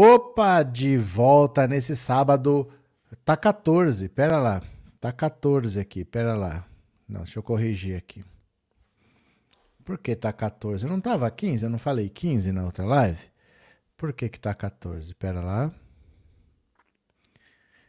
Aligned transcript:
Opa, 0.00 0.62
de 0.62 0.96
volta 0.96 1.66
nesse 1.66 1.96
sábado. 1.96 2.68
Tá 3.24 3.36
14, 3.36 4.08
pera 4.08 4.38
lá. 4.38 4.62
Tá 5.00 5.10
14 5.10 5.80
aqui, 5.80 6.04
pera 6.04 6.36
lá. 6.36 6.64
Não, 7.08 7.22
deixa 7.22 7.40
eu 7.40 7.42
corrigir 7.42 7.96
aqui. 7.96 8.24
Por 9.84 9.98
que 9.98 10.14
tá 10.14 10.32
14? 10.32 10.84
Eu 10.84 10.90
não 10.90 11.00
tava 11.00 11.28
15? 11.28 11.64
Eu 11.64 11.70
não 11.70 11.80
falei 11.80 12.08
15 12.08 12.52
na 12.52 12.64
outra 12.64 12.84
live? 12.84 13.18
Por 13.96 14.12
que 14.12 14.28
que 14.28 14.38
tá 14.38 14.54
14? 14.54 15.12
Pera 15.16 15.40
lá. 15.40 15.72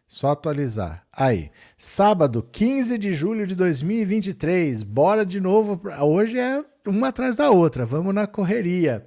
Só 0.07 0.31
atualizar. 0.31 1.05
Aí, 1.13 1.51
sábado, 1.77 2.41
15 2.41 2.97
de 2.97 3.13
julho 3.13 3.45
de 3.45 3.53
2023. 3.53 4.81
Bora 4.81 5.23
de 5.23 5.39
novo. 5.39 5.79
Hoje 6.01 6.39
é 6.39 6.65
uma 6.87 7.09
atrás 7.09 7.35
da 7.35 7.51
outra. 7.51 7.85
Vamos 7.85 8.15
na 8.15 8.25
correria. 8.25 9.05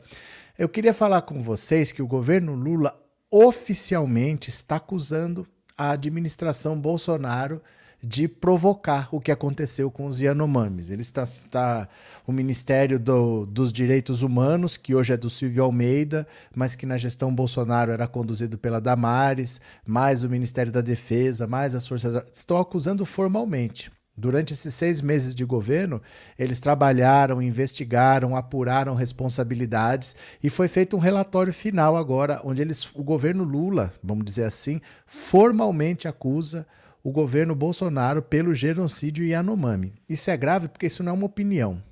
Eu 0.58 0.68
queria 0.68 0.92
falar 0.92 1.22
com 1.22 1.42
vocês 1.42 1.92
que 1.92 2.02
o 2.02 2.06
governo 2.06 2.54
Lula 2.54 2.94
oficialmente 3.30 4.50
está 4.50 4.76
acusando 4.76 5.46
a 5.76 5.90
administração 5.90 6.78
Bolsonaro 6.78 7.62
de 8.02 8.28
provocar 8.28 9.08
o 9.12 9.20
que 9.20 9.30
aconteceu 9.30 9.90
com 9.90 10.06
os 10.06 10.20
Yanomamis. 10.20 10.90
Ele 10.90 11.00
está, 11.00 11.22
está 11.22 11.88
o 12.26 12.32
Ministério 12.32 12.98
do, 12.98 13.46
dos 13.46 13.72
Direitos 13.72 14.22
Humanos, 14.22 14.76
que 14.76 14.94
hoje 14.94 15.14
é 15.14 15.16
do 15.16 15.30
Silvio 15.30 15.64
Almeida, 15.64 16.26
mas 16.54 16.74
que 16.74 16.84
na 16.84 16.98
gestão 16.98 17.34
Bolsonaro 17.34 17.92
era 17.92 18.06
conduzido 18.06 18.58
pela 18.58 18.80
Damares, 18.80 19.60
mais 19.86 20.24
o 20.24 20.28
Ministério 20.28 20.72
da 20.72 20.80
Defesa, 20.80 21.46
mais 21.46 21.74
as 21.74 21.86
Forças 21.86 22.22
estão 22.32 22.58
acusando 22.58 23.06
formalmente. 23.06 23.90
Durante 24.22 24.54
esses 24.54 24.72
seis 24.72 25.00
meses 25.00 25.34
de 25.34 25.44
governo, 25.44 26.00
eles 26.38 26.60
trabalharam, 26.60 27.42
investigaram, 27.42 28.36
apuraram 28.36 28.94
responsabilidades 28.94 30.14
e 30.40 30.48
foi 30.48 30.68
feito 30.68 30.96
um 30.96 31.00
relatório 31.00 31.52
final 31.52 31.96
agora, 31.96 32.40
onde 32.44 32.62
eles, 32.62 32.88
o 32.94 33.02
governo 33.02 33.42
Lula, 33.42 33.92
vamos 34.00 34.24
dizer 34.24 34.44
assim, 34.44 34.80
formalmente 35.08 36.06
acusa 36.06 36.64
o 37.02 37.10
governo 37.10 37.52
Bolsonaro 37.52 38.22
pelo 38.22 38.54
genocídio 38.54 39.26
Yanomami. 39.26 39.92
Isso 40.08 40.30
é 40.30 40.36
grave 40.36 40.68
porque 40.68 40.86
isso 40.86 41.02
não 41.02 41.10
é 41.10 41.14
uma 41.16 41.26
opinião. 41.26 41.82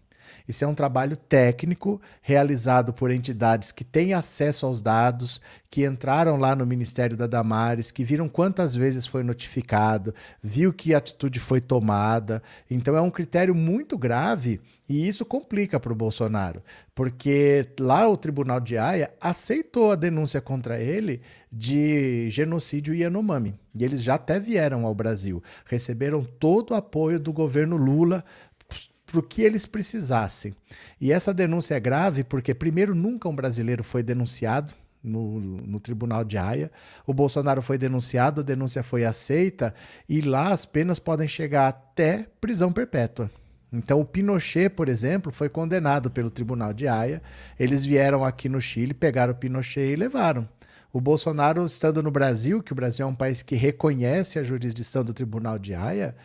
Isso 0.51 0.65
é 0.65 0.67
um 0.67 0.75
trabalho 0.75 1.17
técnico 1.17 2.01
realizado 2.21 2.93
por 2.93 3.13
entidades 3.13 3.71
que 3.71 3.85
têm 3.85 4.15
acesso 4.15 4.67
aos 4.67 4.83
dados, 4.83 5.41
que 5.71 5.87
entraram 5.87 6.37
lá 6.37 6.57
no 6.57 6.67
Ministério 6.67 7.17
da 7.17 7.29
Damares, 7.29 7.93
que 7.93 8.03
viram 8.03 8.29
quantas 8.29 8.75
vezes 8.75 9.07
foi 9.07 9.23
notificado, 9.23 10.13
viu 10.43 10.73
que 10.73 10.93
atitude 10.93 11.39
foi 11.39 11.61
tomada. 11.61 12.43
Então 12.69 12.97
é 12.97 13.01
um 13.01 13.13
critério 13.13 13.55
muito 13.55 13.97
grave 13.97 14.61
e 14.89 15.07
isso 15.07 15.25
complica 15.25 15.79
para 15.79 15.93
o 15.93 15.97
Bolsonaro, 15.97 16.65
porque 16.97 17.65
lá 17.79 18.09
o 18.09 18.17
Tribunal 18.17 18.59
de 18.59 18.77
Haia 18.77 19.13
aceitou 19.21 19.93
a 19.93 19.95
denúncia 19.95 20.41
contra 20.41 20.81
ele 20.81 21.21
de 21.53 22.29
genocídio 22.29 22.93
Yanomami. 22.93 23.55
E 23.73 23.85
eles 23.85 24.03
já 24.03 24.17
até 24.17 24.41
vieram 24.41 24.85
ao 24.85 24.93
Brasil, 24.93 25.41
receberam 25.65 26.25
todo 26.25 26.73
o 26.73 26.75
apoio 26.75 27.21
do 27.21 27.33
governo 27.33 27.77
Lula 27.77 28.25
para 29.11 29.21
o 29.21 29.23
que 29.23 29.43
eles 29.43 29.67
precisassem. 29.67 30.55
E 31.01 31.13
essa 31.13 31.35
denúncia 31.35 31.75
é 31.75 31.81
grave 31.81 32.23
porque, 32.23 32.55
primeiro, 32.55 32.95
nunca 32.95 33.29
um 33.29 33.35
brasileiro 33.35 33.83
foi 33.83 34.03
denunciado 34.03 34.73
no, 35.03 35.41
no, 35.41 35.81
Tribunal 35.81 36.25
de 36.25 36.39
Haia. 36.39 36.71
O 37.07 37.13
Bolsonaro 37.13 37.63
foi 37.63 37.77
denunciado, 37.77 38.41
a 38.41 38.45
denúncia 38.45 38.83
foi 38.83 39.05
aceita 39.05 39.75
e 40.09 40.21
lá 40.21 40.53
as 40.53 40.65
penas 40.65 40.99
podem 40.99 41.27
chegar 41.27 41.69
até 41.69 42.27
prisão 42.41 42.73
perpétua. 42.73 43.31
Então, 43.73 44.01
o 44.01 44.05
Pinochet, 44.05 44.69
por 44.69 44.89
exemplo, 44.89 45.33
foi 45.33 45.49
condenado 45.49 46.11
pelo 46.11 46.31
Tribunal 46.31 46.73
de 46.73 46.89
Haia. 46.89 47.23
Eles 47.59 47.85
vieram 47.85 48.25
aqui 48.25 48.49
no 48.49 48.61
Chile, 48.61 48.93
pegaram 48.93 49.33
o 49.33 49.37
Pinochet 49.37 49.93
e 49.93 49.97
levaram. 49.97 50.49
O 50.93 51.01
Bolsonaro, 51.01 51.65
estando 51.65 52.03
no 52.03 52.11
Brasil, 52.11 52.63
que 52.63 52.73
o 52.73 52.75
Brasil 52.75 53.07
é 53.07 53.09
um 53.09 53.15
país 53.15 53.43
que 53.43 53.55
reconhece 53.55 54.41
a 54.41 54.43
jurisdição 54.43 55.05
do 55.05 55.15
Tribunal 55.15 55.57
de 55.57 55.73
Haia, 55.73 56.17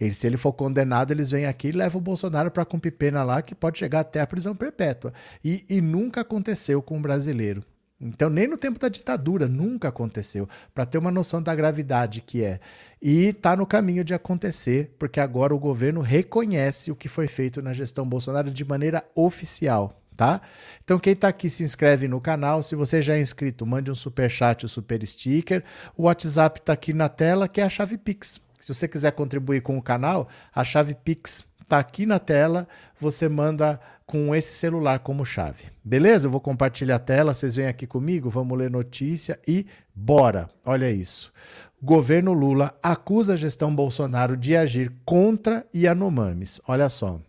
ele, 0.00 0.14
se 0.14 0.26
ele 0.26 0.38
for 0.38 0.52
condenado, 0.52 1.12
eles 1.12 1.30
vêm 1.30 1.44
aqui 1.44 1.68
e 1.68 1.72
levam 1.72 2.00
o 2.00 2.04
Bolsonaro 2.04 2.50
para 2.50 2.64
cumprir 2.64 2.92
pena 2.92 3.22
lá, 3.22 3.42
que 3.42 3.54
pode 3.54 3.78
chegar 3.78 4.00
até 4.00 4.20
a 4.20 4.26
prisão 4.26 4.56
perpétua. 4.56 5.12
E, 5.44 5.64
e 5.68 5.80
nunca 5.80 6.22
aconteceu 6.22 6.80
com 6.80 6.96
um 6.96 7.02
brasileiro. 7.02 7.62
Então, 8.00 8.30
nem 8.30 8.48
no 8.48 8.56
tempo 8.56 8.80
da 8.80 8.88
ditadura, 8.88 9.46
nunca 9.46 9.88
aconteceu, 9.88 10.48
para 10.74 10.86
ter 10.86 10.96
uma 10.96 11.10
noção 11.10 11.42
da 11.42 11.54
gravidade 11.54 12.22
que 12.22 12.42
é. 12.42 12.58
E 13.02 13.26
está 13.26 13.54
no 13.54 13.66
caminho 13.66 14.02
de 14.02 14.14
acontecer, 14.14 14.96
porque 14.98 15.20
agora 15.20 15.54
o 15.54 15.58
governo 15.58 16.00
reconhece 16.00 16.90
o 16.90 16.96
que 16.96 17.08
foi 17.08 17.28
feito 17.28 17.60
na 17.60 17.74
gestão 17.74 18.08
Bolsonaro 18.08 18.50
de 18.50 18.64
maneira 18.64 19.04
oficial. 19.14 19.98
Tá? 20.16 20.40
Então, 20.82 20.98
quem 20.98 21.12
está 21.12 21.28
aqui 21.28 21.48
se 21.48 21.62
inscreve 21.62 22.06
no 22.06 22.20
canal. 22.20 22.62
Se 22.62 22.74
você 22.74 23.00
já 23.00 23.16
é 23.16 23.20
inscrito, 23.20 23.64
mande 23.64 23.90
um 23.90 23.94
super 23.94 24.30
chat 24.30 24.64
ou 24.64 24.68
super 24.68 25.06
sticker. 25.06 25.62
O 25.96 26.04
WhatsApp 26.04 26.60
está 26.60 26.74
aqui 26.74 26.92
na 26.92 27.08
tela, 27.08 27.48
que 27.48 27.60
é 27.60 27.64
a 27.64 27.70
chave 27.70 27.96
Pix. 27.96 28.40
Se 28.60 28.72
você 28.72 28.86
quiser 28.86 29.12
contribuir 29.12 29.62
com 29.62 29.76
o 29.76 29.82
canal, 29.82 30.28
a 30.54 30.62
chave 30.62 30.94
Pix 30.94 31.44
está 31.62 31.78
aqui 31.78 32.04
na 32.04 32.18
tela. 32.18 32.68
Você 33.00 33.28
manda 33.28 33.80
com 34.06 34.34
esse 34.34 34.52
celular 34.52 34.98
como 34.98 35.24
chave. 35.24 35.70
Beleza? 35.82 36.26
Eu 36.26 36.30
vou 36.30 36.40
compartilhar 36.40 36.96
a 36.96 37.00
tela, 37.00 37.32
vocês 37.32 37.54
vêm 37.54 37.66
aqui 37.66 37.86
comigo, 37.86 38.28
vamos 38.28 38.58
ler 38.58 38.70
notícia 38.70 39.38
e 39.46 39.66
bora. 39.94 40.48
Olha 40.66 40.90
isso. 40.90 41.32
Governo 41.82 42.32
Lula 42.32 42.76
acusa 42.82 43.34
a 43.34 43.36
gestão 43.36 43.74
Bolsonaro 43.74 44.36
de 44.36 44.54
agir 44.54 44.92
contra 45.04 45.64
Yanomamis. 45.74 46.60
Olha 46.66 46.88
só. 46.88 47.20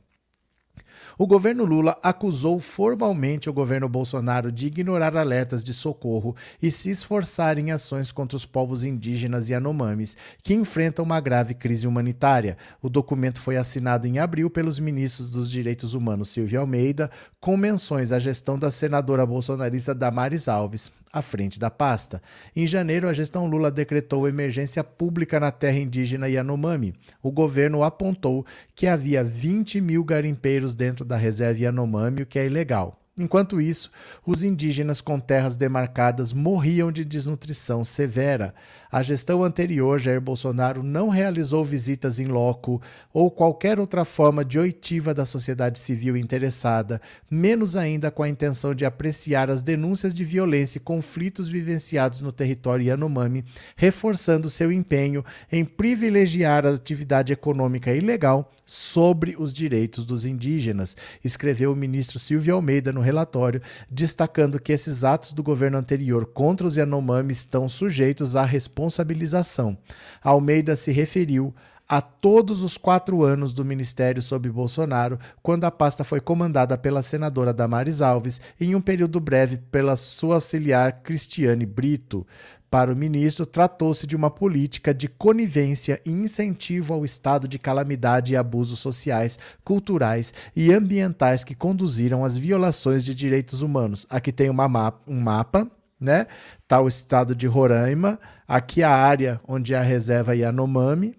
O 1.21 1.27
governo 1.27 1.65
Lula 1.65 1.95
acusou 2.01 2.59
formalmente 2.59 3.47
o 3.47 3.53
governo 3.53 3.87
Bolsonaro 3.87 4.51
de 4.51 4.65
ignorar 4.65 5.15
alertas 5.15 5.63
de 5.63 5.71
socorro 5.71 6.35
e 6.59 6.71
se 6.71 6.89
esforçar 6.89 7.59
em 7.59 7.69
ações 7.69 8.11
contra 8.11 8.35
os 8.35 8.43
povos 8.43 8.83
indígenas 8.83 9.47
e 9.47 9.53
anomames, 9.53 10.17
que 10.41 10.55
enfrentam 10.55 11.05
uma 11.05 11.19
grave 11.19 11.53
crise 11.53 11.85
humanitária. 11.85 12.57
O 12.81 12.89
documento 12.89 13.39
foi 13.39 13.55
assinado 13.55 14.07
em 14.07 14.17
abril 14.17 14.49
pelos 14.49 14.79
ministros 14.79 15.29
dos 15.29 15.51
Direitos 15.51 15.93
Humanos 15.93 16.29
Silvia 16.29 16.57
Almeida, 16.57 17.11
com 17.39 17.55
menções 17.55 18.11
à 18.11 18.17
gestão 18.17 18.57
da 18.57 18.71
senadora 18.71 19.23
bolsonarista 19.23 19.93
Damares 19.93 20.47
Alves 20.47 20.91
à 21.11 21.21
frente 21.21 21.59
da 21.59 21.69
pasta. 21.69 22.21
Em 22.55 22.65
janeiro, 22.65 23.07
a 23.07 23.13
gestão 23.13 23.45
Lula 23.45 23.69
decretou 23.69 24.27
emergência 24.27 24.83
pública 24.83 25.39
na 25.39 25.51
terra 25.51 25.79
indígena 25.79 26.27
Yanomami. 26.27 26.93
O 27.21 27.31
governo 27.31 27.83
apontou 27.83 28.45
que 28.75 28.87
havia 28.87 29.23
20 29.23 29.81
mil 29.81 30.03
garimpeiros 30.03 30.73
dentro 30.73 31.03
da 31.03 31.17
reserva 31.17 31.59
Yanomami, 31.59 32.21
o 32.21 32.25
que 32.25 32.39
é 32.39 32.45
ilegal. 32.45 33.01
Enquanto 33.19 33.59
isso, 33.59 33.91
os 34.25 34.43
indígenas 34.43 35.01
com 35.01 35.19
terras 35.19 35.57
demarcadas 35.57 36.31
morriam 36.31 36.91
de 36.91 37.03
desnutrição 37.03 37.83
severa. 37.83 38.55
A 38.91 39.01
gestão 39.01 39.41
anterior, 39.41 39.97
Jair 39.97 40.19
Bolsonaro, 40.19 40.83
não 40.83 41.07
realizou 41.07 41.63
visitas 41.63 42.19
em 42.19 42.25
loco 42.25 42.81
ou 43.13 43.31
qualquer 43.31 43.79
outra 43.79 44.03
forma 44.03 44.43
de 44.43 44.59
oitiva 44.59 45.13
da 45.13 45.25
sociedade 45.25 45.79
civil 45.79 46.17
interessada, 46.17 47.01
menos 47.29 47.77
ainda 47.77 48.11
com 48.11 48.21
a 48.21 48.27
intenção 48.27 48.75
de 48.75 48.83
apreciar 48.83 49.49
as 49.49 49.61
denúncias 49.61 50.13
de 50.13 50.25
violência 50.25 50.77
e 50.77 50.81
conflitos 50.81 51.47
vivenciados 51.47 52.19
no 52.19 52.33
território 52.33 52.85
Yanomami, 52.85 53.45
reforçando 53.77 54.49
seu 54.49 54.73
empenho 54.73 55.23
em 55.49 55.63
privilegiar 55.63 56.65
a 56.65 56.71
atividade 56.71 57.31
econômica 57.31 57.93
ilegal 57.93 58.51
sobre 58.65 59.37
os 59.39 59.53
direitos 59.53 60.05
dos 60.05 60.25
indígenas, 60.25 60.97
escreveu 61.23 61.71
o 61.71 61.75
ministro 61.77 62.19
Silvio 62.19 62.55
Almeida 62.55 62.91
no 62.91 62.99
relatório, 62.99 63.61
destacando 63.89 64.59
que 64.59 64.73
esses 64.73 65.05
atos 65.05 65.31
do 65.31 65.41
governo 65.41 65.77
anterior 65.77 66.25
contra 66.25 66.67
os 66.67 66.75
Yanomami 66.75 67.31
estão 67.31 67.69
sujeitos 67.69 68.35
à 68.35 68.43
responsabilização. 68.81 69.77
Almeida 70.23 70.75
se 70.75 70.91
referiu 70.91 71.53
a 71.87 71.99
todos 71.99 72.61
os 72.61 72.77
quatro 72.77 73.21
anos 73.21 73.51
do 73.51 73.65
ministério 73.65 74.21
sob 74.21 74.49
Bolsonaro, 74.49 75.19
quando 75.43 75.65
a 75.65 75.71
pasta 75.71 76.05
foi 76.05 76.21
comandada 76.21 76.77
pela 76.77 77.03
senadora 77.03 77.53
Damares 77.53 78.01
Alves, 78.01 78.39
em 78.59 78.75
um 78.75 78.81
período 78.81 79.19
breve 79.19 79.57
pela 79.57 79.97
sua 79.97 80.35
auxiliar 80.35 81.01
Cristiane 81.03 81.65
Brito. 81.65 82.25
Para 82.69 82.93
o 82.93 82.95
ministro, 82.95 83.45
tratou-se 83.45 84.07
de 84.07 84.15
uma 84.15 84.31
política 84.31 84.93
de 84.93 85.09
conivência 85.09 85.99
e 86.05 86.11
incentivo 86.11 86.93
ao 86.93 87.03
estado 87.03 87.45
de 87.45 87.59
calamidade 87.59 88.31
e 88.31 88.37
abusos 88.37 88.79
sociais, 88.79 89.37
culturais 89.61 90.33
e 90.55 90.71
ambientais 90.71 91.43
que 91.43 91.53
conduziram 91.53 92.23
às 92.23 92.37
violações 92.37 93.03
de 93.03 93.13
direitos 93.13 93.61
humanos. 93.61 94.07
Aqui 94.09 94.31
tem 94.31 94.49
uma 94.49 94.69
mapa, 94.69 95.01
um 95.05 95.19
mapa, 95.19 95.69
né? 96.01 96.25
Tá 96.67 96.81
o 96.81 96.87
estado 96.87 97.35
de 97.35 97.45
Roraima, 97.45 98.19
aqui 98.47 98.81
a 98.81 98.89
área 98.89 99.39
onde 99.47 99.73
é 99.73 99.77
a 99.77 99.83
reserva 99.83 100.35
Yanomami, 100.35 101.15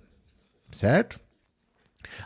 certo? 0.73 1.20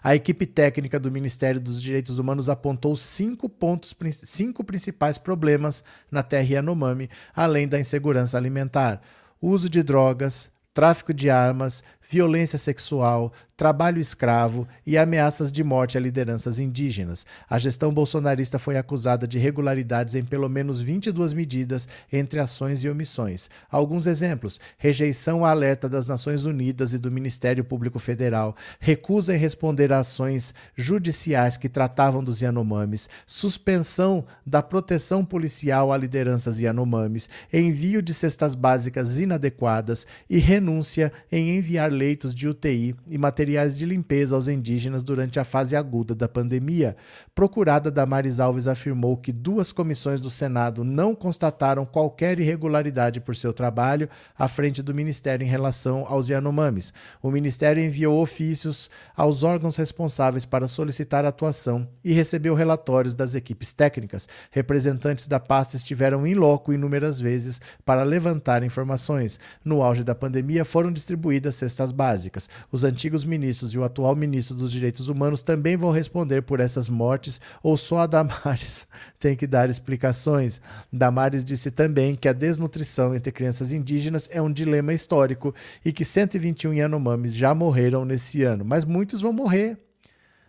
A 0.03 0.15
equipe 0.15 0.47
técnica 0.47 0.99
do 0.99 1.11
Ministério 1.11 1.61
dos 1.61 1.83
Direitos 1.83 2.19
Humanos 2.19 2.49
apontou 2.49 2.97
cinco 2.97 3.49
pontos, 3.49 3.95
cinco 4.25 4.65
principais 4.65 5.19
problemas 5.19 5.85
na 6.11 6.23
terra 6.23 6.55
Yanomami, 6.55 7.11
além 7.35 7.69
da 7.69 7.79
insegurança 7.79 8.39
alimentar: 8.39 9.03
uso 9.41 9.69
de 9.69 9.83
drogas, 9.83 10.51
tráfico 10.73 11.13
de 11.13 11.31
armas, 11.31 11.85
violência 12.09 12.59
sexual, 12.59 13.33
trabalho 13.57 14.01
escravo 14.01 14.69
e 14.87 14.99
ameaças 14.99 15.51
de 15.51 15.65
morte 15.65 15.97
a 15.97 16.01
lideranças 16.01 16.61
indígenas. 16.61 17.25
A 17.49 17.59
gestão 17.59 17.93
bolsonarista 17.93 18.59
foi 18.59 18.77
acusada 18.77 19.27
de 19.27 19.39
irregularidades 19.39 20.15
em 20.15 20.23
pelo 20.23 20.49
menos 20.49 20.81
22 20.81 21.33
medidas 21.33 21.89
entre 22.13 22.39
ações 22.39 22.85
e 22.85 22.89
omissões. 22.89 23.49
Alguns 23.71 24.07
exemplos: 24.07 24.61
rejeição 24.77 25.45
à 25.45 25.51
alerta 25.51 25.89
das 25.89 26.07
Nações 26.07 26.45
Unidas 26.45 26.93
e 26.93 26.99
do 26.99 27.11
Ministério 27.11 27.65
Público 27.65 27.99
Federal, 27.99 28.55
recusa 28.79 29.35
em 29.35 29.39
responder 29.39 29.93
a 29.93 30.01
ações 30.01 30.55
judiciais 30.77 31.57
que 31.57 31.69
tratavam 31.69 32.23
dos 32.23 32.43
Yanomamis, 32.43 33.09
suspensão 33.27 34.25
da 34.45 34.63
proteção 34.63 35.25
policial 35.25 35.93
a 35.93 35.97
lideranças 35.97 36.59
Yanomamis, 36.59 37.29
envio 37.53 38.03
de 38.03 38.13
cestas 38.13 38.55
básicas 38.55 39.19
inadequadas 39.19 40.07
e 40.29 40.39
renúncia 40.39 41.13
em 41.33 41.57
enviar 41.57 41.91
leitos 41.97 42.35
de 42.35 42.47
UTI 42.47 42.95
e 43.09 43.19
materiais 43.19 43.77
de 43.77 43.85
limpeza 43.85 44.37
aos 44.37 44.47
indígenas 44.47 45.03
durante 45.03 45.41
a 45.41 45.45
fase 45.45 45.75
aguda 45.75 46.15
da 46.15 46.29
pandemia. 46.29 46.97
Procurada 47.35 47.91
Damares 47.91 48.39
Alves 48.39 48.69
afirmou 48.69 49.17
que 49.17 49.33
duas 49.33 49.73
comissões 49.73 50.21
do 50.21 50.31
Senado 50.31 50.85
não 50.85 51.15
constataram 51.15 51.85
qualquer 51.85 52.39
irregularidade 52.39 53.21
por 53.21 53.35
seu 53.35 53.53
trabalho 53.53 54.09
à 54.39 54.47
frente 54.47 54.83
do 54.83 54.95
Ministério 54.95 55.45
em 55.45 55.49
relação 55.49 56.05
aos 56.07 56.29
Yanomamis. 56.29 56.93
O 57.23 57.31
Ministério 57.31 57.83
enviou 57.83 58.21
ofícios 58.21 58.91
aos 59.17 59.43
órgãos 59.43 59.77
responsáveis 59.77 60.45
para 60.45 60.69
solicitar 60.69 61.25
atuação 61.25 61.89
e 62.05 62.13
recebeu 62.13 62.55
relatórios 62.55 63.15
das 63.15 63.35
equipes 63.35 63.73
técnicas. 63.73 64.29
Representantes 64.51 65.27
da 65.27 65.41
pasta 65.41 65.77
estiveram 65.77 66.27
em 66.27 66.35
loco 66.35 66.73
inúmeras 66.73 67.21
vezes 67.21 67.61
para 67.85 68.03
levantar 68.03 68.63
informações. 68.63 69.41
No 69.65 69.83
auge 69.83 70.05
da 70.05 70.15
pandemia, 70.15 70.65
foram 70.65 70.93
distribuídas 70.93 71.57
cestas 71.57 71.86
básicas. 71.93 72.49
Os 72.71 72.85
antigos 72.85 73.25
ministros 73.25 73.73
e 73.73 73.79
o 73.79 73.85
atual 73.85 74.15
ministro 74.15 74.55
dos 74.55 74.71
Direitos 74.71 75.09
Humanos 75.09 75.43
também 75.43 75.77
vão 75.77 75.91
responder 75.91 76.43
por 76.43 76.61
essas 76.61 76.89
mortes, 76.89 77.41
ou 77.63 77.77
só 77.77 77.99
a 77.99 78.07
Damares 78.07 78.87
tem 79.19 79.37
que 79.37 79.47
dar 79.47 79.71
explicações. 79.71 80.61
Damares 80.93 81.45
disse 81.45 81.71
também 81.71 82.15
que 82.15 82.29
a 82.29 82.33
desnutrição 82.33 83.15
entre 83.15 83.33
crianças 83.33 83.73
indígenas 83.73 84.29
é 84.33 84.41
um 84.41 84.53
dilema 84.53 84.93
histórico 84.93 85.55
e 85.85 85.93
que 85.93 86.05
121 86.05 86.75
Yanomamis 86.75 87.35
já 87.35 87.55
morreram 87.55 88.05
nesse 88.05 88.43
ano, 88.43 88.65
mas 88.65 88.85
muitos 88.85 89.21
vão 89.21 89.33
morrer. 89.33 89.79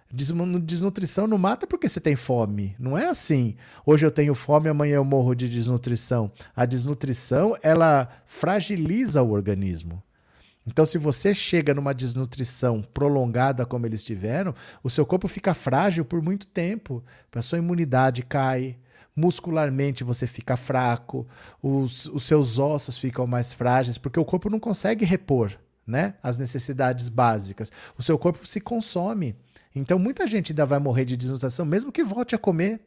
Desnutrição 0.10 1.28
não 1.28 1.38
mata 1.38 1.68
porque 1.68 1.90
você 1.90 2.00
tem 2.00 2.16
fome. 2.16 2.76
Não 2.80 2.98
é 2.98 3.08
assim. 3.08 3.56
Hoje 3.86 4.06
eu 4.06 4.12
tenho 4.12 4.34
fome, 4.34 4.70
amanhã 4.70 4.96
eu 4.96 5.04
morro 5.04 5.36
de 5.36 5.50
desnutrição. 5.50 6.32
A 6.56 6.66
desnutrição, 6.66 7.58
ela 7.62 8.08
fragiliza 8.26 9.22
o 9.22 9.32
organismo. 9.32 10.02
Então, 10.68 10.86
se 10.86 10.98
você 10.98 11.34
chega 11.34 11.74
numa 11.74 11.94
desnutrição 11.94 12.82
prolongada 12.94 13.66
como 13.66 13.86
eles 13.86 14.04
tiveram, 14.04 14.54
o 14.84 14.90
seu 14.90 15.06
corpo 15.06 15.26
fica 15.30 15.54
frágil 15.54 16.04
por 16.04 16.22
muito 16.22 16.46
tempo. 16.46 17.02
A 17.34 17.42
sua 17.42 17.58
imunidade 17.58 18.22
cai, 18.22 18.78
muscularmente 19.16 20.04
você 20.04 20.28
fica 20.28 20.58
fraco, 20.58 21.26
os, 21.64 22.08
os 22.08 22.24
seus 22.24 22.60
ossos 22.60 22.98
ficam 22.98 23.26
mais 23.26 23.54
frágeis, 23.54 23.98
porque 23.98 24.20
o 24.20 24.26
corpo 24.26 24.50
não 24.50 24.60
consegue 24.60 25.06
repor 25.06 25.58
né, 25.86 26.16
as 26.22 26.38
necessidades 26.38 27.08
básicas. 27.08 27.72
O 27.98 28.04
seu 28.04 28.20
corpo 28.20 28.46
se 28.46 28.60
consome. 28.60 29.38
Então, 29.74 29.98
muita 29.98 30.28
gente 30.28 30.52
ainda 30.52 30.66
vai 30.66 30.80
morrer 30.80 31.06
de 31.06 31.16
desnutrição, 31.16 31.66
mesmo 31.66 31.94
que 31.94 32.04
volte 32.04 32.36
a 32.36 32.38
comer 32.38 32.82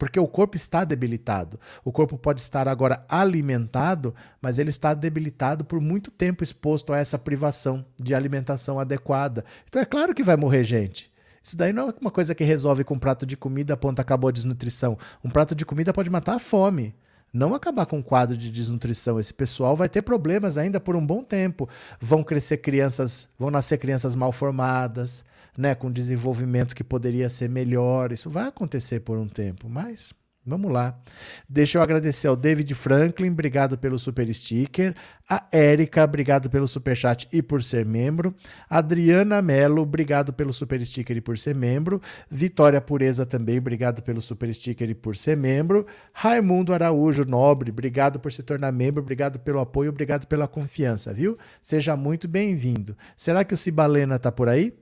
porque 0.00 0.18
o 0.18 0.26
corpo 0.26 0.56
está 0.56 0.82
debilitado. 0.82 1.60
O 1.84 1.92
corpo 1.92 2.16
pode 2.16 2.40
estar 2.40 2.66
agora 2.66 3.04
alimentado, 3.06 4.14
mas 4.40 4.58
ele 4.58 4.70
está 4.70 4.94
debilitado 4.94 5.62
por 5.62 5.78
muito 5.78 6.10
tempo 6.10 6.42
exposto 6.42 6.94
a 6.94 6.98
essa 6.98 7.18
privação 7.18 7.84
de 8.00 8.14
alimentação 8.14 8.80
adequada. 8.80 9.44
Então 9.68 9.82
é 9.82 9.84
claro 9.84 10.14
que 10.14 10.22
vai 10.22 10.38
morrer 10.38 10.64
gente. 10.64 11.12
Isso 11.42 11.54
daí 11.54 11.70
não 11.70 11.90
é 11.90 11.94
uma 12.00 12.10
coisa 12.10 12.34
que 12.34 12.42
resolve 12.42 12.82
com 12.82 12.94
um 12.94 12.98
prato 12.98 13.26
de 13.26 13.36
comida, 13.36 13.76
ponto, 13.76 14.00
acabou 14.00 14.28
a 14.28 14.32
desnutrição. 14.32 14.96
Um 15.22 15.28
prato 15.28 15.54
de 15.54 15.66
comida 15.66 15.92
pode 15.92 16.08
matar 16.08 16.36
a 16.36 16.38
fome 16.38 16.94
não 17.32 17.54
acabar 17.54 17.86
com 17.86 17.98
um 17.98 18.02
quadro 18.02 18.36
de 18.36 18.50
desnutrição. 18.50 19.20
Esse 19.20 19.32
pessoal 19.32 19.76
vai 19.76 19.88
ter 19.88 20.02
problemas 20.02 20.58
ainda 20.58 20.80
por 20.80 20.96
um 20.96 21.06
bom 21.06 21.22
tempo. 21.22 21.68
Vão 22.00 22.24
crescer 22.24 22.56
crianças, 22.56 23.28
vão 23.38 23.50
nascer 23.50 23.78
crianças 23.78 24.16
mal 24.16 24.32
formadas, 24.32 25.24
né, 25.56 25.74
com 25.74 25.90
desenvolvimento 25.90 26.74
que 26.74 26.84
poderia 26.84 27.28
ser 27.28 27.48
melhor. 27.48 28.12
Isso 28.12 28.30
vai 28.30 28.48
acontecer 28.48 29.00
por 29.00 29.18
um 29.18 29.28
tempo, 29.28 29.68
mas 29.68 30.14
Vamos 30.44 30.72
lá. 30.72 30.98
Deixa 31.46 31.76
eu 31.76 31.82
agradecer 31.82 32.26
ao 32.26 32.34
David 32.34 32.74
Franklin, 32.74 33.30
obrigado 33.30 33.76
pelo 33.76 33.98
super 33.98 34.32
sticker. 34.34 34.94
A 35.28 35.46
Érica, 35.52 36.02
obrigado 36.02 36.48
pelo 36.48 36.66
super 36.66 36.96
chat 36.96 37.28
e 37.30 37.42
por 37.42 37.62
ser 37.62 37.84
membro. 37.84 38.34
Adriana 38.68 39.42
Melo, 39.42 39.82
obrigado 39.82 40.32
pelo 40.32 40.50
super 40.50 40.84
sticker 40.84 41.18
e 41.18 41.20
por 41.20 41.36
ser 41.36 41.54
membro. 41.54 42.00
Vitória 42.30 42.80
Pureza 42.80 43.26
também, 43.26 43.58
obrigado 43.58 44.02
pelo 44.02 44.20
super 44.20 44.52
sticker 44.52 44.88
e 44.88 44.94
por 44.94 45.14
ser 45.14 45.36
membro. 45.36 45.86
Raimundo 46.10 46.72
Araújo 46.72 47.26
Nobre, 47.26 47.70
obrigado 47.70 48.18
por 48.18 48.32
se 48.32 48.42
tornar 48.42 48.72
membro, 48.72 49.02
obrigado 49.02 49.38
pelo 49.40 49.60
apoio, 49.60 49.90
obrigado 49.90 50.26
pela 50.26 50.48
confiança, 50.48 51.12
viu? 51.12 51.36
Seja 51.62 51.94
muito 51.96 52.26
bem-vindo. 52.26 52.96
Será 53.14 53.44
que 53.44 53.52
o 53.52 53.58
Cibalena 53.58 54.18
tá 54.18 54.32
por 54.32 54.48
aí? 54.48 54.72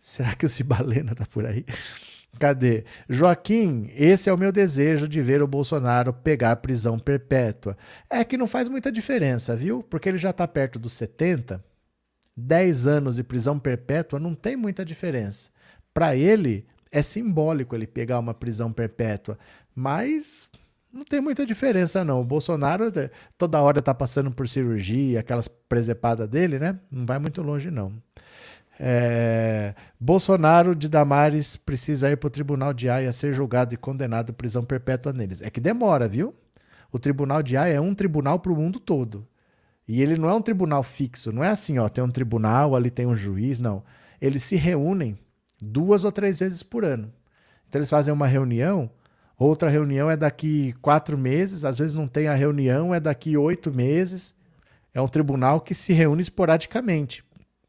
Será 0.00 0.34
que 0.34 0.46
o 0.46 0.48
Cibalena 0.48 1.14
tá 1.14 1.26
por 1.26 1.44
aí? 1.44 1.64
Cadê? 2.38 2.84
Joaquim, 3.08 3.90
esse 3.94 4.30
é 4.30 4.32
o 4.32 4.38
meu 4.38 4.50
desejo 4.50 5.06
de 5.06 5.20
ver 5.20 5.42
o 5.42 5.46
Bolsonaro 5.46 6.12
pegar 6.12 6.56
prisão 6.56 6.98
perpétua. 6.98 7.76
É 8.08 8.24
que 8.24 8.38
não 8.38 8.46
faz 8.46 8.68
muita 8.68 8.90
diferença, 8.90 9.54
viu? 9.54 9.82
Porque 9.82 10.08
ele 10.08 10.16
já 10.18 10.30
está 10.30 10.48
perto 10.48 10.78
dos 10.78 10.94
70. 10.94 11.62
10 12.36 12.86
anos 12.86 13.16
de 13.16 13.22
prisão 13.22 13.58
perpétua 13.58 14.18
não 14.18 14.34
tem 14.34 14.56
muita 14.56 14.84
diferença. 14.84 15.50
Para 15.92 16.16
ele, 16.16 16.66
é 16.90 17.02
simbólico 17.02 17.74
ele 17.74 17.86
pegar 17.86 18.18
uma 18.18 18.32
prisão 18.32 18.72
perpétua. 18.72 19.38
Mas 19.74 20.48
não 20.92 21.04
tem 21.04 21.20
muita 21.20 21.44
diferença, 21.44 22.04
não. 22.04 22.20
O 22.20 22.24
Bolsonaro 22.24 22.90
eh, 22.96 23.10
toda 23.36 23.60
hora 23.60 23.80
está 23.80 23.94
passando 23.94 24.30
por 24.30 24.48
cirurgia, 24.48 25.20
aquelas 25.20 25.46
presepadas 25.46 26.28
dele, 26.28 26.58
né? 26.58 26.78
Não 26.90 27.04
vai 27.04 27.18
muito 27.18 27.42
longe, 27.42 27.70
não. 27.70 27.92
É, 28.82 29.74
Bolsonaro 30.00 30.74
de 30.74 30.88
Damares 30.88 31.54
precisa 31.54 32.10
ir 32.10 32.16
para 32.16 32.28
o 32.28 32.30
tribunal 32.30 32.72
de 32.72 32.88
Haia 32.88 33.12
ser 33.12 33.34
julgado 33.34 33.74
e 33.74 33.76
condenado 33.76 34.30
à 34.30 34.32
prisão 34.32 34.64
perpétua 34.64 35.12
neles. 35.12 35.42
É 35.42 35.50
que 35.50 35.60
demora, 35.60 36.08
viu? 36.08 36.34
O 36.90 36.98
tribunal 36.98 37.42
de 37.42 37.58
Haia 37.58 37.74
é 37.74 37.80
um 37.80 37.94
tribunal 37.94 38.38
para 38.38 38.50
o 38.50 38.56
mundo 38.56 38.80
todo. 38.80 39.28
E 39.86 40.00
ele 40.00 40.18
não 40.18 40.30
é 40.30 40.34
um 40.34 40.40
tribunal 40.40 40.82
fixo, 40.82 41.30
não 41.30 41.44
é 41.44 41.48
assim, 41.48 41.78
ó, 41.78 41.90
tem 41.90 42.02
um 42.02 42.10
tribunal, 42.10 42.74
ali 42.74 42.90
tem 42.90 43.06
um 43.06 43.14
juiz, 43.14 43.60
não. 43.60 43.82
Eles 44.18 44.44
se 44.44 44.56
reúnem 44.56 45.18
duas 45.60 46.02
ou 46.02 46.10
três 46.10 46.38
vezes 46.38 46.62
por 46.62 46.82
ano. 46.82 47.12
Então 47.68 47.80
eles 47.80 47.90
fazem 47.90 48.14
uma 48.14 48.26
reunião, 48.26 48.90
outra 49.36 49.68
reunião 49.68 50.10
é 50.10 50.16
daqui 50.16 50.74
quatro 50.80 51.18
meses, 51.18 51.64
às 51.64 51.78
vezes 51.78 51.94
não 51.94 52.08
tem 52.08 52.28
a 52.28 52.34
reunião, 52.34 52.94
é 52.94 53.00
daqui 53.00 53.36
oito 53.36 53.70
meses. 53.70 54.32
É 54.94 55.02
um 55.02 55.08
tribunal 55.08 55.60
que 55.60 55.74
se 55.74 55.92
reúne 55.92 56.22
esporadicamente. 56.22 57.22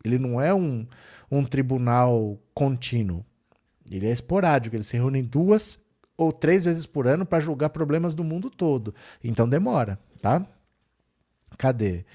Ele 0.03 0.17
não 0.17 0.39
é 0.39 0.53
um, 0.53 0.85
um 1.29 1.43
tribunal 1.43 2.37
contínuo. 2.53 3.25
Ele 3.89 4.07
é 4.07 4.11
esporádico, 4.11 4.75
eles 4.75 4.87
se 4.87 4.97
reúnem 4.97 5.23
duas 5.23 5.79
ou 6.17 6.31
três 6.31 6.63
vezes 6.63 6.85
por 6.85 7.07
ano 7.07 7.25
para 7.25 7.39
julgar 7.39 7.69
problemas 7.69 8.13
do 8.13 8.23
mundo 8.23 8.49
todo. 8.49 8.93
Então 9.23 9.47
demora, 9.47 9.99
tá? 10.21 10.45
Cadê? 11.57 12.05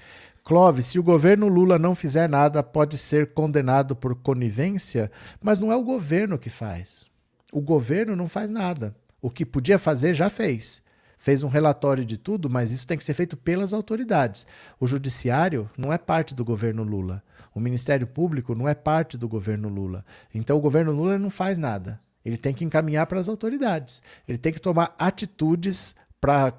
Clóvis, 0.43 0.85
se 0.85 0.97
o 0.97 1.03
governo 1.03 1.47
Lula 1.47 1.77
não 1.77 1.93
fizer 1.93 2.29
nada, 2.29 2.63
pode 2.63 2.97
ser 2.97 3.33
condenado 3.33 3.95
por 3.95 4.15
conivência, 4.15 5.11
mas 5.41 5.59
não 5.59 5.71
é 5.71 5.75
o 5.75 5.83
governo 5.83 6.37
que 6.37 6.49
faz. 6.49 7.05
O 7.51 7.59
governo 7.59 8.15
não 8.15 8.27
faz 8.27 8.49
nada. 8.49 8.95
O 9.21 9.29
que 9.29 9.45
podia 9.45 9.77
fazer 9.77 10.13
já 10.13 10.29
fez 10.29 10.81
fez 11.17 11.43
um 11.43 11.47
relatório 11.47 12.05
de 12.05 12.17
tudo, 12.17 12.49
mas 12.49 12.71
isso 12.71 12.87
tem 12.87 12.97
que 12.97 13.03
ser 13.03 13.13
feito 13.13 13.35
pelas 13.35 13.73
autoridades. 13.73 14.45
O 14.79 14.87
judiciário 14.87 15.69
não 15.77 15.91
é 15.91 15.97
parte 15.97 16.35
do 16.35 16.45
governo 16.45 16.83
Lula. 16.83 17.23
O 17.53 17.59
Ministério 17.59 18.05
Público 18.05 18.53
não 18.53 18.67
é 18.67 18.75
parte 18.75 19.17
do 19.17 19.27
governo 19.27 19.67
Lula. 19.67 20.05
Então 20.33 20.57
o 20.57 20.61
governo 20.61 20.91
Lula 20.91 21.17
não 21.17 21.29
faz 21.29 21.57
nada. 21.57 21.99
Ele 22.23 22.37
tem 22.37 22.53
que 22.53 22.65
encaminhar 22.65 23.07
para 23.07 23.19
as 23.19 23.29
autoridades. 23.29 24.01
Ele 24.27 24.37
tem 24.37 24.53
que 24.53 24.59
tomar 24.59 24.93
atitudes 24.99 25.95
para 26.19 26.53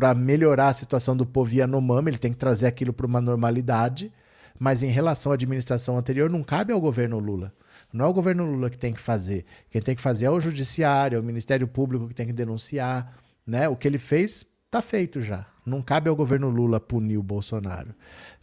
para 0.00 0.14
melhorar 0.14 0.68
a 0.68 0.72
situação 0.72 1.14
do 1.14 1.26
povo 1.26 1.52
Yanomami, 1.52 2.08
ele 2.10 2.16
tem 2.16 2.32
que 2.32 2.38
trazer 2.38 2.66
aquilo 2.66 2.90
para 2.90 3.04
uma 3.04 3.20
normalidade, 3.20 4.10
mas 4.58 4.82
em 4.82 4.88
relação 4.88 5.30
à 5.30 5.34
administração 5.34 5.98
anterior 5.98 6.30
não 6.30 6.42
cabe 6.42 6.72
ao 6.72 6.80
governo 6.80 7.18
Lula. 7.18 7.52
Não 7.92 8.04
é 8.04 8.08
o 8.08 8.12
governo 8.12 8.44
Lula 8.44 8.70
que 8.70 8.78
tem 8.78 8.92
que 8.92 9.00
fazer. 9.00 9.44
Quem 9.70 9.82
tem 9.82 9.94
que 9.94 10.02
fazer 10.02 10.26
é 10.26 10.30
o 10.30 10.40
judiciário, 10.40 11.16
é 11.16 11.20
o 11.20 11.24
Ministério 11.24 11.66
Público 11.66 12.08
que 12.08 12.14
tem 12.14 12.26
que 12.26 12.32
denunciar. 12.32 13.16
Né? 13.46 13.68
O 13.68 13.76
que 13.76 13.88
ele 13.88 13.98
fez 13.98 14.46
está 14.66 14.80
feito 14.80 15.20
já. 15.20 15.46
Não 15.66 15.82
cabe 15.82 16.08
ao 16.08 16.16
governo 16.16 16.48
Lula 16.48 16.78
punir 16.78 17.18
o 17.18 17.22
Bolsonaro. 17.22 17.94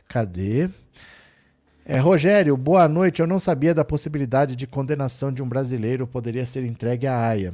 Cadê? 0.08 0.70
É, 1.86 1.98
Rogério, 1.98 2.56
boa 2.58 2.88
noite. 2.88 3.22
Eu 3.22 3.28
não 3.28 3.40
sabia 3.40 3.74
da 3.74 3.86
possibilidade 3.86 4.56
de 4.56 4.68
condenação 4.68 5.32
de 5.32 5.42
um 5.42 5.48
brasileiro 5.48 6.06
poderia 6.06 6.46
ser 6.46 6.66
entregue 6.66 7.08
à 7.08 7.18
AIA. 7.18 7.54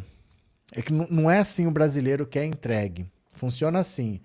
É 0.75 0.81
que 0.81 0.91
não 0.91 1.29
é 1.29 1.37
assim 1.37 1.67
o 1.67 1.71
brasileiro 1.71 2.25
que 2.25 2.39
é 2.39 2.45
entregue. 2.45 3.05
Funciona 3.35 3.79
assim. 3.79 4.19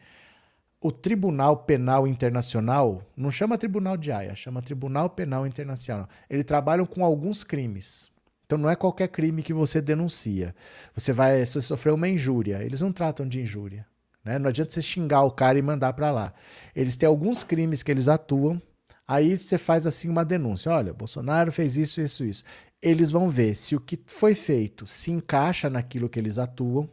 O 0.81 0.93
Tribunal 0.93 1.57
Penal 1.57 2.07
Internacional, 2.07 3.03
não 3.17 3.31
chama 3.31 3.59
Tribunal 3.59 3.97
de 3.97 4.13
Haia, 4.13 4.35
chama 4.37 4.63
Tribunal 4.63 5.11
Penal 5.11 5.47
Internacional. 5.47 6.09
Eles 6.31 6.45
trabalham 6.45 6.87
com 6.87 7.05
alguns 7.05 7.43
crimes. 7.43 8.09
Então 8.47 8.57
não 8.57 8.71
é 8.71 8.77
qualquer 8.77 9.09
crime 9.09 9.43
que 9.43 9.53
você 9.53 9.81
denuncia. 9.81 10.55
Você 10.95 11.13
vai 11.13 11.45
sofrer 11.45 11.93
uma 11.93 12.09
injúria. 12.09 12.63
Eles 12.63 12.81
não 12.81 12.93
tratam 12.93 13.29
de 13.29 13.41
injúria. 13.41 13.85
Né? 14.25 14.39
Não 14.39 14.49
adianta 14.49 14.73
você 14.73 14.81
xingar 14.81 15.23
o 15.23 15.31
cara 15.31 15.59
e 15.59 15.63
mandar 15.63 15.93
para 15.93 16.11
lá. 16.11 16.33
Eles 16.75 16.97
têm 16.97 17.07
alguns 17.07 17.43
crimes 17.43 17.83
que 17.83 17.91
eles 17.91 18.09
atuam. 18.09 18.63
Aí 19.07 19.37
você 19.37 19.59
faz 19.59 19.87
assim 19.87 20.09
uma 20.09 20.25
denúncia. 20.25 20.71
Olha, 20.71 20.95
Bolsonaro 20.95 21.51
fez 21.51 21.77
isso, 21.77 22.01
isso, 22.01 22.25
isso. 22.25 22.45
Eles 22.81 23.11
vão 23.11 23.29
ver 23.29 23.57
se 23.57 23.75
o 23.75 23.81
que 23.81 23.99
foi 24.07 24.35
feito 24.35 24.87
se 24.87 25.11
encaixa 25.11 25.69
naquilo 25.69 26.09
que 26.09 26.19
eles 26.19 26.39
atuam. 26.39 26.89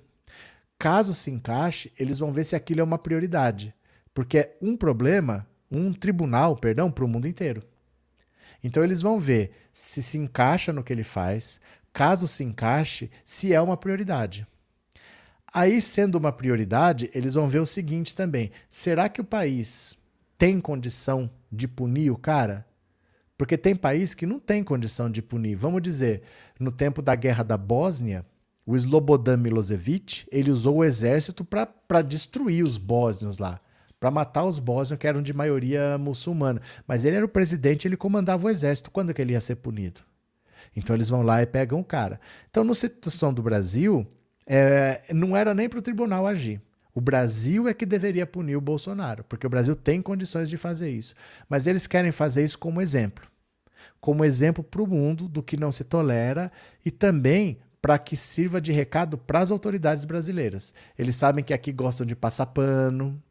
Caso 0.79 1.13
se 1.13 1.29
encaixe, 1.29 1.91
eles 1.97 2.19
vão 2.19 2.33
ver 2.33 2.43
se 2.45 2.55
aquilo 2.55 2.81
é 2.81 2.83
uma 2.83 2.97
prioridade. 2.97 3.74
Porque 4.15 4.37
é 4.37 4.57
um 4.61 4.77
problema, 4.77 5.45
um 5.69 5.91
tribunal, 5.91 6.55
perdão, 6.55 6.89
para 6.89 7.03
o 7.03 7.07
mundo 7.07 7.27
inteiro. 7.27 7.61
Então 8.63 8.81
eles 8.81 9.01
vão 9.01 9.19
ver 9.19 9.51
se 9.73 10.01
se 10.01 10.17
encaixa 10.17 10.71
no 10.71 10.83
que 10.83 10.93
ele 10.93 11.03
faz, 11.03 11.59
caso 11.91 12.25
se 12.25 12.41
encaixe, 12.41 13.11
se 13.25 13.53
é 13.53 13.59
uma 13.59 13.75
prioridade. 13.75 14.47
Aí, 15.53 15.81
sendo 15.81 16.15
uma 16.15 16.31
prioridade, 16.31 17.09
eles 17.13 17.33
vão 17.33 17.49
ver 17.49 17.59
o 17.59 17.65
seguinte 17.65 18.15
também: 18.15 18.51
será 18.71 19.09
que 19.09 19.19
o 19.19 19.25
país 19.25 19.97
tem 20.37 20.61
condição 20.61 21.29
de 21.51 21.67
punir 21.67 22.09
o 22.09 22.17
cara? 22.17 22.65
Porque 23.37 23.57
tem 23.57 23.75
país 23.75 24.13
que 24.13 24.25
não 24.25 24.39
tem 24.39 24.63
condição 24.63 25.11
de 25.11 25.21
punir. 25.21 25.57
Vamos 25.57 25.81
dizer, 25.81 26.23
no 26.57 26.71
tempo 26.71 27.01
da 27.01 27.15
guerra 27.15 27.43
da 27.43 27.57
Bósnia, 27.57 28.25
o 28.65 28.77
Slobodan 28.77 29.35
Milosevic 29.35 30.25
ele 30.31 30.51
usou 30.51 30.77
o 30.77 30.83
exército 30.85 31.43
para 31.43 32.01
destruir 32.01 32.63
os 32.63 32.77
bósnios 32.77 33.39
lá 33.39 33.59
para 34.05 34.11
matar 34.11 34.43
os 34.43 34.59
bósnios 34.59 34.99
que 34.99 35.07
eram 35.07 35.19
de 35.19 35.33
maioria 35.33 35.97
muçulmana. 35.97 36.61
Mas 36.87 37.05
ele 37.05 37.15
era 37.15 37.25
o 37.25 37.27
presidente, 37.27 37.87
ele 37.87 37.97
comandava 37.97 38.45
o 38.45 38.49
exército. 38.51 38.91
Quando 38.91 39.11
que 39.11 39.19
ele 39.19 39.33
ia 39.33 39.41
ser 39.41 39.55
punido? 39.55 40.01
Então 40.75 40.95
eles 40.95 41.09
vão 41.09 41.23
lá 41.23 41.41
e 41.41 41.47
pegam 41.47 41.79
o 41.79 41.83
cara. 41.83 42.19
Então, 42.51 42.63
na 42.63 42.75
situação 42.75 43.33
do 43.33 43.41
Brasil, 43.41 44.05
é, 44.45 45.01
não 45.11 45.35
era 45.35 45.55
nem 45.55 45.67
para 45.67 45.79
o 45.79 45.81
tribunal 45.81 46.27
agir. 46.27 46.61
O 46.93 47.01
Brasil 47.01 47.67
é 47.67 47.73
que 47.73 47.83
deveria 47.83 48.27
punir 48.27 48.55
o 48.55 48.61
Bolsonaro, 48.61 49.23
porque 49.23 49.47
o 49.47 49.49
Brasil 49.49 49.75
tem 49.75 50.03
condições 50.03 50.51
de 50.51 50.57
fazer 50.57 50.91
isso. 50.91 51.15
Mas 51.49 51.65
eles 51.65 51.87
querem 51.87 52.11
fazer 52.11 52.45
isso 52.45 52.59
como 52.59 52.81
exemplo 52.81 53.25
como 54.01 54.23
exemplo 54.23 54.63
para 54.63 54.83
o 54.83 54.87
mundo 54.87 55.27
do 55.27 55.41
que 55.41 55.57
não 55.57 55.71
se 55.71 55.83
tolera 55.83 56.51
e 56.85 56.91
também 56.91 57.57
para 57.85 57.99
que 57.99 58.17
sirva 58.17 58.59
de 58.59 58.71
recado 58.71 59.15
para 59.15 59.41
as 59.41 59.51
autoridades 59.51 60.05
brasileiras. 60.05 60.73
Eles 60.97 61.15
sabem 61.15 61.43
que 61.43 61.53
aqui 61.53 61.71
gostam 61.71 62.03
de 62.03 62.15
passar 62.15 62.47
pano, 62.47 63.21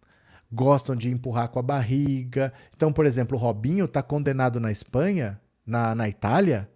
gostam 0.54 0.94
de 0.94 1.10
empurrar 1.10 1.48
com 1.48 1.58
a 1.58 1.62
barriga. 1.62 2.52
Então, 2.76 2.92
por 2.92 3.04
exemplo, 3.04 3.36
o 3.36 3.40
Robinho 3.40 3.84
está 3.86 4.02
condenado 4.02 4.60
na 4.60 4.70
Espanha, 4.70 5.40
na, 5.66 5.94
na 5.94 6.08
Itália, 6.08 6.68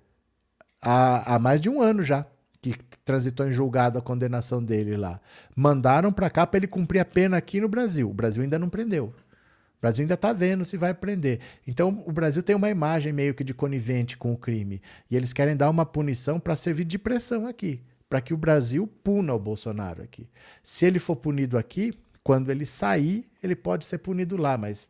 há, 0.83 1.35
há 1.35 1.39
mais 1.39 1.61
de 1.61 1.69
um 1.69 1.81
ano 1.81 2.03
já, 2.03 2.27
que 2.61 2.75
transitou 3.05 3.47
em 3.47 3.53
julgado 3.53 3.99
a 3.99 4.03
condenação 4.03 4.63
dele 4.63 4.97
lá. 4.97 5.21
Mandaram 5.55 6.13
para 6.13 6.29
cá 6.29 6.47
para 6.47 6.59
ele 6.59 6.67
cumprir 6.67 7.01
a 7.01 7.05
pena 7.05 7.37
aqui 7.37 7.61
no 7.61 7.69
Brasil. 7.69 8.11
O 8.11 8.15
Brasil 8.15 8.43
ainda 8.43 8.59
não 8.59 8.69
prendeu. 8.69 9.07
O 9.07 9.81
Brasil 9.81 10.03
ainda 10.03 10.15
está 10.15 10.33
vendo 10.33 10.65
se 10.65 10.77
vai 10.77 10.93
prender. 10.93 11.39
Então, 11.65 12.03
o 12.05 12.11
Brasil 12.11 12.43
tem 12.43 12.57
uma 12.57 12.69
imagem 12.69 13.13
meio 13.13 13.33
que 13.33 13.45
de 13.45 13.55
conivente 13.55 14.17
com 14.17 14.33
o 14.33 14.37
crime. 14.37 14.83
E 15.09 15.17
eles 15.17 15.33
querem 15.33 15.57
dar 15.57 15.71
uma 15.71 15.87
punição 15.87 16.41
para 16.41 16.57
servir 16.57 16.85
de 16.85 16.99
pressão 16.99 17.47
aqui. 17.47 17.81
Para 18.11 18.21
que 18.21 18.35
o 18.35 18.37
Brasil 18.37 18.89
puna 19.05 19.35
o 19.35 19.39
Bolsonaro 19.39 20.03
aqui. 20.03 20.29
Se 20.65 20.85
ele 20.85 20.99
for 20.99 21.15
punido 21.15 21.57
aqui, 21.57 21.97
quando 22.29 22.51
ele 22.51 22.67
sair, 22.67 23.27
ele 23.43 23.57
pode 23.57 23.87
ser 23.87 23.97
punido 23.97 24.37
lá, 24.37 24.59
mas 24.59 24.87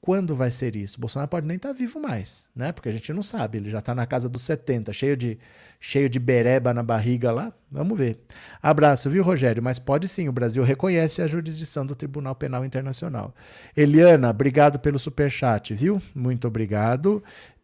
quando 0.00 0.36
vai 0.36 0.52
ser 0.52 0.76
isso? 0.76 1.00
Bolsonaro 1.00 1.28
pode 1.28 1.44
nem 1.44 1.56
estar 1.56 1.70
tá 1.70 1.74
vivo 1.74 1.98
mais, 1.98 2.46
né? 2.54 2.70
Porque 2.70 2.88
a 2.88 2.92
gente 2.92 3.12
não 3.12 3.22
sabe, 3.22 3.58
ele 3.58 3.68
já 3.68 3.80
está 3.80 3.92
na 3.92 4.06
casa 4.06 4.28
dos 4.28 4.42
70, 4.42 4.92
cheio 4.92 5.16
de, 5.16 5.36
cheio 5.80 6.08
de 6.08 6.20
bereba 6.20 6.72
na 6.72 6.80
barriga 6.84 7.32
lá. 7.32 7.52
Vamos 7.68 7.98
ver. 7.98 8.20
Abraço, 8.62 9.10
viu, 9.10 9.24
Rogério? 9.24 9.60
Mas 9.60 9.80
pode 9.80 10.06
sim, 10.06 10.28
o 10.28 10.32
Brasil 10.32 10.62
reconhece 10.62 11.20
a 11.20 11.26
jurisdição 11.26 11.84
do 11.84 11.96
Tribunal 11.96 12.36
Penal 12.36 12.64
Internacional. 12.64 13.34
Eliana, 13.76 14.30
obrigado 14.30 14.78
pelo 14.78 14.96
superchat, 14.96 15.74
viu? 15.74 16.00
Muito 16.14 16.46
obrigado. 16.46 17.20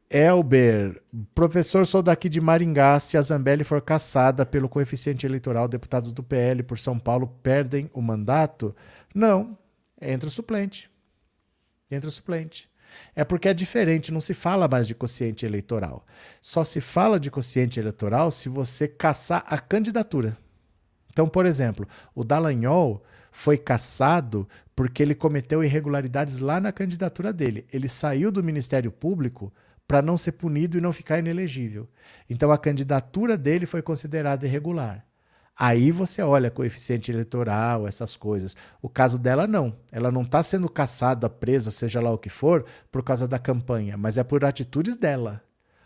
Elber, 0.09 1.03
professor, 1.35 1.85
sou 1.85 2.01
daqui 2.01 2.29
de 2.29 2.41
Maringá. 2.41 2.99
Se 3.01 3.17
a 3.17 3.23
Zambelli 3.23 3.65
for 3.65 3.83
caçada 3.83 4.47
pelo 4.47 4.69
coeficiente 4.69 5.27
eleitoral, 5.27 5.67
deputados 5.67 6.13
do 6.13 6.23
PL 6.23 6.63
por 6.63 6.79
São 6.79 6.99
Paulo 6.99 7.27
perdem 7.43 7.91
o 7.93 8.01
mandato? 8.01 8.75
Não, 9.15 9.59
entra 10.01 10.29
o 10.29 10.31
suplente. 10.31 10.89
Entra 11.91 12.09
o 12.09 12.13
suplente. 12.13 12.71
É 13.15 13.25
porque 13.25 13.49
é 13.49 13.55
diferente, 13.55 14.13
não 14.13 14.21
se 14.21 14.33
fala 14.33 14.69
mais 14.69 14.87
de 14.87 14.95
quociente 14.95 15.45
eleitoral. 15.45 16.07
Só 16.41 16.63
se 16.63 16.81
fala 16.81 17.19
de 17.19 17.31
quociente 17.31 17.81
eleitoral 17.81 18.31
se 18.31 18.49
você 18.49 18.87
caçar 18.87 19.45
a 19.47 19.59
candidatura. 19.59 20.39
Então, 21.11 21.29
por 21.29 21.47
exemplo, 21.47 21.87
o 22.15 22.23
Dallagnol 22.23 23.03
foi 23.33 23.59
caçado 23.59 24.49
porque 24.75 25.03
ele 25.03 25.15
cometeu 25.15 25.65
irregularidades 25.65 26.39
lá 26.39 26.61
na 26.61 26.71
candidatura 26.71 27.33
dele. 27.33 27.67
Ele 27.73 27.89
saiu 27.89 28.31
do 28.31 28.45
Ministério 28.45 28.93
Público 28.93 29.53
para 29.87 30.03
não 30.03 30.17
ser 30.17 30.33
punido 30.33 30.77
e 30.77 30.81
não 30.81 30.93
ficar 30.93 31.19
inelegível. 31.19 31.89
Então 32.29 32.51
a 32.51 32.59
candidatura 32.59 33.37
dele 33.37 33.67
foi 33.67 33.83
considerada 33.83 34.47
irregular. 34.47 35.05
Aí 35.59 35.91
você 35.91 36.21
olha 36.21 36.51
coeficiente 36.51 37.11
eleitoral, 37.11 37.89
essas 37.89 38.15
coisas. 38.15 38.55
O 38.83 38.91
caso 38.91 39.19
dela 39.19 39.47
não. 39.47 39.75
Ela 39.91 40.11
não 40.11 40.23
está 40.23 40.43
sendo 40.43 40.69
caçada, 40.69 41.31
presa, 41.31 41.71
seja 41.71 42.01
lá 42.01 42.11
o 42.11 42.19
que 42.19 42.29
for, 42.29 42.67
por 42.93 43.03
causa 43.03 43.27
da 43.27 43.39
campanha, 43.39 43.97
mas 43.97 44.19
é 44.19 44.25
por 44.25 44.45
atitudes 44.45 44.97
dela. 44.97 45.43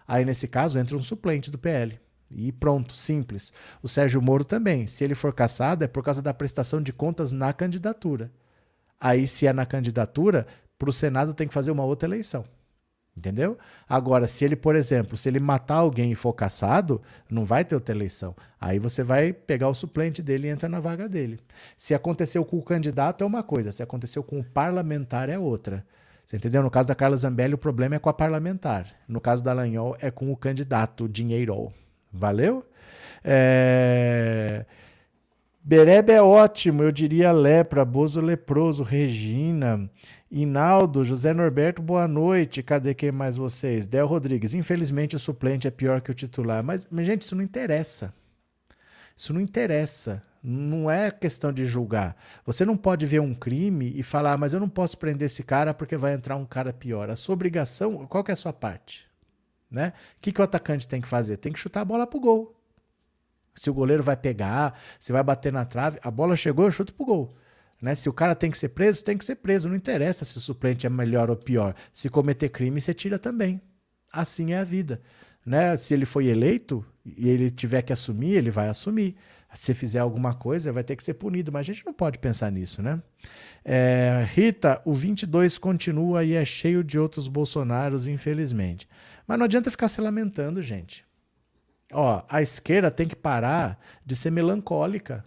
Aí 0.08 0.24
nesse 0.24 0.48
caso 0.48 0.78
entra 0.78 0.96
um 0.96 1.02
suplente 1.02 1.50
do 1.50 1.58
PL. 1.58 2.00
E 2.30 2.52
pronto, 2.52 2.94
simples. 2.94 3.52
O 3.82 3.88
Sérgio 3.88 4.22
Moro 4.22 4.44
também. 4.44 4.86
Se 4.86 5.04
ele 5.04 5.14
for 5.14 5.32
caçado, 5.32 5.84
é 5.84 5.88
por 5.88 6.02
causa 6.02 6.22
da 6.22 6.32
prestação 6.32 6.80
de 6.80 6.92
contas 6.92 7.32
na 7.32 7.52
candidatura. 7.52 8.30
Aí, 9.00 9.26
se 9.26 9.46
é 9.46 9.52
na 9.52 9.66
candidatura, 9.66 10.46
para 10.78 10.90
o 10.90 10.92
Senado 10.92 11.34
tem 11.34 11.48
que 11.48 11.54
fazer 11.54 11.70
uma 11.70 11.84
outra 11.84 12.08
eleição. 12.08 12.44
Entendeu? 13.16 13.58
Agora, 13.88 14.26
se 14.26 14.44
ele, 14.44 14.56
por 14.56 14.76
exemplo, 14.76 15.16
se 15.16 15.28
ele 15.28 15.40
matar 15.40 15.76
alguém 15.76 16.12
e 16.12 16.14
for 16.14 16.32
caçado, 16.32 17.02
não 17.28 17.44
vai 17.44 17.64
ter 17.64 17.74
outra 17.74 17.94
eleição. 17.94 18.34
Aí 18.58 18.78
você 18.78 19.02
vai 19.02 19.32
pegar 19.32 19.68
o 19.68 19.74
suplente 19.74 20.22
dele 20.22 20.46
e 20.46 20.50
entra 20.50 20.68
na 20.68 20.80
vaga 20.80 21.08
dele. 21.08 21.38
Se 21.76 21.92
aconteceu 21.92 22.44
com 22.44 22.56
o 22.56 22.62
candidato 22.62 23.22
é 23.22 23.26
uma 23.26 23.42
coisa, 23.42 23.72
se 23.72 23.82
aconteceu 23.82 24.22
com 24.22 24.40
o 24.40 24.44
parlamentar 24.44 25.28
é 25.28 25.38
outra. 25.38 25.84
Você 26.24 26.36
entendeu? 26.36 26.62
No 26.62 26.70
caso 26.70 26.86
da 26.88 26.94
Carla 26.94 27.16
Zambelli, 27.16 27.54
o 27.54 27.58
problema 27.58 27.96
é 27.96 27.98
com 27.98 28.08
a 28.08 28.14
parlamentar. 28.14 28.86
No 29.08 29.20
caso 29.20 29.42
da 29.42 29.52
Lanhol, 29.52 29.96
é 30.00 30.10
com 30.10 30.30
o 30.30 30.36
candidato 30.36 31.08
dinheiro. 31.08 31.72
Valeu? 32.12 32.64
É... 33.24 34.64
É 36.08 36.22
ótimo, 36.22 36.82
eu 36.82 36.90
diria 36.90 37.30
lepra, 37.32 37.84
Bozo 37.84 38.20
leproso, 38.20 38.82
Regina. 38.82 39.90
Inaldo, 40.30 41.04
José 41.04 41.32
Norberto, 41.32 41.82
boa 41.82 42.06
noite. 42.06 42.62
Cadê 42.62 42.94
quem 42.94 43.10
mais 43.10 43.36
vocês? 43.36 43.84
Del 43.84 44.06
Rodrigues, 44.06 44.54
infelizmente 44.54 45.16
o 45.16 45.18
suplente 45.18 45.66
é 45.66 45.72
pior 45.72 46.00
que 46.00 46.10
o 46.10 46.14
titular. 46.14 46.62
Mas, 46.62 46.86
mas, 46.88 47.04
gente, 47.04 47.22
isso 47.22 47.34
não 47.34 47.42
interessa. 47.42 48.14
Isso 49.16 49.34
não 49.34 49.40
interessa. 49.40 50.22
Não 50.40 50.88
é 50.88 51.10
questão 51.10 51.52
de 51.52 51.66
julgar. 51.66 52.16
Você 52.46 52.64
não 52.64 52.76
pode 52.76 53.06
ver 53.06 53.20
um 53.20 53.34
crime 53.34 53.92
e 53.96 54.04
falar, 54.04 54.34
ah, 54.34 54.38
mas 54.38 54.52
eu 54.54 54.60
não 54.60 54.68
posso 54.68 54.96
prender 54.96 55.26
esse 55.26 55.42
cara 55.42 55.74
porque 55.74 55.96
vai 55.96 56.14
entrar 56.14 56.36
um 56.36 56.46
cara 56.46 56.72
pior. 56.72 57.10
A 57.10 57.16
sua 57.16 57.32
obrigação, 57.32 58.06
qual 58.06 58.22
que 58.22 58.30
é 58.30 58.34
a 58.34 58.36
sua 58.36 58.52
parte? 58.52 59.04
Né? 59.68 59.92
O 60.16 60.20
que, 60.20 60.30
que 60.30 60.40
o 60.40 60.44
atacante 60.44 60.86
tem 60.86 61.00
que 61.00 61.08
fazer? 61.08 61.38
Tem 61.38 61.52
que 61.52 61.58
chutar 61.58 61.80
a 61.80 61.84
bola 61.84 62.06
pro 62.06 62.20
gol. 62.20 62.56
Se 63.52 63.68
o 63.68 63.74
goleiro 63.74 64.02
vai 64.02 64.16
pegar, 64.16 64.78
se 65.00 65.10
vai 65.10 65.24
bater 65.24 65.52
na 65.52 65.64
trave, 65.64 65.98
a 66.02 66.10
bola 66.10 66.36
chegou, 66.36 66.66
eu 66.66 66.70
chuto 66.70 66.94
pro 66.94 67.04
gol. 67.04 67.36
Né? 67.80 67.94
Se 67.94 68.08
o 68.08 68.12
cara 68.12 68.34
tem 68.34 68.50
que 68.50 68.58
ser 68.58 68.70
preso, 68.70 69.04
tem 69.04 69.16
que 69.16 69.24
ser 69.24 69.36
preso. 69.36 69.68
Não 69.68 69.76
interessa 69.76 70.24
se 70.24 70.36
o 70.36 70.40
suplente 70.40 70.86
é 70.86 70.90
melhor 70.90 71.30
ou 71.30 71.36
pior. 71.36 71.74
Se 71.92 72.08
cometer 72.08 72.48
crime, 72.50 72.80
você 72.80 72.92
tira 72.92 73.18
também. 73.18 73.60
Assim 74.12 74.52
é 74.52 74.58
a 74.58 74.64
vida. 74.64 75.00
Né? 75.44 75.76
Se 75.76 75.94
ele 75.94 76.04
foi 76.04 76.26
eleito 76.26 76.84
e 77.04 77.28
ele 77.28 77.50
tiver 77.50 77.82
que 77.82 77.92
assumir, 77.92 78.34
ele 78.34 78.50
vai 78.50 78.68
assumir. 78.68 79.16
Se 79.52 79.74
fizer 79.74 79.98
alguma 79.98 80.32
coisa, 80.32 80.72
vai 80.72 80.84
ter 80.84 80.94
que 80.94 81.02
ser 81.02 81.14
punido. 81.14 81.50
Mas 81.50 81.60
a 81.60 81.72
gente 81.72 81.84
não 81.84 81.92
pode 81.92 82.18
pensar 82.18 82.52
nisso, 82.52 82.82
né? 82.82 83.02
É, 83.64 84.24
Rita, 84.32 84.80
o 84.84 84.94
22 84.94 85.58
continua 85.58 86.22
e 86.22 86.34
é 86.34 86.44
cheio 86.44 86.84
de 86.84 86.98
outros 86.98 87.26
Bolsonaros, 87.26 88.06
infelizmente. 88.06 88.88
Mas 89.26 89.38
não 89.38 89.46
adianta 89.46 89.70
ficar 89.70 89.88
se 89.88 90.00
lamentando, 90.00 90.62
gente. 90.62 91.04
Ó, 91.92 92.22
a 92.28 92.40
esquerda 92.40 92.90
tem 92.90 93.08
que 93.08 93.16
parar 93.16 93.78
de 94.06 94.14
ser 94.14 94.30
melancólica. 94.30 95.24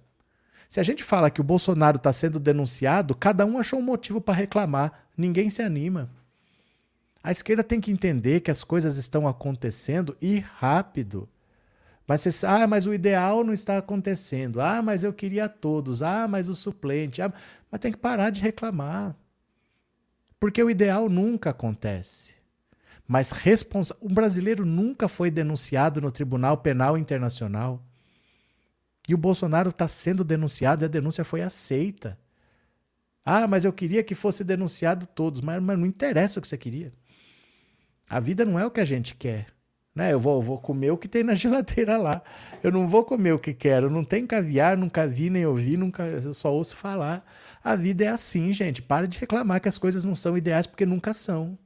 Se 0.73 0.79
a 0.79 0.83
gente 0.83 1.03
fala 1.03 1.29
que 1.29 1.39
o 1.39 1.43
Bolsonaro 1.43 1.97
está 1.97 2.11
sendo 2.11 2.39
denunciado, 2.39 3.13
cada 3.13 3.45
um 3.45 3.59
achou 3.59 3.77
um 3.77 3.83
motivo 3.83 4.19
para 4.19 4.33
reclamar. 4.33 5.05
Ninguém 5.15 5.47
se 5.51 5.61
anima. 5.61 6.09
A 7.23 7.31
esquerda 7.31 7.63
tem 7.63 7.79
que 7.79 7.91
entender 7.91 8.39
que 8.39 8.49
as 8.49 8.63
coisas 8.63 8.97
estão 8.97 9.27
acontecendo 9.27 10.17
e 10.19 10.39
rápido. 10.39 11.29
Mas 12.07 12.21
você, 12.21 12.43
ah, 12.47 12.65
mas 12.65 12.87
o 12.87 12.93
ideal 12.95 13.43
não 13.43 13.53
está 13.53 13.77
acontecendo. 13.77 14.59
Ah, 14.59 14.81
mas 14.81 15.03
eu 15.03 15.13
queria 15.13 15.47
todos. 15.47 16.01
Ah, 16.01 16.27
mas 16.27 16.49
o 16.49 16.55
suplente. 16.55 17.21
Ah, 17.21 17.31
mas 17.69 17.79
tem 17.79 17.91
que 17.91 17.99
parar 17.99 18.31
de 18.31 18.41
reclamar. 18.41 19.15
Porque 20.39 20.63
o 20.63 20.71
ideal 20.71 21.07
nunca 21.07 21.51
acontece. 21.51 22.33
Mas 23.07 23.31
responsa... 23.31 23.95
um 24.01 24.11
brasileiro 24.11 24.65
nunca 24.65 25.07
foi 25.07 25.29
denunciado 25.29 26.01
no 26.01 26.11
Tribunal 26.11 26.57
Penal 26.57 26.97
Internacional. 26.97 27.79
E 29.07 29.13
o 29.13 29.17
Bolsonaro 29.17 29.69
está 29.69 29.87
sendo 29.87 30.23
denunciado 30.23 30.83
e 30.83 30.85
a 30.85 30.89
denúncia 30.89 31.23
foi 31.23 31.41
aceita. 31.41 32.17
Ah, 33.25 33.47
mas 33.47 33.65
eu 33.65 33.73
queria 33.73 34.03
que 34.03 34.15
fosse 34.15 34.43
denunciado 34.43 35.05
todos. 35.05 35.41
Mas, 35.41 35.61
mas 35.61 35.77
não 35.77 35.85
interessa 35.85 36.39
o 36.39 36.41
que 36.41 36.47
você 36.47 36.57
queria. 36.57 36.93
A 38.09 38.19
vida 38.19 38.45
não 38.45 38.59
é 38.59 38.65
o 38.65 38.71
que 38.71 38.81
a 38.81 38.85
gente 38.85 39.15
quer. 39.15 39.47
Né? 39.95 40.11
Eu 40.11 40.19
vou, 40.19 40.41
vou 40.41 40.57
comer 40.57 40.91
o 40.91 40.97
que 40.97 41.07
tem 41.07 41.23
na 41.23 41.35
geladeira 41.35 41.97
lá. 41.97 42.21
Eu 42.61 42.71
não 42.71 42.87
vou 42.87 43.03
comer 43.03 43.33
o 43.33 43.39
que 43.39 43.53
quero. 43.53 43.89
Não 43.89 44.03
tem 44.03 44.25
caviar, 44.25 44.77
nunca 44.77 45.07
vi 45.07 45.29
nem 45.29 45.45
ouvi, 45.45 45.77
nunca, 45.77 46.03
eu 46.03 46.33
só 46.33 46.53
ouço 46.53 46.75
falar. 46.75 47.25
A 47.63 47.75
vida 47.75 48.05
é 48.05 48.07
assim, 48.07 48.51
gente. 48.51 48.81
Para 48.81 49.07
de 49.07 49.19
reclamar 49.19 49.61
que 49.61 49.69
as 49.69 49.77
coisas 49.77 50.03
não 50.03 50.15
são 50.15 50.37
ideais 50.37 50.67
porque 50.67 50.85
nunca 50.85 51.13
são. 51.13 51.57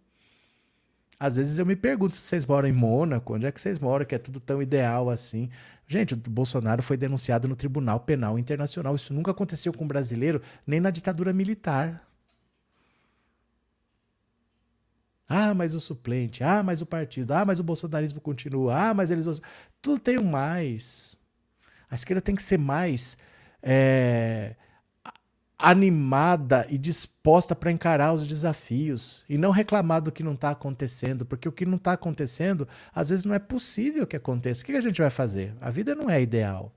Às 1.20 1.36
vezes 1.36 1.58
eu 1.58 1.65
me 1.65 1.75
pergunto 1.75 2.13
se 2.13 2.22
vocês 2.22 2.46
moram 2.46 2.70
em 2.70 2.74
Mônaco, 2.74 3.34
onde 3.34 3.48
é 3.48 3.51
que 3.51 3.60
vocês 3.60 3.79
moram, 3.79 4.06
que 4.06 4.13
é 4.13 4.20
tudo 4.20 4.39
tão 4.39 4.62
ideal 4.62 5.10
assim. 5.10 5.50
Gente, 5.88 6.13
o 6.13 6.17
Bolsonaro 6.17 6.84
foi 6.84 6.98
denunciado 6.98 7.48
no 7.48 7.56
Tribunal 7.56 8.01
Penal 8.01 8.38
Internacional. 8.38 8.94
Isso 8.96 9.13
nunca 9.13 9.32
aconteceu 9.32 9.72
com 9.72 9.86
um 9.86 9.88
brasileiro, 9.88 10.41
nem 10.65 10.82
na 10.82 10.89
ditadura 10.91 11.32
militar. 11.32 12.06
Ah, 15.29 15.53
mas 15.53 15.74
o 15.74 15.79
suplente. 15.79 16.44
Ah, 16.44 16.62
mas 16.62 16.82
o 16.82 16.86
partido. 16.86 17.32
Ah, 17.32 17.46
mas 17.46 17.60
o 17.60 17.63
bolsonarismo 17.63 18.20
continua. 18.20 18.89
Ah, 18.89 18.94
mas 18.94 19.12
eles. 19.12 19.25
Tudo 19.82 20.00
tem 20.00 20.17
um 20.20 20.29
mais. 20.29 21.17
A 21.89 21.96
esquerda 21.96 22.22
tem 22.22 22.36
que 22.36 22.44
ser 22.44 22.58
mais 22.58 23.17
é, 23.62 24.56
animada 25.59 26.67
e 26.69 26.77
disposta 26.77 27.55
para 27.55 27.71
encarar 27.71 28.13
os 28.13 28.27
desafios 28.27 29.25
e 29.27 29.37
não 29.37 29.49
reclamar 29.49 30.01
do 30.01 30.11
que 30.11 30.23
não 30.23 30.33
está 30.33 30.51
acontecendo, 30.51 31.25
porque 31.25 31.49
o 31.49 31.51
que 31.51 31.65
não 31.65 31.77
está 31.77 31.93
acontecendo, 31.93 32.67
às 32.93 33.09
vezes 33.09 33.25
não 33.25 33.33
é 33.33 33.39
possível 33.39 34.05
que 34.05 34.15
aconteça. 34.15 34.61
O 34.61 34.65
que 34.65 34.73
a 34.73 34.81
gente 34.81 35.01
vai 35.01 35.09
fazer? 35.09 35.55
A 35.59 35.71
vida 35.71 35.95
não 35.95 36.09
é 36.09 36.21
ideal. 36.21 36.71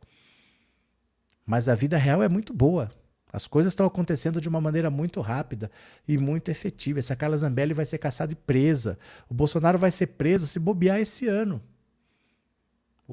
Mas 1.45 1.69
a 1.69 1.75
vida 1.75 1.99
real 1.99 2.23
é 2.23 2.29
muito 2.29 2.55
boa. 2.55 2.91
As 3.33 3.47
coisas 3.47 3.73
estão 3.73 3.87
acontecendo 3.87 4.41
de 4.41 4.49
uma 4.49 4.61
maneira 4.61 4.91
muito 4.91 5.21
rápida 5.21 5.71
e 6.09 6.17
muito 6.17 6.51
efetiva. 6.51 6.99
Essa 6.99 7.15
Carla 7.15 7.37
Zambelli 7.37 7.75
vai 7.75 7.85
ser 7.85 7.99
caçada 7.99 8.33
e 8.33 8.37
presa. 8.37 8.99
O 9.29 9.35
Bolsonaro 9.35 9.79
vai 9.79 9.91
ser 9.91 10.09
preso 10.09 10.47
se 10.47 10.59
bobear 10.59 10.99
esse 10.99 11.29
ano. 11.29 11.63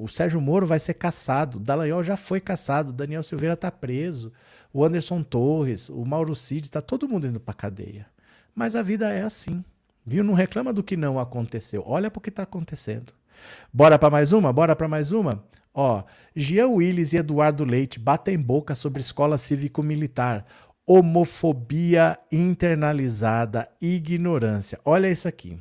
O 0.00 0.08
Sérgio 0.08 0.40
Moro 0.40 0.66
vai 0.66 0.78
ser 0.78 0.94
caçado. 0.94 1.58
Dallagnol 1.58 2.04
já 2.04 2.16
foi 2.16 2.40
caçado. 2.40 2.92
Daniel 2.92 3.22
Silveira 3.22 3.54
está 3.54 3.70
preso. 3.70 4.32
O 4.72 4.84
Anderson 4.84 5.22
Torres, 5.22 5.88
o 5.88 6.04
Mauro 6.04 6.34
Cid, 6.34 6.66
está 6.66 6.80
todo 6.80 7.08
mundo 7.08 7.26
indo 7.26 7.40
para 7.40 7.54
cadeia. 7.54 8.06
Mas 8.54 8.76
a 8.76 8.82
vida 8.82 9.10
é 9.10 9.22
assim. 9.22 9.64
Viu? 10.04 10.22
Não 10.22 10.34
reclama 10.34 10.72
do 10.72 10.82
que 10.82 10.96
não 10.96 11.18
aconteceu. 11.18 11.82
Olha 11.86 12.10
para 12.10 12.18
o 12.18 12.22
que 12.22 12.28
está 12.28 12.44
acontecendo. 12.44 13.12
Bora 13.72 13.98
para 13.98 14.10
mais 14.10 14.32
uma? 14.32 14.52
Bora 14.52 14.74
para 14.74 14.88
mais 14.88 15.12
uma? 15.12 15.44
Ó, 15.74 16.02
Jean 16.34 16.68
Willis 16.68 17.12
e 17.12 17.18
Eduardo 17.18 17.64
Leite 17.64 17.98
batem 17.98 18.38
boca 18.38 18.74
sobre 18.74 19.00
escola 19.00 19.38
cívico-militar. 19.38 20.44
Homofobia 20.86 22.18
internalizada, 22.32 23.68
ignorância. 23.80 24.80
Olha 24.84 25.10
isso 25.10 25.28
aqui. 25.28 25.58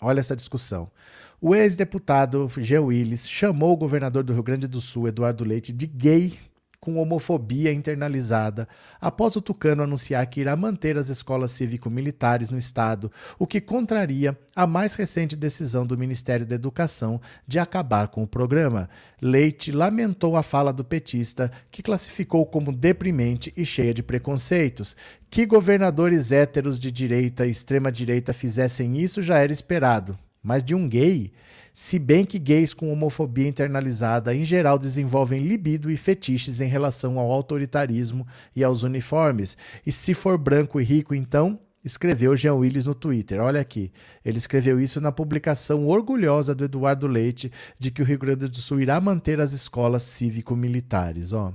Olha 0.00 0.20
essa 0.20 0.34
discussão. 0.34 0.90
O 1.38 1.54
ex-deputado 1.54 2.48
Jean 2.58 2.82
Willis 2.82 3.28
chamou 3.28 3.74
o 3.74 3.76
governador 3.76 4.24
do 4.24 4.32
Rio 4.32 4.42
Grande 4.42 4.66
do 4.66 4.80
Sul, 4.80 5.06
Eduardo 5.06 5.44
Leite, 5.44 5.70
de 5.70 5.86
gay 5.86 6.38
com 6.80 6.96
homofobia 6.96 7.72
internalizada 7.72 8.66
após 9.00 9.36
o 9.36 9.42
Tucano 9.42 9.82
anunciar 9.82 10.24
que 10.28 10.40
irá 10.40 10.56
manter 10.56 10.96
as 10.96 11.10
escolas 11.10 11.50
cívico-militares 11.50 12.48
no 12.48 12.56
estado, 12.56 13.10
o 13.38 13.46
que 13.46 13.60
contraria 13.60 14.38
a 14.54 14.66
mais 14.66 14.94
recente 14.94 15.36
decisão 15.36 15.84
do 15.84 15.98
Ministério 15.98 16.46
da 16.46 16.54
Educação 16.54 17.20
de 17.46 17.58
acabar 17.58 18.08
com 18.08 18.22
o 18.22 18.26
programa. 18.26 18.88
Leite 19.20 19.72
lamentou 19.72 20.36
a 20.36 20.42
fala 20.42 20.72
do 20.72 20.84
petista, 20.84 21.50
que 21.70 21.82
classificou 21.82 22.46
como 22.46 22.72
deprimente 22.72 23.52
e 23.56 23.66
cheia 23.66 23.92
de 23.92 24.02
preconceitos. 24.02 24.96
Que 25.28 25.44
governadores 25.44 26.32
héteros 26.32 26.78
de 26.78 26.90
direita 26.90 27.44
e 27.46 27.50
extrema-direita 27.50 28.32
fizessem 28.32 28.96
isso 28.96 29.20
já 29.20 29.38
era 29.38 29.52
esperado, 29.52 30.16
mas 30.46 30.62
de 30.62 30.74
um 30.74 30.88
gay 30.88 31.32
se 31.74 31.98
bem 31.98 32.24
que 32.24 32.38
gays 32.38 32.72
com 32.72 32.90
homofobia 32.90 33.46
internalizada 33.46 34.34
em 34.34 34.42
geral 34.44 34.78
desenvolvem 34.78 35.42
libido 35.42 35.90
e 35.90 35.96
fetiches 35.96 36.58
em 36.58 36.68
relação 36.68 37.18
ao 37.18 37.30
autoritarismo 37.30 38.26
e 38.54 38.64
aos 38.64 38.82
uniformes. 38.82 39.58
E 39.84 39.92
se 39.92 40.14
for 40.14 40.38
branco 40.38 40.80
e 40.80 40.84
rico, 40.84 41.14
então, 41.14 41.60
escreveu 41.84 42.34
Jean 42.34 42.54
Willis 42.54 42.86
no 42.86 42.94
Twitter. 42.94 43.42
Olha 43.42 43.60
aqui, 43.60 43.92
ele 44.24 44.38
escreveu 44.38 44.80
isso 44.80 45.02
na 45.02 45.12
publicação 45.12 45.86
orgulhosa 45.86 46.54
do 46.54 46.64
Eduardo 46.64 47.06
Leite 47.06 47.52
de 47.78 47.90
que 47.90 48.00
o 48.00 48.06
Rio 48.06 48.18
Grande 48.18 48.48
do 48.48 48.56
Sul 48.56 48.80
irá 48.80 48.98
manter 48.98 49.38
as 49.38 49.52
escolas 49.52 50.02
cívico-militares. 50.02 51.34
Ó. 51.34 51.52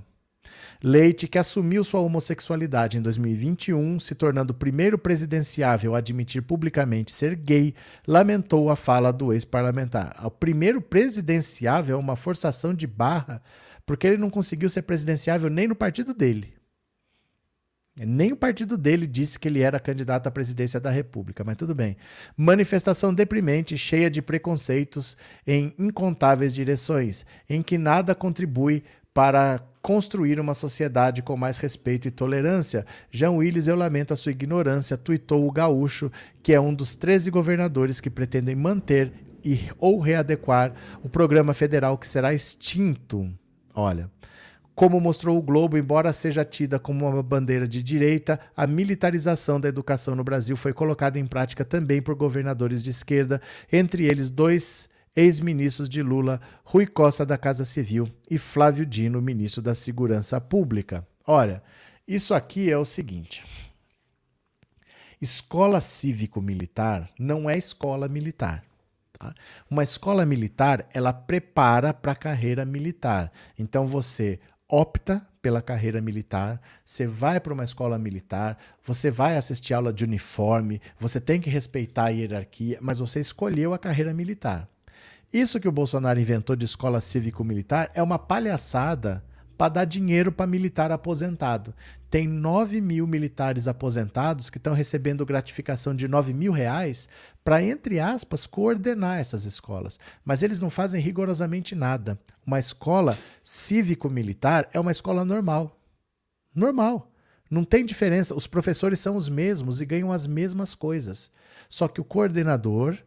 Leite, 0.84 1.28
que 1.28 1.38
assumiu 1.38 1.84
sua 1.84 2.00
homossexualidade 2.00 2.98
em 2.98 3.02
2021, 3.04 4.00
se 4.00 4.16
tornando 4.16 4.52
o 4.52 4.56
primeiro 4.56 4.98
presidenciável 4.98 5.94
a 5.94 6.00
admitir 6.00 6.42
publicamente 6.42 7.12
ser 7.12 7.36
gay, 7.36 7.76
lamentou 8.08 8.68
a 8.68 8.76
fala 8.76 9.14
do 9.14 9.32
ex-parlamentar. 9.32 10.20
O 10.26 10.32
primeiro 10.32 10.82
presidenciável 10.82 11.98
é 11.98 12.00
uma 12.00 12.16
forçação 12.16 12.74
de 12.74 12.88
barra, 12.88 13.44
porque 13.86 14.08
ele 14.08 14.18
não 14.18 14.32
conseguiu 14.32 14.70
ser 14.70 14.82
presidenciável 14.82 15.52
nem 15.52 15.68
no 15.68 15.76
partido 15.76 16.16
dele. 16.16 16.52
Nem 17.96 18.32
o 18.32 18.38
partido 18.38 18.78
dele 18.78 19.06
disse 19.06 19.38
que 19.38 19.50
ele 19.50 19.60
era 19.60 19.80
candidato 19.80 20.26
à 20.26 20.32
presidência 20.32 20.80
da 20.80 20.90
República, 20.90 21.44
mas 21.44 21.58
tudo 21.58 21.76
bem. 21.76 21.98
Manifestação 22.38 23.14
deprimente, 23.14 23.78
cheia 23.78 24.10
de 24.10 24.22
preconceitos 24.22 25.18
em 25.46 25.74
incontáveis 25.78 26.56
direções, 26.56 27.26
em 27.50 27.62
que 27.62 27.78
nada 27.78 28.16
contribui 28.16 28.84
para 29.14 29.62
construir 29.82 30.40
uma 30.40 30.54
sociedade 30.54 31.22
com 31.22 31.36
mais 31.36 31.58
respeito 31.58 32.08
e 32.08 32.12
tolerância. 32.12 32.86
Jean 33.10 33.32
Willis, 33.32 33.68
eu 33.68 33.76
lamento 33.76 34.14
a 34.14 34.16
sua 34.16 34.32
ignorância, 34.32 34.98
tuitou 34.98 35.48
o 35.48 35.52
gaúcho, 35.52 36.12
que 36.44 36.54
é 36.54 36.60
um 36.60 36.74
dos 36.74 36.96
13 36.96 37.32
governadores 37.32 38.00
que 38.00 38.10
pretendem 38.10 38.56
manter 38.56 39.12
e, 39.44 39.70
ou 39.78 40.00
readequar 40.00 40.74
o 41.04 41.10
programa 41.10 41.54
federal 41.54 41.98
que 41.98 42.08
será 42.08 42.34
extinto. 42.34 43.28
Olha, 43.74 44.10
como 44.76 45.00
mostrou 45.00 45.38
o 45.38 45.42
Globo, 45.42 45.78
embora 45.78 46.14
seja 46.14 46.46
tida 46.46 46.80
como 46.80 47.08
uma 47.08 47.24
bandeira 47.24 47.68
de 47.68 47.82
direita, 47.82 48.40
a 48.56 48.66
militarização 48.66 49.60
da 49.60 49.68
educação 49.68 50.16
no 50.16 50.24
Brasil 50.24 50.56
foi 50.56 50.74
colocada 50.74 51.20
em 51.20 51.26
prática 51.26 51.66
também 51.66 52.02
por 52.02 52.16
governadores 52.16 52.82
de 52.82 52.92
esquerda, 52.92 53.42
entre 53.72 54.06
eles 54.06 54.30
dois 54.30 54.90
ex-ministros 55.16 55.90
de 55.90 56.02
Lula, 56.02 56.40
Rui 56.64 56.88
Costa 56.88 57.26
da 57.26 57.38
Casa 57.38 57.66
Civil 57.66 58.10
e 58.30 58.38
Flávio 58.38 58.86
Dino, 58.86 59.22
ministro 59.22 59.62
da 59.62 59.76
Segurança 59.76 60.40
Pública. 60.40 61.06
Olha, 61.26 61.62
isso 62.08 62.34
aqui 62.34 62.72
é 62.72 62.78
o 62.78 62.86
seguinte: 62.86 63.46
escola 65.22 65.82
cívico-militar 65.82 67.10
não 67.20 67.50
é 67.50 67.58
escola 67.58 68.08
militar. 68.08 68.64
Tá? 69.14 69.34
Uma 69.70 69.84
escola 69.84 70.26
militar 70.26 70.88
ela 70.94 71.14
prepara 71.14 71.94
para 71.94 72.14
a 72.14 72.16
carreira 72.16 72.66
militar. 72.66 73.32
Então 73.58 73.86
você 73.86 74.40
opta 74.68 75.26
pela 75.42 75.62
carreira 75.62 76.02
militar, 76.02 76.62
você 76.86 77.06
vai 77.06 77.40
para 77.40 77.54
uma 77.54 77.64
escola 77.64 77.98
militar, 77.98 78.58
você 78.86 79.12
vai 79.12 79.36
assistir 79.36 79.74
aula 79.74 79.92
de 79.92 80.04
uniforme, 80.04 80.80
você 81.00 81.20
tem 81.20 81.42
que 81.42 81.50
respeitar 81.50 82.06
a 82.06 82.10
hierarquia, 82.10 82.78
mas 82.80 83.00
você 83.00 83.20
escolheu 83.20 83.74
a 83.74 83.80
carreira 83.80 84.14
militar. 84.14 84.70
Isso 85.34 85.62
que 85.62 85.68
o 85.68 85.72
Bolsonaro 85.72 86.20
inventou 86.20 86.58
de 86.58 86.66
escola 86.66 87.00
cívico-militar 87.00 87.90
é 87.94 88.04
uma 88.04 88.20
palhaçada 88.20 89.24
para 89.58 89.70
dar 89.70 89.86
dinheiro 89.86 90.30
para 90.30 90.46
militar 90.46 90.92
aposentado. 90.92 91.74
Tem 92.10 92.28
9 92.28 92.82
mil 92.82 93.08
militares 93.08 93.66
aposentados 93.66 94.50
que 94.50 94.58
estão 94.58 94.74
recebendo 94.74 95.26
gratificação 95.26 95.96
de 95.96 96.06
9 96.06 96.34
mil 96.34 96.52
reais 96.52 97.08
para, 97.46 97.64
entre 97.64 97.98
aspas, 97.98 98.46
coordenar 98.46 99.20
essas 99.20 99.46
escolas. 99.46 99.98
Mas 100.26 100.44
eles 100.44 100.60
não 100.60 100.70
fazem 100.70 101.00
rigorosamente 101.00 101.76
nada. 101.76 102.20
Uma 102.46 102.60
escola 102.60 103.18
cívico-militar 103.42 104.68
é 104.74 104.80
uma 104.80 104.92
escola 104.92 105.24
normal. 105.24 105.80
Normal. 106.54 107.10
Não 107.50 107.64
tem 107.64 107.86
diferença. 107.86 108.36
Os 108.36 108.48
professores 108.48 109.00
são 109.00 109.16
os 109.16 109.30
mesmos 109.30 109.80
e 109.80 109.86
ganham 109.86 110.12
as 110.12 110.28
mesmas 110.28 110.76
coisas. 110.76 111.32
Só 111.70 111.88
que 111.88 112.02
o 112.02 112.06
coordenador 112.06 112.98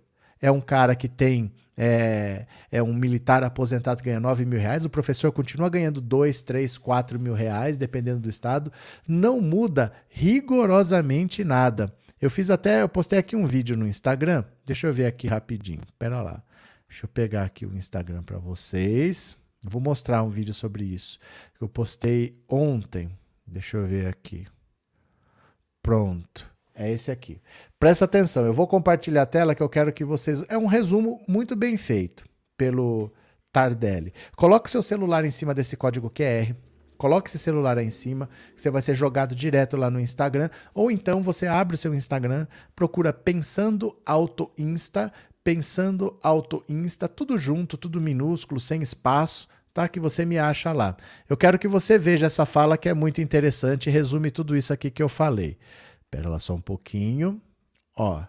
é 0.45 0.51
um 0.51 0.61
cara 0.61 0.95
que 0.95 1.09
tem 1.09 1.51
é, 1.75 2.47
é 2.71 2.83
um 2.83 2.93
militar 2.93 3.43
aposentado 3.43 4.03
que 4.03 4.11
ganha 4.11 4.21
9 4.21 4.45
mil 4.45 4.61
reais, 4.61 4.85
o 4.85 4.91
professor 4.91 5.33
continua 5.33 5.71
ganhando 5.71 6.03
2, 6.03 6.43
3, 6.43 6.77
4 6.77 7.19
mil 7.19 7.33
reais, 7.33 7.79
dependendo 7.79 8.21
do 8.21 8.29
estado, 8.29 8.71
não 9.09 9.41
muda 9.41 9.91
rigorosamente 10.07 11.43
nada. 11.43 11.91
Eu 12.21 12.29
fiz 12.29 12.51
até, 12.51 12.83
eu 12.83 12.89
postei 12.91 13.19
aqui 13.19 13.35
um 13.35 13.47
vídeo 13.47 13.75
no 13.75 13.89
Instagram, 13.89 14.45
deixa 14.67 14.87
eu 14.87 14.93
ver 14.93 15.07
aqui 15.07 15.27
rapidinho, 15.27 15.81
pera 15.99 16.21
lá, 16.21 16.43
deixa 16.87 17.07
eu 17.07 17.09
pegar 17.09 17.45
aqui 17.45 17.65
o 17.65 17.75
Instagram 17.75 18.23
para 18.23 18.37
vocês, 18.37 19.39
vou 19.65 19.81
mostrar 19.81 20.23
um 20.23 20.29
vídeo 20.29 20.53
sobre 20.53 20.85
isso, 20.85 21.19
eu 21.59 21.71
postei 21.71 22.39
ontem, 22.47 23.09
deixa 23.47 23.79
eu 23.79 23.87
ver 23.87 24.09
aqui, 24.09 24.47
pronto, 25.83 26.54
É 26.75 26.91
esse 26.91 27.11
aqui. 27.11 27.41
Presta 27.79 28.05
atenção, 28.05 28.45
eu 28.45 28.53
vou 28.53 28.67
compartilhar 28.67 29.23
a 29.23 29.27
tela 29.27 29.55
que 29.55 29.63
eu 29.63 29.69
quero 29.69 29.93
que 29.93 30.05
vocês. 30.05 30.45
É 30.49 30.59
um 30.59 30.67
resumo 30.67 31.23
muito 31.29 31.55
bem 31.55 31.77
feito 31.77 32.25
pelo 32.57 33.13
Tardelli. 33.53 34.13
Coloque 34.37 34.71
seu 34.71 34.83
celular 34.83 35.25
em 35.25 35.31
cima 35.31 35.55
desse 35.55 35.77
código 35.77 36.11
QR. 36.11 36.55
Coloque 36.99 37.29
esse 37.29 37.39
celular 37.39 37.77
aí 37.77 37.87
em 37.87 37.91
cima, 37.91 38.29
você 38.57 38.71
vai 38.71 38.81
ser 38.81 38.95
jogado 38.95 39.35
direto 39.35 39.77
lá 39.77 39.91
no 39.91 40.01
Instagram, 40.01 40.49
ou 40.73 40.91
então 40.91 41.23
você 41.23 41.47
abre 41.47 41.75
o 41.75 41.79
seu 41.79 41.93
Instagram, 41.93 42.47
procura 42.75 43.13
Pensando 43.13 43.97
Auto 44.07 44.51
Insta, 44.57 45.13
Pensando 45.43 46.17
Auto 46.23 46.65
Insta, 46.69 47.09
tudo 47.09 47.37
junto, 47.37 47.77
tudo 47.77 48.01
minúsculo, 48.01 48.61
sem 48.61 48.81
espaço, 48.81 49.49
tá? 49.75 49.89
Que 49.89 49.99
você 49.99 50.25
me 50.25 50.39
acha 50.39 50.73
lá. 50.73 50.97
Eu 51.29 51.37
quero 51.37 51.59
que 51.59 51.67
você 51.67 51.99
veja 51.99 52.27
essa 52.27 52.47
fala 52.47 52.79
que 52.79 52.89
é 52.89 52.95
muito 52.95 53.21
interessante 53.21 53.89
e 53.89 53.93
resume 53.93 54.31
tudo 54.31 54.57
isso 54.57 54.73
aqui 54.73 54.89
que 54.89 55.03
eu 55.03 55.09
falei. 55.09 55.59
Espera 56.15 56.29
lá 56.29 56.39
só 56.39 56.55
um 56.55 56.61
pouquinho. 56.61 57.41
Ó. 57.97 58.23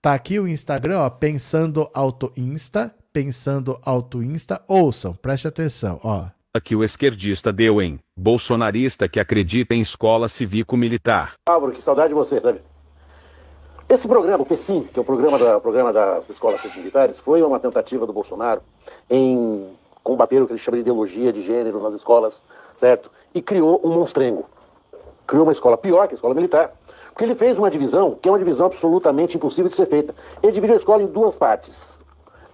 Tá 0.00 0.14
aqui 0.14 0.40
o 0.40 0.48
Instagram, 0.48 1.00
ó, 1.00 1.10
Pensando 1.10 1.90
Auto 1.92 2.32
Insta, 2.34 2.94
Pensando 3.12 3.78
Auto 3.82 4.22
Insta. 4.22 4.64
Ouçam, 4.66 5.12
preste 5.12 5.46
atenção, 5.46 6.00
ó 6.02 6.28
que 6.64 6.74
o 6.74 6.82
esquerdista 6.82 7.52
deu 7.52 7.80
em 7.80 8.00
bolsonarista 8.16 9.08
que 9.08 9.20
acredita 9.20 9.72
em 9.72 9.80
escola 9.80 10.26
cívico-militar. 10.26 11.34
Álvaro, 11.46 11.70
que 11.72 11.80
saudade 11.80 12.08
de 12.08 12.14
você, 12.14 12.40
sabe? 12.40 12.60
Esse 13.88 14.08
programa, 14.08 14.42
o 14.42 14.46
PSIM, 14.46 14.82
que 14.82 14.98
é 14.98 15.02
o 15.02 15.04
programa, 15.04 15.38
da, 15.38 15.60
programa 15.60 15.92
das 15.92 16.28
escolas 16.28 16.60
cívico-militares, 16.60 17.20
foi 17.20 17.40
uma 17.42 17.60
tentativa 17.60 18.04
do 18.04 18.12
Bolsonaro 18.12 18.62
em 19.08 19.68
combater 20.02 20.42
o 20.42 20.46
que 20.46 20.54
ele 20.54 20.58
chama 20.58 20.78
de 20.78 20.80
ideologia 20.80 21.32
de 21.32 21.40
gênero 21.42 21.80
nas 21.80 21.94
escolas, 21.94 22.42
certo? 22.78 23.12
E 23.32 23.40
criou 23.40 23.80
um 23.84 23.90
monstrengo. 23.90 24.44
Criou 25.30 25.44
uma 25.44 25.52
escola 25.52 25.78
pior 25.78 26.08
que 26.08 26.14
a 26.14 26.16
escola 26.16 26.34
militar, 26.34 26.72
porque 27.10 27.22
ele 27.22 27.36
fez 27.36 27.56
uma 27.56 27.70
divisão 27.70 28.18
que 28.20 28.28
é 28.28 28.32
uma 28.32 28.38
divisão 28.38 28.66
absolutamente 28.66 29.36
impossível 29.36 29.70
de 29.70 29.76
ser 29.76 29.86
feita. 29.86 30.12
Ele 30.42 30.50
dividiu 30.50 30.74
a 30.74 30.76
escola 30.76 31.04
em 31.04 31.06
duas 31.06 31.36
partes. 31.36 31.96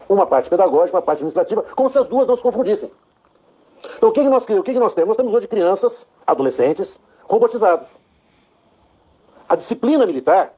Uma 0.07 0.27
parte 0.27 0.51
pedagógica, 0.51 0.95
uma 0.95 1.03
parte 1.03 1.21
administrativa, 1.21 1.63
como 1.75 1.89
se 1.89 1.99
as 1.99 2.07
duas 2.07 2.27
não 2.27 2.37
se 2.37 2.43
confundissem. 2.43 2.91
Então, 3.97 4.11
o 4.11 4.13
que, 4.13 4.23
que, 4.23 4.29
nós, 4.29 4.45
o 4.45 4.63
que, 4.63 4.75
que 4.75 4.79
nós 4.79 4.93
temos? 4.93 5.09
Nós 5.09 5.17
temos 5.17 5.33
hoje 5.33 5.49
crianças, 5.49 6.07
adolescentes, 6.27 7.01
robotizados. 7.25 7.89
A 9.49 9.57
disciplina 9.57 10.05
militar, 10.05 10.53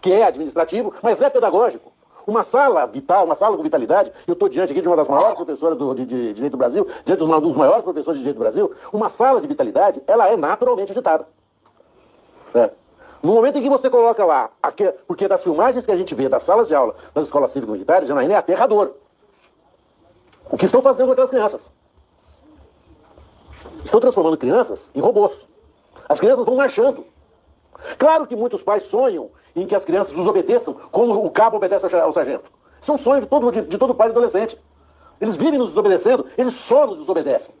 que 0.00 0.10
é 0.10 0.24
administrativo, 0.24 0.94
mas 1.02 1.20
é 1.20 1.28
pedagógico. 1.28 1.92
Uma 2.26 2.44
sala 2.44 2.86
vital, 2.86 3.26
uma 3.26 3.34
sala 3.34 3.58
com 3.58 3.62
vitalidade, 3.62 4.10
eu 4.26 4.32
estou 4.32 4.48
diante 4.48 4.72
aqui 4.72 4.80
de 4.80 4.88
uma 4.88 4.96
das 4.96 5.06
maiores 5.06 5.34
professoras 5.34 5.76
do, 5.76 5.94
de, 5.94 6.06
de, 6.06 6.32
Direito 6.32 6.52
do 6.52 6.56
Brasil, 6.56 6.88
diante 7.04 7.18
dos, 7.18 7.42
dos 7.42 7.56
maiores 7.56 7.84
professores 7.84 8.20
de 8.20 8.24
Direito 8.24 8.38
do 8.38 8.42
Brasil, 8.42 8.74
uma 8.90 9.10
sala 9.10 9.38
de 9.38 9.46
vitalidade, 9.46 10.02
ela 10.06 10.28
é 10.28 10.36
naturalmente 10.38 10.92
agitada. 10.92 11.26
É. 12.54 12.70
No 13.22 13.34
momento 13.34 13.58
em 13.58 13.62
que 13.62 13.68
você 13.68 13.88
coloca 13.88 14.24
lá, 14.24 14.50
porque 15.06 15.28
das 15.28 15.42
filmagens 15.42 15.86
que 15.86 15.92
a 15.92 15.96
gente 15.96 16.14
vê 16.14 16.28
das 16.28 16.42
salas 16.42 16.66
de 16.66 16.74
aula 16.74 16.96
das 17.14 17.24
escolas 17.24 17.52
cívico-militares, 17.52 18.08
Janaína, 18.08 18.34
é 18.34 18.36
aterrador. 18.36 18.94
O 20.50 20.56
que 20.56 20.64
estão 20.64 20.82
fazendo 20.82 21.06
com 21.06 21.12
aquelas 21.12 21.30
crianças? 21.30 21.70
Estão 23.84 24.00
transformando 24.00 24.36
crianças 24.36 24.90
em 24.94 25.00
robôs. 25.00 25.48
As 26.08 26.18
crianças 26.18 26.44
vão 26.44 26.56
marchando. 26.56 27.06
Claro 27.96 28.26
que 28.26 28.36
muitos 28.36 28.62
pais 28.62 28.84
sonham 28.84 29.30
em 29.54 29.66
que 29.66 29.74
as 29.74 29.84
crianças 29.84 30.16
os 30.16 30.26
obedeçam 30.26 30.74
como 30.90 31.24
o 31.24 31.30
cabo 31.30 31.56
obedece 31.56 31.86
ao 31.96 32.12
sargento. 32.12 32.50
Isso 32.80 32.90
é 32.90 32.94
um 32.94 32.98
sonho 32.98 33.20
de 33.22 33.26
todo, 33.28 33.52
de, 33.52 33.62
de 33.62 33.78
todo 33.78 33.94
pai 33.94 34.08
e 34.08 34.10
adolescente. 34.10 34.58
Eles 35.20 35.36
vivem 35.36 35.58
nos 35.58 35.68
desobedecendo, 35.68 36.26
eles 36.36 36.54
só 36.54 36.86
nos 36.86 36.98
desobedecem. 36.98 37.54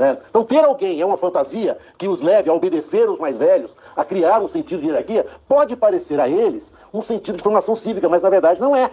Né? 0.00 0.16
Então, 0.30 0.42
ter 0.42 0.64
alguém 0.64 0.98
é 0.98 1.04
uma 1.04 1.18
fantasia 1.18 1.76
que 1.98 2.08
os 2.08 2.22
leve 2.22 2.48
a 2.48 2.54
obedecer 2.54 3.06
os 3.06 3.18
mais 3.18 3.36
velhos, 3.36 3.76
a 3.94 4.02
criar 4.02 4.40
um 4.40 4.48
sentido 4.48 4.80
de 4.80 4.86
hierarquia, 4.86 5.26
pode 5.46 5.76
parecer 5.76 6.18
a 6.18 6.26
eles 6.26 6.72
um 6.90 7.02
sentido 7.02 7.36
de 7.36 7.42
formação 7.42 7.76
cívica, 7.76 8.08
mas 8.08 8.22
na 8.22 8.30
verdade 8.30 8.58
não 8.62 8.74
é. 8.74 8.92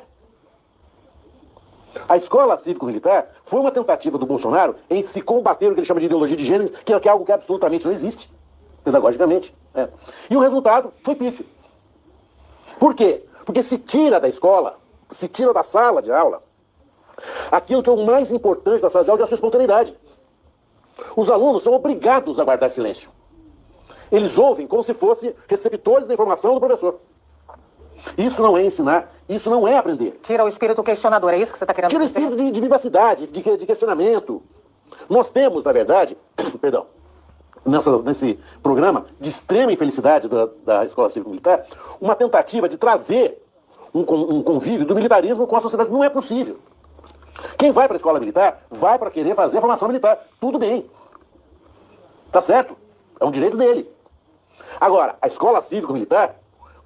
A 2.09 2.17
escola 2.17 2.57
cívico-militar 2.57 3.29
foi 3.45 3.61
uma 3.61 3.71
tentativa 3.71 4.17
do 4.17 4.25
Bolsonaro 4.25 4.75
em 4.89 5.01
se 5.01 5.21
combater 5.21 5.71
o 5.71 5.73
que 5.73 5.79
ele 5.79 5.87
chama 5.87 6.01
de 6.01 6.07
ideologia 6.07 6.35
de 6.35 6.45
gênero, 6.45 6.71
que 6.83 6.91
é 6.91 7.09
algo 7.09 7.25
que 7.25 7.31
absolutamente 7.31 7.85
não 7.85 7.93
existe, 7.93 8.29
pedagogicamente. 8.83 9.55
Né? 9.73 9.87
E 10.29 10.35
o 10.35 10.41
resultado 10.41 10.91
foi 11.05 11.15
pífio. 11.15 11.45
Por 12.77 12.93
quê? 12.93 13.23
Porque 13.45 13.63
se 13.63 13.77
tira 13.77 14.19
da 14.19 14.27
escola, 14.27 14.77
se 15.11 15.29
tira 15.29 15.53
da 15.53 15.63
sala 15.63 16.01
de 16.01 16.11
aula, 16.11 16.43
aquilo 17.49 17.81
que 17.81 17.89
é 17.89 17.93
o 17.93 18.05
mais 18.05 18.29
importante 18.29 18.81
da 18.81 18.89
sala 18.89 19.05
de 19.05 19.09
aula 19.09 19.21
é 19.21 19.23
a 19.23 19.27
sua 19.27 19.35
espontaneidade. 19.35 19.95
Os 21.15 21.29
alunos 21.29 21.63
são 21.63 21.73
obrigados 21.73 22.39
a 22.39 22.43
guardar 22.43 22.69
silêncio. 22.71 23.09
Eles 24.11 24.37
ouvem 24.37 24.67
como 24.67 24.83
se 24.83 24.93
fossem 24.93 25.33
receptores 25.47 26.07
da 26.07 26.13
informação 26.13 26.53
do 26.53 26.59
professor. 26.59 26.99
Isso 28.17 28.41
não 28.41 28.57
é 28.57 28.65
ensinar, 28.65 29.11
isso 29.27 29.49
não 29.49 29.67
é 29.67 29.77
aprender. 29.77 30.19
Tira 30.23 30.43
o 30.43 30.47
espírito 30.47 30.83
questionador, 30.83 31.31
é 31.33 31.37
isso 31.37 31.51
que 31.51 31.57
você 31.57 31.63
está 31.63 31.73
querendo 31.73 31.89
dizer? 31.89 31.99
Tira 31.99 32.03
o 32.03 32.25
espírito 32.25 32.35
de, 32.37 32.51
de 32.51 32.61
vivacidade, 32.61 33.27
de, 33.27 33.57
de, 33.57 33.65
questionamento. 33.65 34.41
Nós 35.09 35.29
temos, 35.29 35.63
na 35.63 35.71
verdade, 35.71 36.17
perdão, 36.61 36.85
nessa, 37.65 37.97
nesse 38.01 38.39
programa 38.63 39.07
de 39.19 39.29
extrema 39.29 39.71
infelicidade 39.71 40.27
da, 40.27 40.47
da 40.63 40.85
Escola 40.85 41.09
Civil 41.09 41.29
Militar, 41.29 41.65
uma 41.99 42.15
tentativa 42.15 42.69
de 42.69 42.77
trazer 42.77 43.43
um, 43.93 44.01
um 44.01 44.43
convívio 44.43 44.85
do 44.85 44.95
militarismo 44.95 45.47
com 45.47 45.55
a 45.55 45.61
sociedade. 45.61 45.91
Não 45.91 46.03
é 46.03 46.09
possível. 46.09 46.57
Quem 47.57 47.71
vai 47.71 47.87
para 47.87 47.95
a 47.95 47.97
escola 47.97 48.19
militar 48.19 48.63
vai 48.69 48.99
para 48.99 49.09
querer 49.09 49.35
fazer 49.35 49.59
formação 49.59 49.87
militar. 49.87 50.19
Tudo 50.39 50.59
bem. 50.59 50.89
Tá 52.31 52.41
certo? 52.41 52.77
É 53.19 53.25
um 53.25 53.31
direito 53.31 53.57
dele. 53.57 53.89
Agora, 54.79 55.17
a 55.21 55.27
escola 55.27 55.61
cívico-militar 55.61 56.35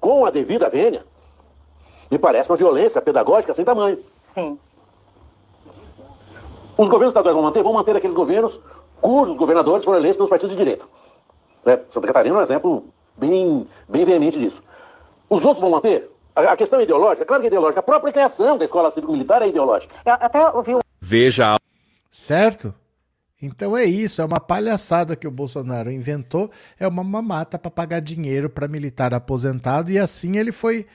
com 0.02 0.26
a 0.26 0.30
devida 0.30 0.68
vênia, 0.68 1.04
me 2.10 2.18
parece 2.18 2.50
uma 2.50 2.56
violência 2.56 3.00
pedagógica 3.00 3.54
sem 3.54 3.64
tamanho. 3.64 3.98
Sim. 4.24 4.58
Os 6.76 6.88
governos 6.88 7.12
estaduais 7.12 7.34
vão 7.34 7.44
manter, 7.44 7.62
vão 7.62 7.72
manter 7.72 7.94
aqueles 7.94 8.16
governos 8.16 8.58
cujos 9.00 9.36
governadores 9.36 9.84
foram 9.84 9.98
eleitos 9.98 10.16
pelos 10.16 10.28
partidos 10.28 10.56
de 10.56 10.58
direita. 10.62 10.84
Né? 11.64 11.80
Santa 11.88 12.08
Catarina 12.08 12.36
é 12.36 12.38
um 12.38 12.42
exemplo 12.42 12.84
bem, 13.16 13.68
bem 13.88 14.04
veemente 14.04 14.38
disso. 14.38 14.62
Os 15.30 15.44
outros 15.44 15.60
vão 15.60 15.70
manter? 15.70 16.10
A, 16.34 16.52
a 16.52 16.56
questão 16.56 16.80
é 16.80 16.84
ideológica? 16.84 17.24
Claro 17.24 17.42
que 17.42 17.46
é 17.46 17.50
ideológica. 17.50 17.80
A 17.80 17.82
própria 17.82 18.12
criação 18.12 18.58
da 18.58 18.64
escola 18.64 18.90
cívico-militar 18.90 19.42
é 19.42 19.48
ideológica. 19.48 19.94
Eu 20.04 20.12
até 20.14 20.48
ouvi 20.50 20.72
Veja. 21.00 21.56
Certo? 22.10 22.74
Então 23.40 23.76
é 23.76 23.84
isso, 23.84 24.22
é 24.22 24.24
uma 24.24 24.38
palhaçada 24.38 25.16
que 25.16 25.26
o 25.26 25.30
Bolsonaro 25.30 25.90
inventou, 25.90 26.48
é 26.78 26.86
uma 26.86 27.02
mamata 27.02 27.58
para 27.58 27.72
pagar 27.72 28.00
dinheiro 28.00 28.48
para 28.48 28.68
militar 28.68 29.12
aposentado 29.12 29.90
e 29.90 29.98
assim 29.98 30.36
ele 30.36 30.52
foi 30.52 30.86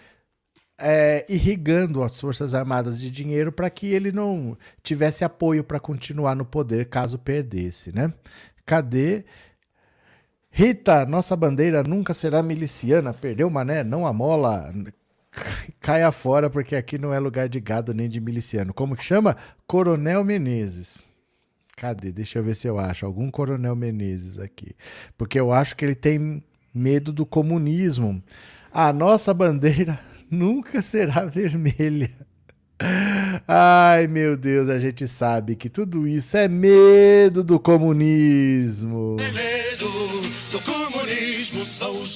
é, 0.79 1.25
irrigando 1.27 2.01
as 2.03 2.21
Forças 2.21 2.53
Armadas 2.53 3.01
de 3.01 3.11
dinheiro 3.11 3.51
para 3.51 3.69
que 3.69 3.87
ele 3.87 4.13
não 4.13 4.57
tivesse 4.81 5.25
apoio 5.25 5.61
para 5.61 5.77
continuar 5.77 6.35
no 6.35 6.45
poder 6.45 6.87
caso 6.87 7.19
perdesse, 7.19 7.93
né? 7.93 8.13
Cadê? 8.65 9.25
Rita, 10.49 11.05
nossa 11.05 11.35
bandeira 11.35 11.83
nunca 11.83 12.13
será 12.13 12.41
miliciana, 12.41 13.13
perdeu 13.13 13.49
mané, 13.49 13.83
não 13.83 14.07
a 14.07 14.13
mola, 14.13 14.73
caia 15.79 16.11
fora 16.11 16.49
porque 16.49 16.75
aqui 16.75 16.97
não 16.97 17.13
é 17.13 17.19
lugar 17.19 17.49
de 17.49 17.59
gado 17.59 17.93
nem 17.93 18.09
de 18.09 18.19
miliciano. 18.19 18.73
Como 18.73 18.95
que 18.95 19.03
chama? 19.03 19.37
Coronel 19.65 20.23
Menezes. 20.23 21.05
Cadê? 21.75 22.11
Deixa 22.11 22.39
eu 22.39 22.43
ver 22.43 22.55
se 22.55 22.67
eu 22.67 22.79
acho 22.79 23.05
algum 23.05 23.29
Coronel 23.29 23.75
Menezes 23.75 24.39
aqui. 24.39 24.75
Porque 25.17 25.39
eu 25.39 25.53
acho 25.53 25.75
que 25.75 25.85
ele 25.85 25.95
tem 25.95 26.43
medo 26.73 27.11
do 27.11 27.25
comunismo. 27.25 28.21
A 28.71 28.91
nossa 28.91 29.33
bandeira 29.33 29.99
nunca 30.29 30.81
será 30.81 31.25
vermelha. 31.25 32.09
Ai, 33.47 34.07
meu 34.07 34.37
Deus, 34.37 34.69
a 34.69 34.79
gente 34.79 35.07
sabe 35.07 35.55
que 35.55 35.69
tudo 35.69 36.07
isso 36.07 36.37
é 36.37 36.47
medo 36.47 37.43
do 37.43 37.59
comunismo. 37.59 39.17
É 39.19 39.31
medo 39.31 40.16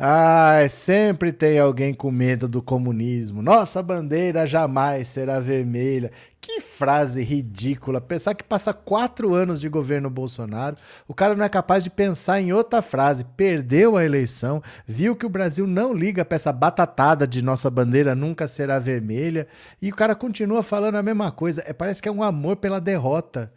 Ai, 0.00 0.68
sempre 0.68 1.32
tem 1.32 1.58
alguém 1.58 1.92
com 1.92 2.08
medo 2.12 2.46
do 2.46 2.62
comunismo. 2.62 3.42
Nossa 3.42 3.82
bandeira 3.82 4.46
jamais 4.46 5.08
será 5.08 5.40
vermelha. 5.40 6.12
Que 6.40 6.60
frase 6.60 7.20
ridícula. 7.20 8.00
Pensar 8.00 8.34
que 8.34 8.44
passa 8.44 8.72
quatro 8.72 9.34
anos 9.34 9.60
de 9.60 9.68
governo 9.68 10.08
Bolsonaro, 10.08 10.76
o 11.08 11.12
cara 11.12 11.34
não 11.34 11.44
é 11.44 11.48
capaz 11.48 11.82
de 11.82 11.90
pensar 11.90 12.40
em 12.40 12.52
outra 12.52 12.80
frase. 12.80 13.24
Perdeu 13.36 13.96
a 13.96 14.04
eleição, 14.04 14.62
viu 14.86 15.16
que 15.16 15.26
o 15.26 15.28
Brasil 15.28 15.66
não 15.66 15.92
liga 15.92 16.24
para 16.24 16.36
essa 16.36 16.52
batatada 16.52 17.26
de 17.26 17.42
nossa 17.42 17.68
bandeira 17.68 18.14
nunca 18.14 18.46
será 18.46 18.78
vermelha, 18.78 19.48
e 19.82 19.90
o 19.90 19.96
cara 19.96 20.14
continua 20.14 20.62
falando 20.62 20.94
a 20.94 21.02
mesma 21.02 21.32
coisa. 21.32 21.60
É, 21.66 21.72
parece 21.72 22.00
que 22.00 22.08
é 22.08 22.12
um 22.12 22.22
amor 22.22 22.56
pela 22.56 22.80
derrota. 22.80 23.52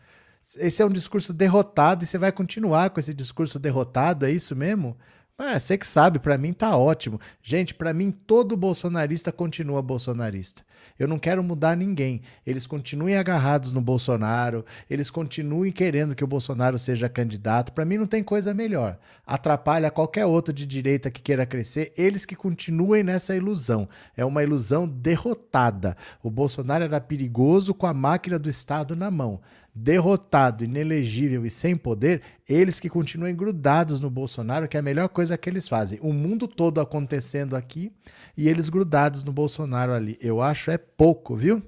Esse 0.57 0.81
é 0.81 0.85
um 0.85 0.89
discurso 0.89 1.33
derrotado 1.33 2.03
e 2.03 2.07
você 2.07 2.17
vai 2.17 2.31
continuar 2.31 2.89
com 2.89 2.99
esse 2.99 3.13
discurso 3.13 3.59
derrotado, 3.59 4.25
é 4.25 4.31
isso 4.31 4.55
mesmo? 4.55 4.97
Ah, 5.43 5.59
você 5.59 5.75
que 5.75 5.87
sabe, 5.87 6.19
para 6.19 6.37
mim 6.37 6.53
tá 6.53 6.77
ótimo. 6.77 7.19
Gente, 7.41 7.73
para 7.73 7.91
mim 7.91 8.11
todo 8.11 8.55
bolsonarista 8.55 9.31
continua 9.31 9.81
bolsonarista. 9.81 10.63
Eu 10.99 11.07
não 11.07 11.17
quero 11.17 11.43
mudar 11.43 11.75
ninguém. 11.75 12.21
Eles 12.45 12.67
continuem 12.67 13.17
agarrados 13.17 13.73
no 13.73 13.81
Bolsonaro, 13.81 14.63
eles 14.87 15.09
continuem 15.09 15.71
querendo 15.71 16.13
que 16.13 16.23
o 16.23 16.27
Bolsonaro 16.27 16.77
seja 16.77 17.09
candidato. 17.09 17.73
Para 17.73 17.85
mim 17.85 17.97
não 17.97 18.05
tem 18.05 18.23
coisa 18.23 18.53
melhor. 18.53 18.99
Atrapalha 19.25 19.89
qualquer 19.89 20.27
outro 20.27 20.53
de 20.53 20.63
direita 20.63 21.09
que 21.09 21.23
queira 21.23 21.43
crescer, 21.43 21.91
eles 21.97 22.23
que 22.23 22.35
continuem 22.35 23.01
nessa 23.01 23.35
ilusão. 23.35 23.89
É 24.15 24.23
uma 24.23 24.43
ilusão 24.43 24.87
derrotada. 24.87 25.97
O 26.21 26.29
Bolsonaro 26.29 26.83
era 26.83 27.01
perigoso 27.01 27.73
com 27.73 27.87
a 27.87 27.93
máquina 27.95 28.37
do 28.37 28.47
Estado 28.47 28.95
na 28.95 29.09
mão 29.09 29.41
derrotado, 29.73 30.63
inelegível 30.63 31.45
e 31.45 31.49
sem 31.49 31.75
poder, 31.75 32.21
eles 32.47 32.79
que 32.79 32.89
continuem 32.89 33.35
grudados 33.35 33.99
no 33.99 34.09
Bolsonaro, 34.09 34.67
que 34.67 34.75
é 34.75 34.79
a 34.79 34.83
melhor 34.83 35.09
coisa 35.09 35.37
que 35.37 35.49
eles 35.49 35.67
fazem. 35.67 35.99
O 36.01 36.11
mundo 36.11 36.47
todo 36.47 36.81
acontecendo 36.81 37.55
aqui 37.55 37.91
e 38.35 38.49
eles 38.49 38.69
grudados 38.69 39.23
no 39.23 39.31
Bolsonaro 39.31 39.93
ali. 39.93 40.17
Eu 40.21 40.41
acho 40.41 40.71
é 40.71 40.77
pouco, 40.77 41.35
viu? 41.35 41.61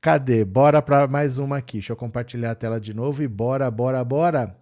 Cadê? 0.00 0.44
Bora 0.44 0.82
para 0.82 1.06
mais 1.06 1.38
uma 1.38 1.58
aqui. 1.58 1.74
Deixa 1.74 1.92
eu 1.92 1.96
compartilhar 1.96 2.50
a 2.50 2.54
tela 2.54 2.80
de 2.80 2.92
novo 2.92 3.22
e 3.22 3.28
bora, 3.28 3.70
bora, 3.70 4.04
bora. 4.04 4.56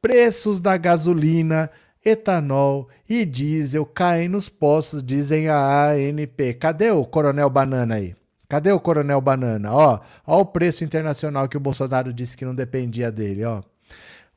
Preços 0.00 0.60
da 0.60 0.76
gasolina, 0.76 1.70
etanol 2.04 2.88
e 3.08 3.24
diesel 3.24 3.86
caem 3.86 4.28
nos 4.28 4.48
postos, 4.48 5.02
dizem 5.02 5.48
a 5.48 5.90
ANP. 5.90 6.54
Cadê 6.54 6.90
o 6.90 7.04
Coronel 7.04 7.48
Banana 7.48 7.94
aí? 7.94 8.16
Cadê 8.52 8.70
o 8.70 8.78
Coronel 8.78 9.18
Banana? 9.18 9.72
Ó, 9.72 10.00
ó 10.26 10.40
o 10.40 10.44
preço 10.44 10.84
internacional 10.84 11.48
que 11.48 11.56
o 11.56 11.60
Bolsonaro 11.60 12.12
disse 12.12 12.36
que 12.36 12.44
não 12.44 12.54
dependia 12.54 13.10
dele, 13.10 13.46
ó. 13.46 13.62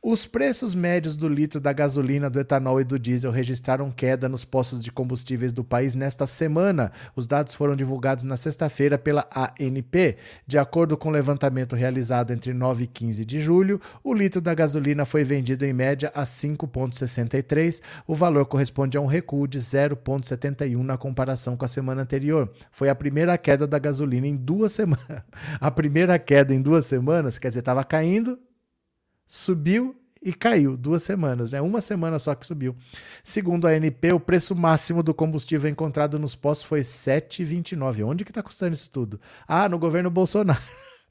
Os 0.07 0.27
preços 0.27 0.75
médios 0.75 1.17
do 1.17 1.27
litro 1.27 1.59
da 1.59 1.73
gasolina, 1.73 2.29
do 2.29 2.39
etanol 2.39 2.79
e 2.79 2.83
do 2.83 2.99
diesel 2.99 3.31
registraram 3.31 3.89
queda 3.89 4.29
nos 4.29 4.45
postos 4.45 4.83
de 4.83 4.91
combustíveis 4.91 5.51
do 5.51 5.63
país 5.63 5.95
nesta 5.95 6.27
semana. 6.27 6.91
Os 7.15 7.25
dados 7.25 7.55
foram 7.55 7.75
divulgados 7.75 8.23
na 8.23 8.37
sexta-feira 8.37 8.99
pela 8.99 9.27
ANP. 9.35 10.15
De 10.45 10.59
acordo 10.59 10.95
com 10.95 11.09
o 11.09 11.11
levantamento 11.11 11.75
realizado 11.75 12.29
entre 12.29 12.53
9 12.53 12.83
e 12.83 12.87
15 12.87 13.25
de 13.25 13.39
julho, 13.39 13.81
o 14.03 14.13
litro 14.13 14.39
da 14.39 14.53
gasolina 14.53 15.05
foi 15.05 15.23
vendido 15.23 15.65
em 15.65 15.73
média 15.73 16.11
a 16.13 16.21
5,63. 16.21 17.81
O 18.05 18.13
valor 18.13 18.45
corresponde 18.45 18.99
a 18.99 19.01
um 19.01 19.07
recuo 19.07 19.47
de 19.47 19.57
0,71 19.57 20.83
na 20.83 20.99
comparação 20.99 21.57
com 21.57 21.65
a 21.65 21.67
semana 21.67 22.03
anterior. 22.03 22.53
Foi 22.71 22.89
a 22.89 22.95
primeira 22.95 23.35
queda 23.39 23.65
da 23.65 23.79
gasolina 23.79 24.27
em 24.27 24.35
duas 24.35 24.71
semanas. 24.71 25.23
A 25.59 25.71
primeira 25.71 26.19
queda 26.19 26.53
em 26.53 26.61
duas 26.61 26.85
semanas, 26.85 27.39
quer 27.39 27.47
dizer, 27.47 27.61
estava 27.61 27.83
caindo, 27.83 28.37
subiu 29.25 29.95
e 30.21 30.33
caiu 30.33 30.75
duas 30.75 31.03
semanas. 31.03 31.53
É 31.53 31.61
uma 31.61 31.79
semana 31.79 32.17
só 32.17 32.33
que 32.33 32.45
subiu. 32.45 32.75
Segundo 33.23 33.67
a 33.67 33.71
ANP, 33.71 34.11
o 34.11 34.19
preço 34.19 34.55
máximo 34.55 35.03
do 35.03 35.13
combustível 35.13 35.69
encontrado 35.69 36.17
nos 36.17 36.35
postos 36.35 36.67
foi 36.67 36.79
7,29. 36.81 38.03
Onde 38.03 38.25
que 38.25 38.31
está 38.31 38.41
custando 38.41 38.73
isso 38.73 38.89
tudo? 38.89 39.21
Ah, 39.47 39.69
no 39.69 39.77
governo 39.77 40.09
Bolsonaro. 40.09 40.59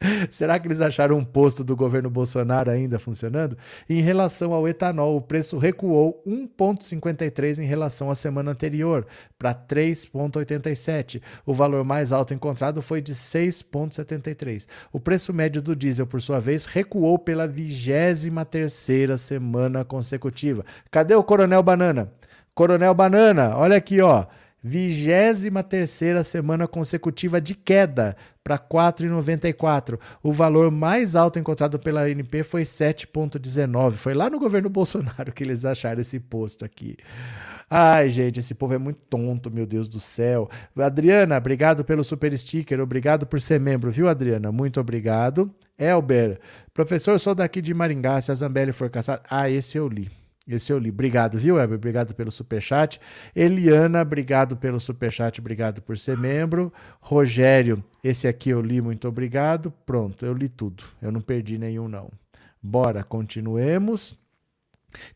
Será 0.31 0.59
que 0.59 0.67
eles 0.67 0.81
acharam 0.81 1.17
um 1.17 1.25
posto 1.25 1.65
do 1.65 1.77
governo 1.77 2.11
Bolsonaro 2.11 2.71
ainda 2.71 2.99
funcionando? 2.99 3.57
Em 3.89 4.01
relação 4.01 4.53
ao 4.53 4.69
etanol, 4.69 5.17
o 5.17 5.21
preço 5.21 5.59
recuou 5.59 6.23
1,53 6.27 7.59
em 7.59 7.67
relação 7.67 8.11
à 8.11 8.15
semana 8.15 8.51
anterior, 8.51 9.07
para 9.39 9.55
3,87. 9.55 11.23
O 11.47 11.53
valor 11.53 11.85
mais 11.85 12.13
alto 12.13 12.35
encontrado 12.35 12.83
foi 12.83 13.01
de 13.01 13.15
6,73. 13.15 14.67
O 14.93 15.01
preço 15.01 15.33
médio 15.33 15.63
do 15.63 15.75
diesel, 15.75 16.07
por 16.07 16.21
sua 16.21 16.41
vez, 16.41 16.67
recuou 16.67 17.19
pela 17.19 17.47
23 17.47 18.73
semana 19.19 19.85
consecutiva. 19.85 20.65
Cadê 20.91 21.15
o 21.15 21.23
Coronel 21.23 21.63
Banana? 21.63 22.13
Coronel 22.55 22.95
Banana, 22.95 23.57
olha 23.57 23.77
aqui, 23.77 24.01
ó. 24.01 24.27
23 24.67 26.27
semana 26.27 26.67
consecutiva 26.67 27.39
de 27.39 27.55
queda 27.55 28.17
para 28.43 28.59
4,94. 28.59 30.01
O 30.23 30.33
valor 30.33 30.71
mais 30.71 31.15
alto 31.15 31.39
encontrado 31.39 31.79
pela 31.79 32.05
ANP 32.05 32.43
foi 32.43 32.63
7,19. 32.63 33.93
Foi 33.93 34.15
lá 34.15 34.31
no 34.31 34.39
governo 34.39 34.71
Bolsonaro 34.71 35.33
que 35.33 35.45
eles 35.45 35.67
acharam 35.67 36.01
esse 36.01 36.19
posto 36.19 36.65
aqui. 36.65 36.97
Ai, 37.69 38.09
gente, 38.09 38.41
esse 38.41 38.55
povo 38.55 38.73
é 38.73 38.79
muito 38.79 39.01
tonto, 39.11 39.51
meu 39.51 39.67
Deus 39.67 39.87
do 39.87 40.01
céu. 40.01 40.49
Adriana, 40.77 41.37
obrigado 41.37 41.85
pelo 41.85 42.05
super 42.05 42.37
sticker, 42.39 42.81
obrigado 42.81 43.27
por 43.27 43.41
ser 43.41 43.61
membro, 43.61 43.91
viu, 43.91 44.09
Adriana? 44.09 44.51
Muito 44.51 44.81
obrigado. 44.81 45.53
Elber, 45.79 46.41
professor, 46.73 47.19
sou 47.21 47.35
daqui 47.35 47.61
de 47.61 47.75
Maringá, 47.75 48.21
se 48.21 48.31
a 48.31 48.35
Zambelli 48.35 48.73
for 48.73 48.89
caçada. 48.89 49.23
Ah, 49.29 49.51
esse 49.51 49.77
eu 49.77 49.89
li. 49.89 50.24
Esse 50.47 50.73
eu 50.73 50.79
li. 50.79 50.91
Obrigado, 50.91 51.39
viu, 51.39 51.55
Weber? 51.55 51.77
Obrigado 51.77 52.15
pelo 52.15 52.31
superchat. 52.31 53.01
Eliana, 53.35 54.03
obrigado 54.03 54.57
pelo 54.57 54.79
superchat, 54.79 55.41
obrigado 55.41 55.81
por 55.81 55.99
ser 55.99 56.19
membro. 56.19 56.73
Rogério, 57.01 57.83
esse 58.03 58.29
aqui 58.29 58.51
eu 58.51 58.61
li, 58.61 58.81
muito 58.81 59.09
obrigado. 59.09 59.73
Pronto, 59.87 60.27
eu 60.27 60.35
li 60.35 60.49
tudo. 60.49 60.85
Eu 61.01 61.11
não 61.11 61.21
perdi 61.21 61.59
nenhum, 61.59 61.89
não. 61.89 62.11
Bora, 62.63 63.03
continuemos. 63.03 64.17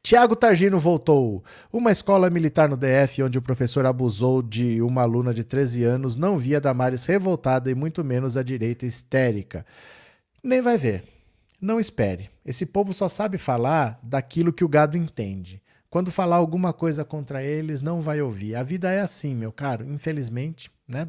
Tiago 0.03 0.35
Targino 0.35 0.79
voltou. 0.79 1.45
Uma 1.73 1.93
escola 1.93 2.31
militar 2.31 2.69
no 2.69 2.77
DF 2.77 3.23
onde 3.23 3.39
o 3.39 3.43
professor 3.43 3.87
abusou 3.87 4.43
de 4.43 4.81
uma 4.83 5.03
aluna 5.03 5.33
de 5.33 5.45
13 5.45 5.85
anos 5.85 6.17
não 6.17 6.39
via 6.39 6.61
Damares 6.61 7.07
revoltada 7.07 7.71
e 7.71 7.75
muito 7.75 8.03
menos 8.03 8.37
a 8.37 8.43
direita 8.43 8.87
histérica. 8.87 9.65
Nem 10.43 10.61
vai 10.61 10.77
ver. 10.79 11.05
Não 11.61 11.79
espere. 11.79 12.31
Esse 12.49 12.65
povo 12.65 12.95
só 12.95 13.11
sabe 13.11 13.37
falar 13.37 14.01
daquilo 14.03 14.55
que 14.55 14.65
o 14.65 14.69
gado 14.69 14.97
entende. 14.97 15.61
Quando 15.91 16.11
falar 16.11 16.37
alguma 16.37 16.73
coisa 16.73 17.05
contra 17.05 17.43
eles, 17.43 17.83
não 17.83 18.01
vai 18.01 18.23
ouvir. 18.23 18.55
A 18.55 18.63
vida 18.63 18.91
é 18.91 19.01
assim, 19.01 19.35
meu 19.35 19.53
caro, 19.53 19.85
infelizmente, 19.85 20.71
né? 20.89 21.09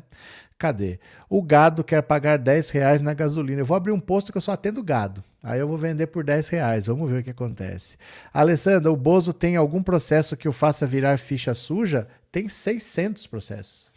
Cadê? 0.58 1.00
O 1.30 1.42
gado 1.42 1.82
quer 1.82 2.02
pagar 2.02 2.38
10 2.38 2.72
reais 2.72 3.02
na 3.02 3.14
gasolina. 3.14 3.62
Eu 3.62 3.66
vou 3.66 3.78
abrir 3.78 3.94
um 3.94 4.02
posto 4.02 4.34
que 4.34 4.38
eu 4.38 4.42
só 4.42 4.52
atendo 4.52 4.84
gado. 4.84 5.24
Aí 5.42 5.62
eu 5.62 5.68
vou 5.70 5.78
vender 5.78 6.08
por 6.08 6.26
10 6.26 6.50
reais. 6.50 6.88
Vamos 6.88 7.10
ver 7.10 7.22
o 7.22 7.24
que 7.24 7.30
acontece. 7.30 7.96
Alessandra, 8.34 8.92
o 8.92 8.98
Bozo 8.98 9.32
tem 9.32 9.56
algum 9.56 9.82
processo 9.82 10.36
que 10.36 10.50
o 10.50 10.52
faça 10.52 10.86
virar 10.86 11.18
ficha 11.18 11.54
suja? 11.54 12.06
Tem 12.34 12.50
600 12.50 13.28
processos. 13.28 13.90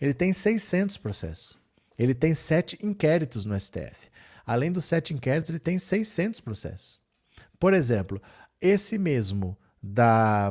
Ele 0.00 0.14
tem 0.14 0.32
600 0.32 0.96
processos. 0.96 1.58
Ele 1.98 2.14
tem 2.14 2.34
sete 2.34 2.78
inquéritos 2.80 3.44
no 3.44 3.58
STF. 3.58 4.08
Além 4.48 4.72
dos 4.72 4.86
sete 4.86 5.12
inquéritos, 5.12 5.50
ele 5.50 5.58
tem 5.58 5.78
600 5.78 6.40
processos. 6.40 6.98
Por 7.60 7.74
exemplo, 7.74 8.18
esse 8.58 8.96
mesmo 8.96 9.54
da, 9.82 10.50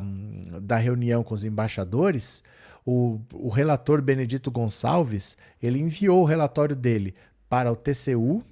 da 0.62 0.76
reunião 0.76 1.24
com 1.24 1.34
os 1.34 1.44
embaixadores, 1.44 2.44
o, 2.86 3.20
o 3.34 3.48
relator 3.48 4.00
Benedito 4.00 4.52
Gonçalves, 4.52 5.36
ele 5.60 5.80
enviou 5.80 6.22
o 6.22 6.24
relatório 6.24 6.76
dele 6.76 7.12
para 7.48 7.72
o 7.72 7.74
TCU 7.74 8.44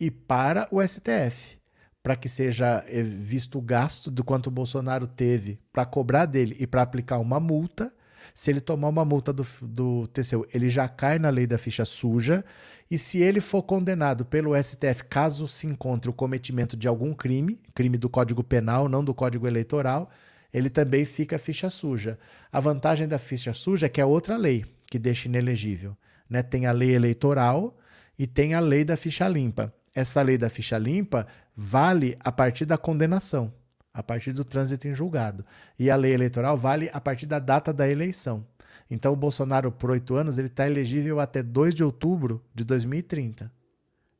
e 0.00 0.10
para 0.10 0.66
o 0.70 0.80
STF, 0.80 1.58
para 2.02 2.16
que 2.16 2.26
seja 2.26 2.82
eh, 2.88 3.02
visto 3.02 3.58
o 3.58 3.62
gasto 3.62 4.10
do 4.10 4.24
quanto 4.24 4.46
o 4.46 4.50
Bolsonaro 4.50 5.06
teve 5.06 5.60
para 5.70 5.84
cobrar 5.84 6.24
dele 6.24 6.56
e 6.58 6.66
para 6.66 6.80
aplicar 6.80 7.18
uma 7.18 7.38
multa. 7.38 7.92
Se 8.34 8.50
ele 8.50 8.60
tomar 8.60 8.88
uma 8.88 9.04
multa 9.04 9.32
do, 9.32 9.46
do 9.60 10.06
TCU, 10.08 10.46
ele 10.52 10.68
já 10.68 10.88
cai 10.88 11.18
na 11.18 11.30
lei 11.30 11.46
da 11.46 11.58
ficha 11.58 11.84
suja 11.84 12.44
e 12.90 12.98
se 12.98 13.18
ele 13.18 13.40
for 13.40 13.62
condenado 13.62 14.24
pelo 14.24 14.54
STF, 14.62 15.04
caso 15.08 15.48
se 15.48 15.66
encontre 15.66 16.10
o 16.10 16.12
cometimento 16.12 16.76
de 16.76 16.86
algum 16.86 17.14
crime, 17.14 17.58
crime 17.74 17.96
do 17.96 18.08
Código 18.08 18.44
Penal, 18.44 18.88
não 18.88 19.02
do 19.02 19.14
Código 19.14 19.46
Eleitoral, 19.46 20.10
ele 20.52 20.68
também 20.68 21.04
fica 21.04 21.38
ficha 21.38 21.70
suja. 21.70 22.18
A 22.52 22.60
vantagem 22.60 23.08
da 23.08 23.18
ficha 23.18 23.54
suja 23.54 23.86
é 23.86 23.88
que 23.88 24.00
é 24.00 24.04
outra 24.04 24.36
lei 24.36 24.66
que 24.90 24.98
deixa 24.98 25.26
inelegível. 25.26 25.96
Né? 26.28 26.42
Tem 26.42 26.66
a 26.66 26.72
lei 26.72 26.94
eleitoral 26.94 27.78
e 28.18 28.26
tem 28.26 28.52
a 28.52 28.60
lei 28.60 28.84
da 28.84 28.96
ficha 28.96 29.26
limpa. 29.26 29.72
Essa 29.94 30.20
lei 30.20 30.36
da 30.36 30.50
ficha 30.50 30.76
limpa 30.76 31.26
vale 31.56 32.16
a 32.20 32.30
partir 32.30 32.66
da 32.66 32.76
condenação, 32.76 33.52
a 33.92 34.02
partir 34.02 34.32
do 34.32 34.44
trânsito 34.44 34.88
em 34.88 34.94
julgado. 34.94 35.44
E 35.78 35.90
a 35.90 35.96
lei 35.96 36.12
eleitoral 36.14 36.56
vale 36.56 36.90
a 36.92 37.00
partir 37.00 37.26
da 37.26 37.38
data 37.38 37.72
da 37.72 37.88
eleição. 37.88 38.46
Então 38.90 39.12
o 39.12 39.16
Bolsonaro, 39.16 39.70
por 39.72 39.90
oito 39.90 40.14
anos, 40.14 40.38
ele 40.38 40.48
está 40.48 40.66
elegível 40.66 41.20
até 41.20 41.42
2 41.42 41.74
de 41.74 41.84
outubro 41.84 42.42
de 42.54 42.64
2030. 42.64 43.50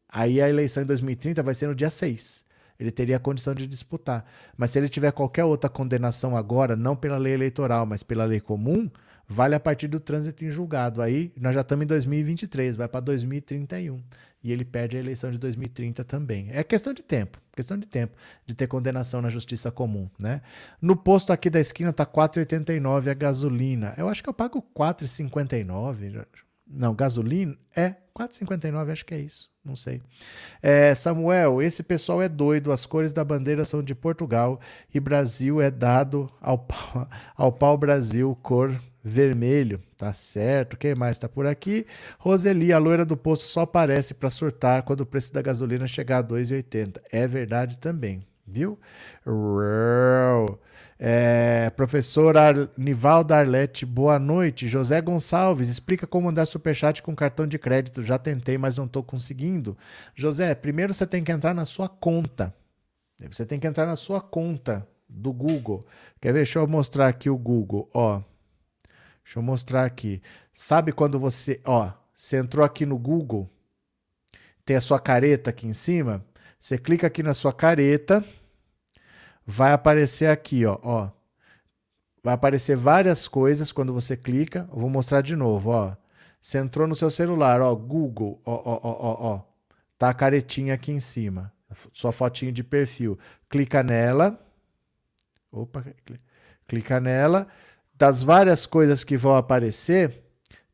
Aí 0.09 0.41
a 0.41 0.49
eleição 0.49 0.83
em 0.83 0.87
2030 0.87 1.43
vai 1.43 1.55
ser 1.55 1.67
no 1.67 1.75
dia 1.75 1.91
6. 1.91 2.45
Ele 2.79 2.91
teria 2.91 3.17
a 3.17 3.21
condição 3.21 3.55
de 3.55 3.67
disputar. 3.67 4.25
Mas 4.57 4.71
se 4.71 4.79
ele 4.79 4.89
tiver 4.89 5.13
qualquer 5.13 5.45
outra 5.45 5.71
condenação 5.71 6.37
agora, 6.37 6.75
não 6.75 6.97
pela 6.97 7.17
lei 7.17 7.33
eleitoral, 7.33 7.87
mas 7.87 8.03
pela 8.03 8.25
lei 8.25 8.41
comum, 8.41 8.91
vale 9.27 9.55
a 9.55 9.61
partir 9.61 9.89
do 9.89 10.01
trânsito 10.01 10.45
em 10.45 10.51
julgado. 10.51 11.01
Aí 11.01 11.33
nós 11.39 11.55
já 11.55 11.61
estamos 11.63 11.85
em 11.85 11.87
2023, 11.87 12.77
vai 12.77 12.89
para 12.89 13.01
2031. 13.01 14.03
E 14.43 14.51
ele 14.51 14.65
perde 14.65 14.97
a 14.97 15.01
eleição 15.01 15.31
de 15.31 15.39
2030 15.39 16.03
também. 16.05 16.49
É 16.51 16.65
questão 16.65 16.93
de 16.93 17.03
tempo, 17.03 17.41
questão 17.55 17.79
de 17.79 17.87
tempo 17.87 18.17
de 18.45 18.55
ter 18.55 18.67
condenação 18.67 19.23
na 19.23 19.29
justiça 19.29 19.71
comum, 19.71 20.09
né? 20.19 20.43
No 20.81 20.97
posto 20.97 21.33
aqui 21.33 21.49
da 21.49 21.61
esquina 21.61 21.93
tá 21.93 22.05
4,89 22.05 23.09
a 23.09 23.15
gasolina. 23.15 23.95
Eu 23.97 24.09
acho 24.09 24.23
que 24.23 24.29
eu 24.29 24.35
pago 24.35 24.65
4,59. 24.77 26.27
Não, 26.67 26.95
gasolina 26.95 27.57
é 27.77 27.95
4,59, 28.17 28.91
acho 28.91 29.05
que 29.05 29.15
é 29.15 29.21
isso. 29.21 29.51
Não 29.65 29.77
sei. 29.77 30.03
É, 30.61 30.95
Samuel, 30.95 31.63
esse 31.63 31.83
pessoal 31.83 32.21
é 32.21 32.29
doido. 32.29 32.73
As 32.73 32.85
cores 32.85 33.13
da 33.13 33.25
bandeira 33.25 33.65
são 33.65 33.83
de 33.83 33.95
Portugal 33.95 34.61
e 34.93 34.99
Brasil 34.99 35.61
é 35.61 35.71
dado 35.71 36.31
ao 36.41 36.59
pau, 36.59 37.09
ao 37.37 37.53
pau 37.53 37.77
Brasil, 37.79 38.37
cor 38.43 38.73
vermelho. 39.03 39.81
Tá 39.97 40.13
certo. 40.13 40.77
Quem 40.77 40.95
mais 40.95 41.19
tá 41.19 41.29
por 41.29 41.47
aqui? 41.47 41.87
Roseli, 42.19 42.73
a 42.73 42.79
loira 42.79 43.05
do 43.05 43.17
posto 43.17 43.45
só 43.45 43.63
aparece 43.63 44.15
para 44.15 44.31
surtar 44.31 44.83
quando 44.83 45.01
o 45.01 45.07
preço 45.07 45.33
da 45.33 45.43
gasolina 45.43 45.87
chegar 45.87 46.19
a 46.19 46.25
2,80. 46.25 47.01
É 47.11 47.27
verdade 47.27 47.79
também, 47.79 48.27
viu? 48.47 48.79
É, 51.05 51.69
professor 51.71 52.37
Ar, 52.37 52.55
Nivaldo 52.79 53.35
Arlete, 53.35 53.85
boa 53.85 54.21
noite. 54.21 54.69
José 54.69 55.01
Gonçalves, 55.01 55.69
explica 55.69 56.07
como 56.07 56.27
mandar 56.27 56.47
superchat 56.47 57.03
com 57.03 57.17
cartão 57.17 57.45
de 57.47 57.59
crédito. 57.59 58.05
Já 58.05 58.19
tentei, 58.19 58.57
mas 58.57 58.79
não 58.79 58.85
estou 58.85 59.03
conseguindo. 59.03 59.77
José, 60.15 60.55
primeiro 60.55 60.95
você 60.95 61.05
tem 61.05 61.25
que 61.25 61.33
entrar 61.33 61.55
na 61.55 61.65
sua 61.65 61.89
conta. 61.89 62.55
Você 63.31 63.45
tem 63.45 63.59
que 63.59 63.67
entrar 63.67 63.87
na 63.87 63.97
sua 63.97 64.21
conta 64.21 64.87
do 65.09 65.33
Google. 65.33 65.85
Quer 66.21 66.33
ver? 66.33 66.41
Deixa 66.41 66.59
eu 66.59 66.67
mostrar 66.67 67.09
aqui 67.09 67.29
o 67.29 67.37
Google. 67.37 67.89
Ó, 67.93 68.21
deixa 69.33 69.39
eu 69.39 69.43
mostrar 69.43 69.85
aqui. 69.87 70.21
Sabe 70.53 70.93
quando 70.93 71.19
você, 71.19 71.61
ó, 71.65 71.91
você 72.15 72.37
entrou 72.37 72.65
aqui 72.65 72.85
no 72.85 72.99
Google, 72.99 73.51
tem 74.65 74.77
a 74.77 74.81
sua 74.81 75.01
careta 75.01 75.49
aqui 75.49 75.67
em 75.67 75.73
cima. 75.73 76.23
Você 76.61 76.77
clica 76.77 77.07
aqui 77.07 77.23
na 77.23 77.33
sua 77.33 77.53
careta 77.53 78.23
vai 79.47 79.73
aparecer 79.73 80.31
aqui, 80.31 80.65
ó, 80.67 80.79
ó. 80.83 81.11
Vai 82.23 82.35
aparecer 82.35 82.77
várias 82.77 83.27
coisas 83.27 83.73
quando 83.73 83.93
você 83.93 84.17
clica. 84.17 84.69
Eu 84.73 84.79
vou 84.79 84.91
mostrar 84.91 85.23
de 85.23 85.35
novo, 85.35 85.71
ó. 85.71 85.97
Você 86.41 86.59
entrou 86.59 86.87
no 86.87 86.95
seu 86.95 87.11
celular, 87.11 87.61
ó, 87.61 87.75
Google, 87.75 88.41
ó, 88.45 88.55
ó, 88.55 88.81
ó, 88.83 88.97
ó, 89.01 89.35
ó. 89.35 89.41
Tá 89.99 90.11
a 90.11 90.15
caretinha 90.15 90.75
aqui 90.75 90.93
em 90.93 91.01
cima. 91.01 91.53
Sua 91.93 92.13
fotinho 92.13 92.53
de 92.53 92.63
perfil. 92.63 93.19
Clica 93.49 93.83
nela. 93.83 94.39
Opa, 95.51 95.85
clica 96.69 97.01
nela. 97.01 97.49
Das 98.03 98.21
várias 98.21 98.67
coisas 98.67 99.05
que 99.05 99.17
vão 99.17 99.37
aparecer, 99.37 100.25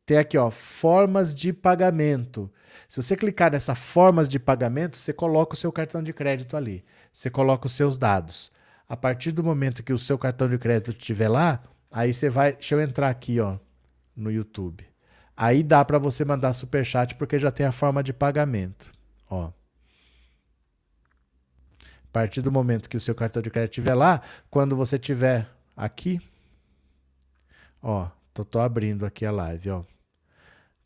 tem 0.03 0.17
aqui, 0.17 0.35
ó, 0.35 0.49
formas 0.49 1.35
de 1.35 1.53
pagamento. 1.53 2.51
Se 2.87 2.99
você 3.03 3.15
clicar 3.15 3.51
nessa 3.51 3.75
formas 3.75 4.27
de 4.27 4.39
pagamento, 4.39 4.97
você 4.97 5.13
coloca 5.13 5.53
o 5.53 5.55
seu 5.55 5.71
cartão 5.71 6.01
de 6.01 6.11
crédito 6.11 6.57
ali. 6.57 6.83
Você 7.13 7.29
coloca 7.29 7.67
os 7.67 7.73
seus 7.73 7.99
dados. 7.99 8.51
A 8.87 8.97
partir 8.97 9.31
do 9.31 9.43
momento 9.43 9.83
que 9.83 9.93
o 9.93 9.97
seu 9.99 10.17
cartão 10.17 10.49
de 10.49 10.57
crédito 10.57 10.89
estiver 10.89 11.27
lá, 11.27 11.61
aí 11.91 12.11
você 12.11 12.31
vai. 12.31 12.53
Deixa 12.53 12.73
eu 12.73 12.81
entrar 12.81 13.09
aqui, 13.09 13.39
ó, 13.39 13.59
no 14.15 14.31
YouTube. 14.31 14.83
Aí 15.37 15.61
dá 15.61 15.85
para 15.85 15.99
você 15.99 16.25
mandar 16.25 16.53
super 16.53 16.83
chat 16.83 17.13
porque 17.13 17.37
já 17.37 17.51
tem 17.51 17.67
a 17.67 17.71
forma 17.71 18.01
de 18.01 18.11
pagamento, 18.11 18.91
ó. 19.29 19.51
A 21.83 22.11
partir 22.11 22.41
do 22.41 22.51
momento 22.51 22.89
que 22.89 22.97
o 22.97 22.99
seu 22.99 23.13
cartão 23.13 23.39
de 23.39 23.51
crédito 23.51 23.73
estiver 23.73 23.93
lá, 23.93 24.19
quando 24.49 24.75
você 24.75 24.97
tiver 24.97 25.47
aqui, 25.77 26.19
ó, 27.81 28.09
tô, 28.33 28.43
tô 28.43 28.59
abrindo 28.59 29.05
aqui 29.05 29.25
a 29.25 29.31
live, 29.31 29.71
ó. 29.71 29.83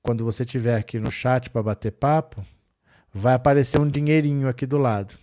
Quando 0.01 0.25
você 0.25 0.43
tiver 0.43 0.75
aqui 0.75 0.99
no 0.99 1.09
chat 1.11 1.49
para 1.49 1.63
bater 1.63 1.91
papo, 1.91 2.45
vai 3.13 3.33
aparecer 3.33 3.79
um 3.79 3.87
dinheirinho 3.87 4.47
aqui 4.49 4.65
do 4.65 4.77
lado. 4.77 5.17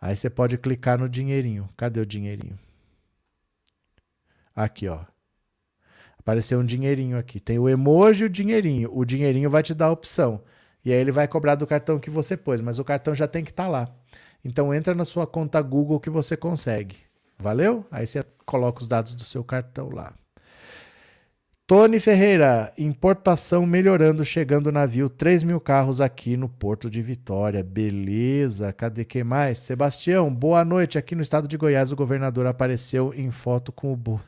Aí 0.00 0.16
você 0.16 0.30
pode 0.30 0.56
clicar 0.58 0.98
no 0.98 1.08
dinheirinho. 1.08 1.68
Cadê 1.76 2.00
o 2.00 2.06
dinheirinho? 2.06 2.58
Aqui, 4.54 4.86
ó. 4.88 5.00
Apareceu 6.18 6.60
um 6.60 6.64
dinheirinho 6.64 7.18
aqui. 7.18 7.40
Tem 7.40 7.58
o 7.58 7.68
emoji 7.68 8.24
e 8.24 8.26
o 8.26 8.30
dinheirinho. 8.30 8.90
O 8.92 9.04
dinheirinho 9.04 9.50
vai 9.50 9.62
te 9.62 9.74
dar 9.74 9.86
a 9.86 9.92
opção. 9.92 10.42
E 10.84 10.92
aí 10.92 10.98
ele 10.98 11.10
vai 11.10 11.26
cobrar 11.26 11.56
do 11.56 11.66
cartão 11.66 11.98
que 11.98 12.10
você 12.10 12.36
pôs, 12.36 12.60
mas 12.60 12.78
o 12.78 12.84
cartão 12.84 13.14
já 13.14 13.26
tem 13.26 13.42
que 13.42 13.50
estar 13.50 13.64
tá 13.64 13.68
lá. 13.68 13.94
Então 14.44 14.72
entra 14.72 14.94
na 14.94 15.04
sua 15.04 15.26
conta 15.26 15.60
Google 15.60 15.98
que 15.98 16.10
você 16.10 16.36
consegue. 16.36 16.98
Valeu? 17.38 17.84
Aí 17.90 18.06
você 18.06 18.24
coloca 18.44 18.82
os 18.82 18.88
dados 18.88 19.14
do 19.14 19.24
seu 19.24 19.42
cartão 19.42 19.88
lá. 19.90 20.14
Tony 21.68 21.98
Ferreira, 21.98 22.72
importação 22.78 23.66
melhorando, 23.66 24.24
chegando 24.24 24.70
navio, 24.70 25.08
3 25.08 25.42
mil 25.42 25.58
carros 25.60 26.00
aqui 26.00 26.36
no 26.36 26.48
Porto 26.48 26.88
de 26.88 27.02
Vitória. 27.02 27.60
Beleza, 27.60 28.72
cadê 28.72 29.04
quem 29.04 29.24
mais? 29.24 29.58
Sebastião, 29.58 30.32
boa 30.32 30.64
noite. 30.64 30.96
Aqui 30.96 31.16
no 31.16 31.22
estado 31.22 31.48
de 31.48 31.56
Goiás, 31.56 31.90
o 31.90 31.96
governador 31.96 32.46
apareceu 32.46 33.12
em 33.12 33.32
foto 33.32 33.72
com 33.72 33.92
o 33.92 33.96
bolso. 33.96 34.24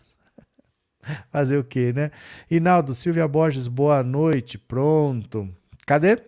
Fazer 1.30 1.58
o 1.58 1.62
quê, 1.62 1.92
né? 1.92 2.10
Inaldo, 2.50 2.92
Silvia 2.92 3.28
Borges, 3.28 3.68
boa 3.68 4.02
noite. 4.02 4.58
Pronto. 4.58 5.48
Cadê? 5.86 6.20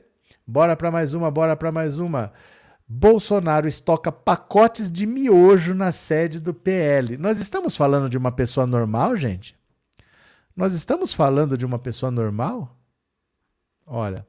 Bora 0.47 0.77
para 0.77 0.93
mais 0.93 1.13
uma, 1.13 1.29
bora 1.29 1.57
para 1.57 1.73
mais 1.73 1.99
uma. 1.99 2.33
Bolsonaro 2.87 3.67
estoca 3.67 4.13
pacotes 4.13 4.93
de 4.93 5.07
miojo 5.07 5.75
na 5.75 5.91
sede 5.91 6.39
do 6.39 6.55
PL. 6.55 7.17
Nós 7.17 7.41
estamos 7.41 7.77
falando 7.77 8.09
de 8.09 8.17
uma 8.17 8.31
pessoa 8.31 8.65
normal, 8.65 9.17
gente? 9.17 9.59
Nós 10.61 10.75
estamos 10.75 11.15
falando 11.15 11.57
de 11.57 11.65
uma 11.65 11.79
pessoa 11.79 12.11
normal? 12.11 12.77
Olha, 13.87 14.27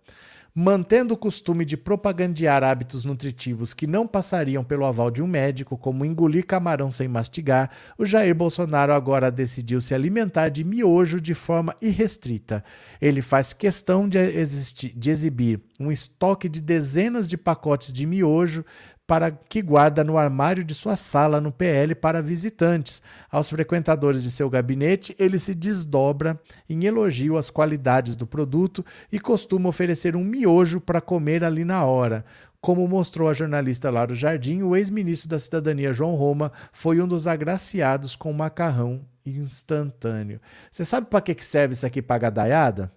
mantendo 0.56 1.14
o 1.14 1.18
costume 1.18 1.66
de 1.66 1.76
propagandear 1.76 2.64
hábitos 2.64 3.04
nutritivos 3.04 3.74
que 3.74 3.86
não 3.86 4.08
passariam 4.08 4.64
pelo 4.64 4.86
aval 4.86 5.12
de 5.12 5.22
um 5.22 5.28
médico, 5.28 5.78
como 5.78 6.06
engolir 6.06 6.46
camarão 6.46 6.90
sem 6.90 7.06
mastigar, 7.06 7.70
o 7.98 8.06
Jair 8.06 8.34
Bolsonaro 8.34 8.94
agora 8.94 9.30
decidiu 9.30 9.82
se 9.82 9.94
alimentar 9.94 10.48
de 10.48 10.64
miojo 10.64 11.20
de 11.20 11.34
forma 11.34 11.76
irrestrita. 11.82 12.64
Ele 13.02 13.22
faz 13.22 13.52
questão 13.52 14.08
de, 14.08 14.18
existir, 14.18 14.94
de 14.98 15.12
exibir 15.12 15.60
um 15.78 15.92
estoque 15.92 16.48
de 16.48 16.62
dezenas 16.62 17.28
de 17.28 17.36
pacotes 17.36 17.92
de 17.92 18.06
miojo 18.06 18.64
para 19.06 19.32
que 19.32 19.62
guarda 19.62 20.04
no 20.04 20.18
armário 20.18 20.64
de 20.64 20.74
sua 20.74 20.96
sala 20.96 21.42
no 21.42 21.52
PL 21.52 21.94
para 21.96 22.22
visitantes. 22.22 23.02
Aos 23.30 23.50
frequentadores 23.50 24.24
de 24.24 24.32
seu 24.32 24.50
gabinete, 24.50 25.16
ele 25.20 25.38
se 25.38 25.54
desdobra 25.54 26.40
em 26.70 26.86
elogio 26.86 27.38
às 27.38 27.50
qualidades 27.50 28.16
do 28.16 28.26
produto 28.26 28.86
e 29.12 29.20
costuma 29.20 29.68
oferecer 29.68 30.16
um 30.16 30.24
miojo 30.24 30.80
para 30.80 31.02
comer 31.02 31.44
ali 31.44 31.66
na 31.66 31.84
hora. 31.84 32.24
Como 32.62 32.88
mostrou 32.88 33.28
a 33.28 33.34
jornalista 33.34 33.90
Lauro 33.90 34.14
Jardim, 34.14 34.62
o 34.62 34.76
ex-ministro 34.76 35.28
da 35.28 35.40
Cidadania 35.40 35.92
João 35.92 36.14
Roma 36.16 36.52
foi 36.72 37.02
um 37.02 37.08
dos 37.08 37.26
agraciados 37.26 38.16
com 38.16 38.32
macarrão 38.32 39.04
instantâneo. 39.26 40.40
Você 40.72 40.86
sabe 40.86 41.08
para 41.08 41.22
que 41.22 41.44
serve 41.44 41.74
isso 41.74 41.86
aqui 41.86 42.02
para 42.02 42.20
gadaiada? 42.20 42.94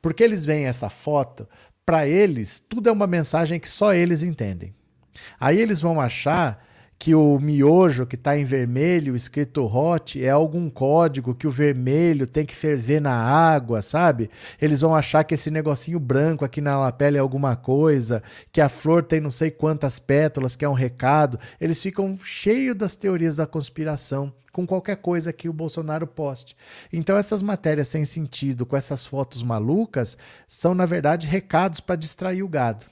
Porque 0.00 0.24
eles 0.24 0.44
veem 0.44 0.64
essa 0.64 0.88
foto, 0.88 1.46
para 1.90 2.06
eles, 2.06 2.62
tudo 2.68 2.88
é 2.88 2.92
uma 2.92 3.08
mensagem 3.08 3.58
que 3.58 3.68
só 3.68 3.92
eles 3.92 4.22
entendem. 4.22 4.72
Aí 5.40 5.60
eles 5.60 5.80
vão 5.80 6.00
achar 6.00 6.64
que 6.96 7.16
o 7.16 7.36
miojo 7.40 8.06
que 8.06 8.14
está 8.14 8.38
em 8.38 8.44
vermelho, 8.44 9.16
escrito 9.16 9.66
hot, 9.66 10.24
é 10.24 10.30
algum 10.30 10.70
código 10.70 11.34
que 11.34 11.48
o 11.48 11.50
vermelho 11.50 12.28
tem 12.28 12.46
que 12.46 12.54
ferver 12.54 13.00
na 13.00 13.12
água, 13.12 13.82
sabe? 13.82 14.30
Eles 14.62 14.82
vão 14.82 14.94
achar 14.94 15.24
que 15.24 15.34
esse 15.34 15.50
negocinho 15.50 15.98
branco 15.98 16.44
aqui 16.44 16.60
na 16.60 16.78
lapela 16.78 17.16
é 17.16 17.20
alguma 17.20 17.56
coisa, 17.56 18.22
que 18.52 18.60
a 18.60 18.68
flor 18.68 19.02
tem 19.02 19.20
não 19.20 19.28
sei 19.28 19.50
quantas 19.50 19.98
pétalas, 19.98 20.54
que 20.54 20.64
é 20.64 20.68
um 20.68 20.74
recado. 20.74 21.40
Eles 21.60 21.82
ficam 21.82 22.16
cheios 22.22 22.76
das 22.76 22.94
teorias 22.94 23.34
da 23.34 23.48
conspiração 23.48 24.32
com 24.52 24.66
qualquer 24.66 24.96
coisa 24.96 25.32
que 25.32 25.48
o 25.48 25.52
Bolsonaro 25.52 26.06
poste. 26.06 26.56
Então 26.92 27.16
essas 27.16 27.42
matérias 27.42 27.88
sem 27.88 28.04
sentido, 28.04 28.66
com 28.66 28.76
essas 28.76 29.06
fotos 29.06 29.42
malucas, 29.42 30.16
são 30.48 30.74
na 30.74 30.86
verdade 30.86 31.26
recados 31.26 31.80
para 31.80 31.96
distrair 31.96 32.42
o 32.42 32.48
gado. 32.48 32.84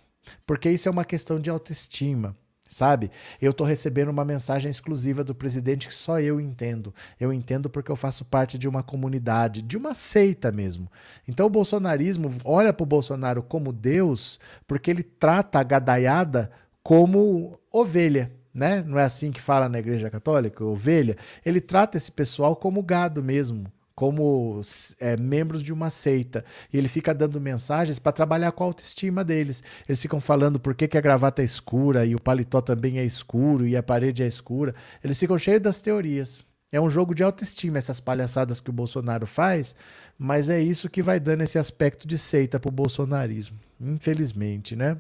Porque 0.47 0.71
isso 0.71 0.89
é 0.89 0.93
uma 0.93 1.05
questão 1.05 1.41
de 1.41 1.51
autoestima 1.51 2.37
sabe? 2.69 3.11
Eu 3.41 3.51
estou 3.51 3.67
recebendo 3.67 4.11
uma 4.11 4.25
mensagem 4.25 4.71
exclusiva 4.71 5.25
do 5.25 5.35
presidente 5.35 5.89
que 5.89 5.95
só 5.95 6.21
eu 6.21 6.41
entendo. 6.41 6.95
Eu 7.19 7.33
entendo 7.33 7.71
porque 7.71 7.91
eu 7.91 7.97
faço 7.97 8.25
parte 8.25 8.59
de 8.59 8.69
uma 8.69 8.83
comunidade, 8.83 9.63
de 9.63 9.77
uma 9.77 9.95
seita 9.95 10.53
mesmo. 10.53 10.91
Então 11.27 11.47
o 11.47 11.51
bolsonarismo 11.51 12.33
olha 12.45 12.73
para 12.73 12.85
o 12.85 12.87
Bolsonaro 12.87 13.43
como 13.43 13.73
Deus 13.73 14.39
porque 14.67 14.91
ele 14.91 15.03
trata 15.03 15.59
a 15.59 15.63
gadaiada 15.63 16.51
como 16.83 17.59
ovelha. 17.73 18.33
Né? 18.59 18.83
Não 18.85 18.99
é 18.99 19.05
assim 19.05 19.31
que 19.31 19.41
fala 19.41 19.69
na 19.69 19.79
Igreja 19.79 20.11
Católica, 20.11 20.65
ovelha. 20.65 21.17
Ele 21.47 21.61
trata 21.61 21.97
esse 21.97 22.11
pessoal 22.11 22.57
como 22.57 22.83
gado 22.83 23.23
mesmo 23.23 23.71
como 23.95 24.61
é, 25.01 25.17
membros 25.17 25.61
de 25.61 25.73
uma 25.73 25.91
seita. 25.91 26.45
E 26.73 26.79
ele 26.79 26.87
fica 26.87 27.13
dando 27.13 27.41
mensagens 27.41 27.99
para 27.99 28.13
trabalhar 28.13 28.53
com 28.53 28.63
a 28.63 28.67
autoestima 28.69 29.25
deles. 29.25 29.61
Eles 29.89 30.01
ficam 30.01 30.21
falando 30.21 30.61
por 30.61 30.73
que, 30.77 30.87
que 30.87 30.97
a 30.97 31.01
gravata 31.01 31.43
é 31.43 31.45
escura 31.45 32.07
e 32.07 32.15
o 32.15 32.21
paletó 32.21 32.61
também 32.61 33.01
é 33.01 33.05
escuro 33.05 33.67
e 33.67 33.77
a 33.77 33.83
parede 33.83 34.23
é 34.23 34.27
escura. 34.29 34.73
Eles 35.03 35.19
ficam 35.19 35.37
cheios 35.37 35.61
das 35.61 35.81
teorias. 35.81 36.45
É 36.71 36.81
um 36.81 36.91
jogo 36.91 37.15
de 37.15 37.23
autoestima, 37.23 37.79
essas 37.79 37.99
palhaçadas 37.99 38.61
que 38.61 38.69
o 38.69 38.73
Bolsonaro 38.73 39.27
faz, 39.27 39.75
mas 40.19 40.51
é 40.51 40.61
isso 40.61 40.91
que 40.91 41.03
vai 41.03 41.19
dando 41.19 41.43
esse 41.43 41.59
aspecto 41.59 42.07
de 42.07 42.19
seita 42.19 42.61
pro 42.61 42.71
bolsonarismo. 42.71 43.59
Infelizmente, 43.81 44.77
né? 44.77 44.99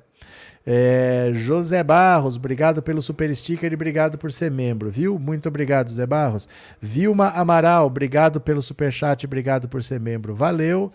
É, 0.64 1.31
José 1.35 1.83
Barros, 1.83 2.37
obrigado 2.37 2.83
pelo 2.83 3.03
super 3.03 3.35
sticker 3.35 3.71
e 3.71 3.75
obrigado 3.75 4.16
por 4.16 4.33
ser 4.33 4.51
membro, 4.51 4.91
viu? 4.91 5.19
Muito 5.19 5.49
obrigado, 5.49 5.91
Zé 5.91 6.07
Barros. 6.07 6.49
Vilma 6.81 7.29
Amaral, 7.31 7.87
obrigado 7.87 8.41
pelo 8.41 8.62
super 8.62 8.93
chat, 8.93 9.27
obrigado 9.27 9.69
por 9.69 9.83
ser 9.83 10.01
membro. 10.01 10.35
Valeu. 10.35 10.93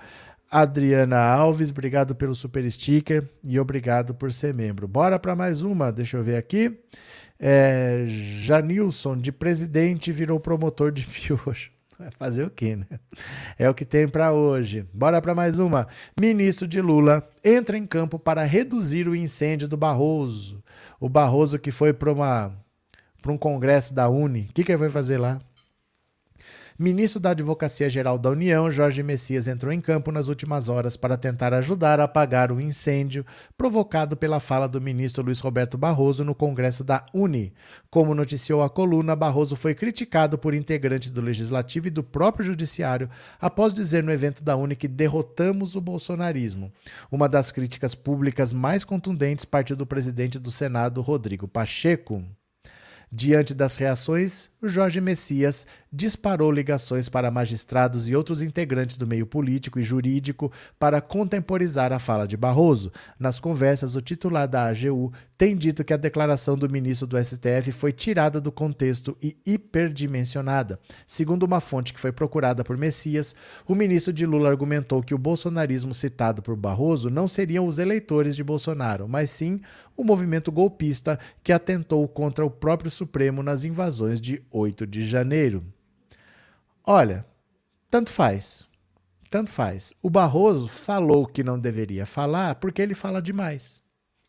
Adriana 0.49 1.17
Alves, 1.17 1.71
obrigado 1.71 2.13
pelo 2.13 2.35
super 2.35 2.69
sticker 2.71 3.27
e 3.43 3.59
obrigado 3.59 4.13
por 4.13 4.31
ser 4.31 4.53
membro. 4.53 4.87
Bora 4.87 5.17
para 5.17 5.35
mais 5.35 5.63
uma, 5.63 5.91
deixa 5.91 6.17
eu 6.17 6.23
ver 6.23 6.37
aqui. 6.37 6.79
É, 7.45 8.05
Janilson, 8.07 9.17
de 9.17 9.29
presidente, 9.29 10.13
virou 10.13 10.39
promotor 10.39 10.93
de 10.93 11.05
miojo. 11.11 11.71
Vai 11.99 12.09
fazer 12.11 12.43
o 12.45 12.49
quê, 12.49 12.77
né? 12.77 12.87
É 13.59 13.69
o 13.69 13.73
que 13.73 13.83
tem 13.83 14.07
para 14.07 14.31
hoje. 14.31 14.85
Bora 14.93 15.21
para 15.21 15.35
mais 15.35 15.59
uma. 15.59 15.87
Ministro 16.17 16.65
de 16.65 16.79
Lula 16.79 17.29
entra 17.43 17.77
em 17.77 17.85
campo 17.85 18.17
para 18.17 18.45
reduzir 18.45 19.09
o 19.09 19.15
incêndio 19.15 19.67
do 19.67 19.75
Barroso. 19.75 20.63
O 21.01 21.09
Barroso 21.09 21.59
que 21.59 21.69
foi 21.69 21.91
para 21.91 22.49
um 23.27 23.37
congresso 23.37 23.93
da 23.93 24.07
Uni. 24.07 24.47
O 24.49 24.53
que, 24.53 24.63
que 24.63 24.71
ele 24.71 24.79
vai 24.79 24.89
fazer 24.89 25.17
lá? 25.17 25.41
Ministro 26.77 27.19
da 27.19 27.29
Advocacia 27.29 27.87
Geral 27.87 28.17
da 28.17 28.31
União, 28.31 28.71
Jorge 28.71 29.03
Messias, 29.03 29.47
entrou 29.47 29.71
em 29.71 29.79
campo 29.79 30.11
nas 30.11 30.27
últimas 30.27 30.69
horas 30.69 30.97
para 30.97 31.15
tentar 31.15 31.53
ajudar 31.53 31.99
a 31.99 32.05
apagar 32.05 32.51
o 32.51 32.59
incêndio 32.59 33.23
provocado 33.55 34.17
pela 34.17 34.39
fala 34.39 34.67
do 34.67 34.81
ministro 34.81 35.23
Luiz 35.23 35.39
Roberto 35.39 35.77
Barroso 35.77 36.25
no 36.25 36.33
Congresso 36.33 36.83
da 36.83 37.05
Uni. 37.13 37.53
Como 37.91 38.15
noticiou 38.15 38.63
a 38.63 38.69
coluna, 38.71 39.15
Barroso 39.15 39.55
foi 39.55 39.75
criticado 39.75 40.35
por 40.35 40.55
integrantes 40.55 41.11
do 41.11 41.21
Legislativo 41.21 41.87
e 41.87 41.91
do 41.91 42.03
próprio 42.03 42.43
Judiciário 42.43 43.07
após 43.39 43.71
dizer 43.71 44.03
no 44.03 44.11
evento 44.11 44.43
da 44.43 44.55
Uni 44.55 44.75
que 44.75 44.87
derrotamos 44.87 45.75
o 45.75 45.81
bolsonarismo. 45.81 46.73
Uma 47.11 47.29
das 47.29 47.51
críticas 47.51 47.93
públicas 47.93 48.51
mais 48.51 48.83
contundentes 48.83 49.45
partiu 49.45 49.75
do 49.75 49.85
presidente 49.85 50.39
do 50.39 50.49
Senado, 50.49 51.01
Rodrigo 51.01 51.47
Pacheco. 51.47 52.23
Diante 53.11 53.53
das 53.53 53.75
reações, 53.75 54.49
o 54.63 54.69
Jorge 54.69 55.01
Messias 55.01 55.67
disparou 55.91 56.49
ligações 56.49 57.09
para 57.09 57.29
magistrados 57.29 58.07
e 58.07 58.15
outros 58.15 58.41
integrantes 58.41 58.95
do 58.95 59.05
meio 59.05 59.27
político 59.27 59.77
e 59.77 59.83
jurídico 59.83 60.51
para 60.79 61.01
contemporizar 61.01 61.91
a 61.91 61.99
fala 61.99 62.25
de 62.25 62.37
Barroso. 62.37 62.89
Nas 63.19 63.41
conversas, 63.41 63.97
o 63.97 64.01
titular 64.01 64.47
da 64.47 64.65
AGU 64.65 65.11
tem 65.37 65.57
dito 65.57 65.83
que 65.83 65.93
a 65.93 65.97
declaração 65.97 66.57
do 66.57 66.69
ministro 66.69 67.05
do 67.05 67.21
STF 67.21 67.73
foi 67.73 67.91
tirada 67.91 68.39
do 68.39 68.51
contexto 68.51 69.17
e 69.21 69.37
hiperdimensionada. 69.45 70.79
Segundo 71.05 71.43
uma 71.43 71.59
fonte 71.59 71.93
que 71.93 71.99
foi 71.99 72.13
procurada 72.13 72.63
por 72.63 72.77
Messias, 72.77 73.35
o 73.67 73.75
ministro 73.75 74.13
de 74.13 74.25
Lula 74.25 74.49
argumentou 74.49 75.03
que 75.03 75.13
o 75.13 75.17
bolsonarismo 75.17 75.93
citado 75.93 76.41
por 76.41 76.55
Barroso 76.55 77.09
não 77.09 77.27
seriam 77.27 77.67
os 77.67 77.77
eleitores 77.77 78.37
de 78.37 78.43
Bolsonaro, 78.43 79.07
mas 79.07 79.29
sim 79.29 79.59
o 79.95 80.03
movimento 80.03 80.51
golpista 80.51 81.19
que 81.43 81.51
atentou 81.51 82.07
contra 82.07 82.45
o 82.45 82.49
próprio 82.49 82.89
Supremo 82.89 83.43
nas 83.43 83.63
invasões 83.63 84.19
de 84.19 84.41
8 84.53 84.85
de 84.85 85.05
janeiro. 85.05 85.65
Olha, 86.85 87.25
tanto 87.89 88.11
faz. 88.11 88.67
Tanto 89.29 89.51
faz. 89.51 89.93
O 90.01 90.09
Barroso 90.09 90.67
falou 90.67 91.25
que 91.25 91.43
não 91.43 91.59
deveria 91.59 92.05
falar 92.05 92.55
porque 92.55 92.81
ele 92.81 92.93
fala 92.93 93.21
demais. 93.21 93.81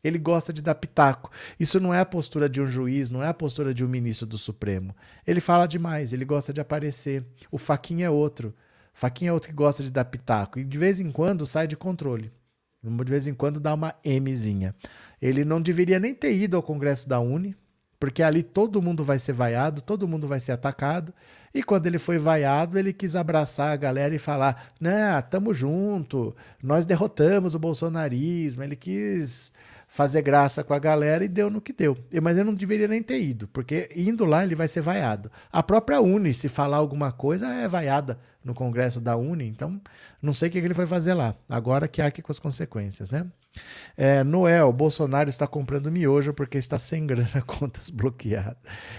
Ele 0.02 0.18
gosta 0.18 0.52
de 0.52 0.62
dar 0.62 0.74
pitaco. 0.74 1.30
Isso 1.60 1.78
não 1.78 1.92
é 1.92 2.00
a 2.00 2.04
postura 2.04 2.48
de 2.48 2.60
um 2.60 2.66
juiz, 2.66 3.08
não 3.10 3.22
é 3.22 3.28
a 3.28 3.34
postura 3.34 3.72
de 3.72 3.84
um 3.84 3.88
ministro 3.88 4.26
do 4.26 4.38
Supremo. 4.38 4.94
Ele 5.26 5.40
fala 5.40 5.66
demais, 5.66 6.12
ele 6.12 6.24
gosta 6.24 6.52
de 6.52 6.60
aparecer. 6.60 7.24
O 7.50 7.58
Faquinha 7.58 8.06
é 8.06 8.10
outro. 8.10 8.54
Faquinha 8.92 9.30
é 9.30 9.32
outro 9.32 9.48
que 9.48 9.54
gosta 9.54 9.82
de 9.82 9.90
dar 9.90 10.04
pitaco. 10.04 10.58
E 10.58 10.64
de 10.64 10.78
vez 10.78 11.00
em 11.00 11.10
quando 11.10 11.46
sai 11.46 11.66
de 11.66 11.76
controle. 11.76 12.30
De 12.82 13.10
vez 13.10 13.26
em 13.26 13.34
quando 13.34 13.58
dá 13.58 13.72
uma 13.72 13.94
Mzinha. 14.04 14.74
Ele 15.20 15.42
não 15.42 15.60
deveria 15.60 15.98
nem 15.98 16.14
ter 16.14 16.34
ido 16.34 16.54
ao 16.56 16.62
Congresso 16.62 17.08
da 17.08 17.18
Uni, 17.18 17.56
porque 17.98 18.22
ali 18.22 18.42
todo 18.42 18.82
mundo 18.82 19.04
vai 19.04 19.18
ser 19.18 19.32
vaiado, 19.32 19.80
todo 19.80 20.08
mundo 20.08 20.26
vai 20.26 20.40
ser 20.40 20.52
atacado. 20.52 21.12
E 21.54 21.62
quando 21.62 21.86
ele 21.86 21.98
foi 21.98 22.18
vaiado, 22.18 22.78
ele 22.78 22.92
quis 22.92 23.14
abraçar 23.14 23.72
a 23.72 23.76
galera 23.76 24.14
e 24.14 24.18
falar: 24.18 24.72
"Né, 24.80 25.20
tamo 25.22 25.54
junto, 25.54 26.34
nós 26.62 26.84
derrotamos 26.84 27.54
o 27.54 27.58
bolsonarismo". 27.58 28.62
Ele 28.62 28.76
quis 28.76 29.52
fazer 29.86 30.22
graça 30.22 30.64
com 30.64 30.74
a 30.74 30.78
galera 30.78 31.24
e 31.24 31.28
deu 31.28 31.48
no 31.48 31.60
que 31.60 31.72
deu. 31.72 31.96
Mas 32.20 32.36
ele 32.36 32.44
não 32.44 32.54
deveria 32.54 32.88
nem 32.88 33.00
ter 33.00 33.20
ido, 33.20 33.46
porque 33.48 33.88
indo 33.94 34.24
lá 34.24 34.42
ele 34.42 34.56
vai 34.56 34.66
ser 34.66 34.80
vaiado. 34.80 35.30
A 35.52 35.62
própria 35.62 36.00
Uni, 36.00 36.34
se 36.34 36.48
falar 36.48 36.78
alguma 36.78 37.12
coisa, 37.12 37.46
é 37.48 37.68
vaiada 37.68 38.18
no 38.44 38.54
congresso 38.54 39.00
da 39.00 39.16
Uni, 39.16 39.46
então 39.48 39.80
não 40.20 40.32
sei 40.32 40.48
o 40.48 40.52
que 40.52 40.58
ele 40.58 40.74
foi 40.74 40.86
fazer 40.86 41.14
lá. 41.14 41.34
Agora 41.48 41.88
que 41.88 42.02
arque 42.02 42.20
com 42.20 42.30
as 42.30 42.38
consequências, 42.38 43.10
né? 43.10 43.26
É, 43.96 44.24
Noel, 44.24 44.72
Bolsonaro 44.72 45.30
está 45.30 45.46
comprando 45.46 45.90
miojo 45.90 46.34
porque 46.34 46.58
está 46.58 46.78
sem 46.78 47.06
grana, 47.06 47.40
contas 47.46 47.88
bloqueadas. 47.88 48.56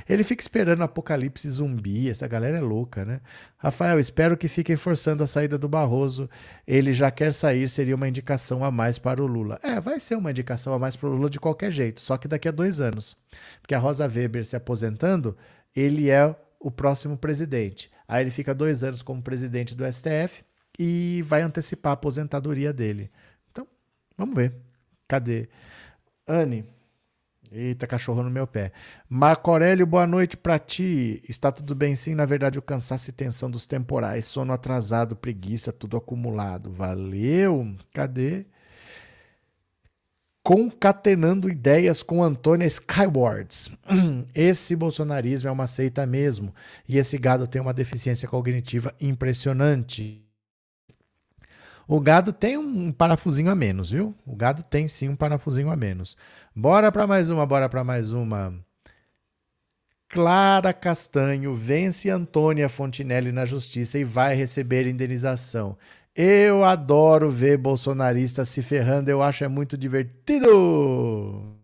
Ele 0.08 0.24
fica 0.24 0.41
esperando 0.41 0.82
apocalipse 0.82 1.50
zumbi, 1.50 2.10
essa 2.10 2.28
galera 2.28 2.58
é 2.58 2.62
louca, 2.62 3.06
né? 3.06 3.22
Rafael, 3.58 4.00
espero 4.00 4.38
que 4.38 4.48
fiquem 4.48 4.76
forçando 4.76 5.24
a 5.24 5.28
saída 5.28 5.58
do 5.58 5.68
Barroso. 5.68 6.30
Ele 6.66 6.93
já 6.93 7.12
quer 7.12 7.34
sair, 7.34 7.68
seria 7.68 7.96
uma 7.96 8.08
indicação 8.08 8.64
a 8.64 8.72
mais 8.72 8.98
para 8.98 9.22
o 9.22 9.28
Lula. 9.28 9.60
É, 9.62 9.80
vai 9.80 10.00
ser 10.00 10.16
uma 10.16 10.32
indicação 10.32 10.74
a 10.74 10.80
mais 10.80 10.96
para 10.96 11.10
o 11.10 11.14
Lula 11.14 11.30
de 11.30 11.39
qualquer 11.39 11.72
jeito, 11.72 12.00
só 12.00 12.18
que 12.18 12.28
daqui 12.28 12.48
a 12.48 12.52
dois 12.52 12.80
anos. 12.80 13.18
Porque 13.62 13.76
a 13.76 13.80
Rosa 13.80 14.08
Weber 14.08 14.46
se 14.46 14.56
aposentando, 14.56 15.36
ele 15.76 16.10
é 16.10 16.34
o 16.60 16.72
próximo 16.72 17.18
presidente. 17.18 17.91
Aí 18.08 18.24
ele 18.24 18.32
fica 18.32 18.53
dois 18.53 18.84
anos 18.84 19.01
como 19.01 19.22
presidente 19.22 19.76
do 19.76 19.86
STF 19.86 20.43
e 20.78 21.24
vai 21.26 21.41
antecipar 21.41 21.91
a 21.91 21.93
aposentadoria 21.93 22.72
dele. 22.74 23.12
Vamos 24.18 24.36
ver. 24.36 24.53
Cadê? 25.08 25.49
Anne. 26.28 26.66
Eita, 27.51 27.88
cachorro 27.88 28.24
no 28.24 28.30
meu 28.30 28.47
pé. 28.47 28.72
Marco 29.08 29.51
Aurélio, 29.51 29.86
boa 29.86 30.08
noite 30.08 30.36
para 30.36 30.58
ti. 30.58 31.22
Está 31.28 31.51
tudo 31.51 31.76
bem 31.76 31.95
sim? 31.95 32.16
Na 32.16 32.26
verdade, 32.26 32.58
o 32.58 32.62
cansaço 32.62 33.10
e 33.10 33.14
tensão 33.14 33.49
dos 33.49 33.68
temporais, 33.68 34.26
sono 34.26 34.51
atrasado, 34.51 35.16
preguiça, 35.16 35.72
tudo 35.72 35.95
acumulado. 35.95 36.72
Valeu. 36.72 37.76
Cadê? 37.93 38.45
Concatenando 40.46 41.50
ideias 41.50 42.04
com 42.04 42.22
Antônia 42.22 42.68
Skywards. 42.68 43.72
Esse 44.36 44.76
bolsonarismo 44.76 45.50
é 45.50 45.52
uma 45.52 45.66
seita 45.66 46.06
mesmo. 46.06 46.54
E 46.88 47.00
esse 47.00 47.18
gado 47.18 47.48
tem 47.48 47.60
uma 47.60 47.74
deficiência 47.74 48.28
cognitiva 48.30 48.93
impressionante. 49.02 50.24
O 51.88 52.00
gado 52.00 52.32
tem 52.32 52.60
um 52.60 52.91
parafusinho 52.91 53.50
a 53.50 53.56
menos, 53.56 53.89
viu? 53.89 54.14
O 54.24 54.36
gado 54.36 54.62
tem 54.62 54.88
sim 54.88 55.10
um 55.10 55.16
parafusinho 55.16 55.72
a 55.72 55.76
menos. 55.76 56.16
Bora 56.56 56.91
para 56.91 57.08
mais 57.08 57.32
uma, 57.32 57.43
bora 57.43 57.68
para 57.68 57.84
mais 57.84 58.12
uma. 58.12 58.54
Clara 60.08 60.72
Castanho 60.74 61.56
vence 61.56 62.08
Antônia 62.08 62.70
Fontinelli 62.70 63.32
na 63.32 63.46
justiça 63.46 63.98
e 63.98 64.04
vai 64.04 64.36
receber 64.36 64.86
indenização. 64.86 65.76
Eu 66.16 66.63
adoro 66.63 67.30
ver 67.30 67.57
bolsonaristas 67.57 68.47
se 68.47 68.61
ferrando, 68.61 69.09
eu 69.09 69.22
acho 69.22 69.43
é 69.43 69.49
muito 69.49 69.78
divertido. 69.78 71.57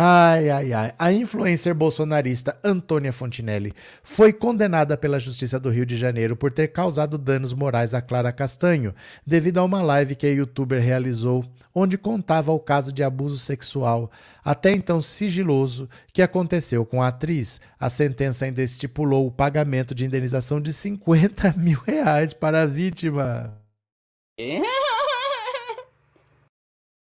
Ai, 0.00 0.48
ai, 0.48 0.72
ai. 0.72 0.94
A 0.96 1.12
influencer 1.12 1.74
bolsonarista 1.74 2.56
Antônia 2.62 3.12
Fontinelli 3.12 3.74
foi 4.04 4.32
condenada 4.32 4.96
pela 4.96 5.18
Justiça 5.18 5.58
do 5.58 5.70
Rio 5.70 5.84
de 5.84 5.96
Janeiro 5.96 6.36
por 6.36 6.52
ter 6.52 6.68
causado 6.68 7.18
danos 7.18 7.52
morais 7.52 7.92
a 7.92 8.00
Clara 8.00 8.30
Castanho, 8.30 8.94
devido 9.26 9.58
a 9.58 9.64
uma 9.64 9.82
live 9.82 10.14
que 10.14 10.24
a 10.24 10.30
youtuber 10.30 10.80
realizou, 10.80 11.44
onde 11.74 11.98
contava 11.98 12.52
o 12.52 12.60
caso 12.60 12.92
de 12.92 13.02
abuso 13.02 13.38
sexual, 13.38 14.08
até 14.44 14.70
então 14.70 15.00
sigiloso, 15.00 15.88
que 16.12 16.22
aconteceu 16.22 16.86
com 16.86 17.02
a 17.02 17.08
atriz. 17.08 17.60
A 17.76 17.90
sentença 17.90 18.44
ainda 18.44 18.62
estipulou 18.62 19.26
o 19.26 19.32
pagamento 19.32 19.96
de 19.96 20.04
indenização 20.04 20.60
de 20.60 20.72
50 20.72 21.54
mil 21.58 21.80
reais 21.80 22.32
para 22.32 22.62
a 22.62 22.66
vítima. 22.66 23.52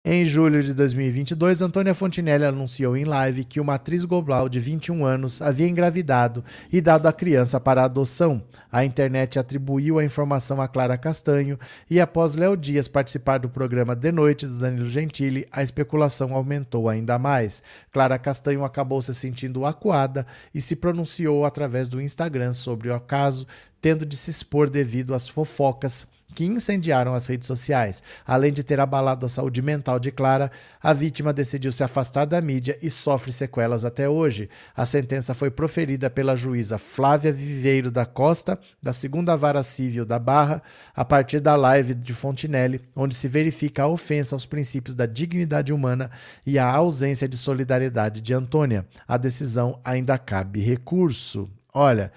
Em 0.05 0.25
julho 0.25 0.61
de 0.61 0.75
2022, 0.75 1.63
Antônia 1.63 1.95
Fontinelli 1.95 2.45
anunciou 2.45 2.97
em 2.97 3.05
live 3.05 3.45
que 3.45 3.61
uma 3.61 3.75
atriz 3.75 4.05
global 4.05 4.49
de 4.49 4.59
21 4.59 5.05
anos 5.05 5.41
havia 5.41 5.69
engravidado 5.69 6.45
e 6.73 6.81
dado 6.81 7.07
a 7.07 7.13
criança 7.13 7.61
para 7.61 7.85
adoção. 7.85 8.43
A 8.71 8.85
internet 8.85 9.39
atribuiu 9.39 10.01
a 10.01 10.05
informação 10.05 10.61
a 10.61 10.67
Clara 10.67 10.99
Castanho 10.99 11.57
e 11.89 12.01
após 12.01 12.35
Léo 12.35 12.57
Dias 12.57 12.89
participar 12.89 13.39
do 13.39 13.49
programa 13.49 13.95
De 13.95 14.11
Noite 14.11 14.45
do 14.45 14.59
Danilo 14.59 14.87
Gentili, 14.87 15.47
a 15.53 15.63
especulação 15.63 16.35
aumentou 16.35 16.89
ainda 16.89 17.17
mais. 17.17 17.63
Clara 17.93 18.19
Castanho 18.19 18.65
acabou 18.65 19.01
se 19.01 19.15
sentindo 19.15 19.65
acuada 19.65 20.27
e 20.53 20.61
se 20.61 20.75
pronunciou 20.75 21.45
através 21.45 21.87
do 21.87 22.01
Instagram 22.01 22.55
sobre 22.55 22.91
o 22.91 22.99
caso, 22.99 23.47
tendo 23.81 24.05
de 24.05 24.17
se 24.17 24.33
expor 24.33 24.69
devido 24.69 25.15
às 25.15 25.29
fofocas 25.29 26.09
que 26.35 26.45
incendiaram 26.45 27.15
as 27.15 27.27
redes 27.27 27.47
sociais. 27.47 28.03
Além 28.27 28.53
de 28.53 28.63
ter 28.63 28.81
abalado 28.81 29.27
a 29.27 29.29
saúde 29.29 29.63
mental 29.63 29.99
de 29.99 30.11
Clara, 30.11 30.51
a 30.83 30.93
vítima 30.93 31.33
decidiu 31.33 31.71
se 31.71 31.85
afastar 31.85 32.25
da 32.25 32.41
mídia 32.41 32.79
e 32.83 32.91
sofre 32.91 33.33
sequelas 33.33 33.85
até 33.85 34.09
hoje. 34.09 34.49
A 34.77 34.85
sentença 34.85 35.35
foi 35.35 35.51
proferida 35.51 36.11
pela 36.11 36.37
juíza 36.37 36.79
Flávia 36.79 37.33
Viveiro 37.33 37.91
da 37.91 38.05
Costa, 38.05 38.59
da 38.83 38.93
segunda 38.93 39.37
vara 39.37 39.63
civil 39.63 40.05
da 40.05 40.19
Barra, 40.19 40.63
a 40.95 41.05
partir 41.05 41.41
da 41.41 41.55
live 41.55 41.95
de 41.95 42.13
Fontinelli, 42.13 42.81
onde 42.97 43.15
se 43.15 43.29
verifica 43.29 43.85
a 43.85 43.89
ofensa 43.89 44.35
aos 44.35 44.47
princípios 44.47 44.95
da 44.95 45.07
dignidade 45.07 45.73
humana 45.73 46.11
e 46.47 46.59
a 46.59 46.67
ausência 46.67 47.29
de 47.29 47.37
solidariedade 47.37 48.21
de 48.21 48.35
Antônia. 48.35 48.87
A 49.07 49.17
decisão 49.17 49.79
ainda 49.85 50.19
cabe 50.19 50.61
recurso. 50.61 51.49
Olha, 51.73 52.13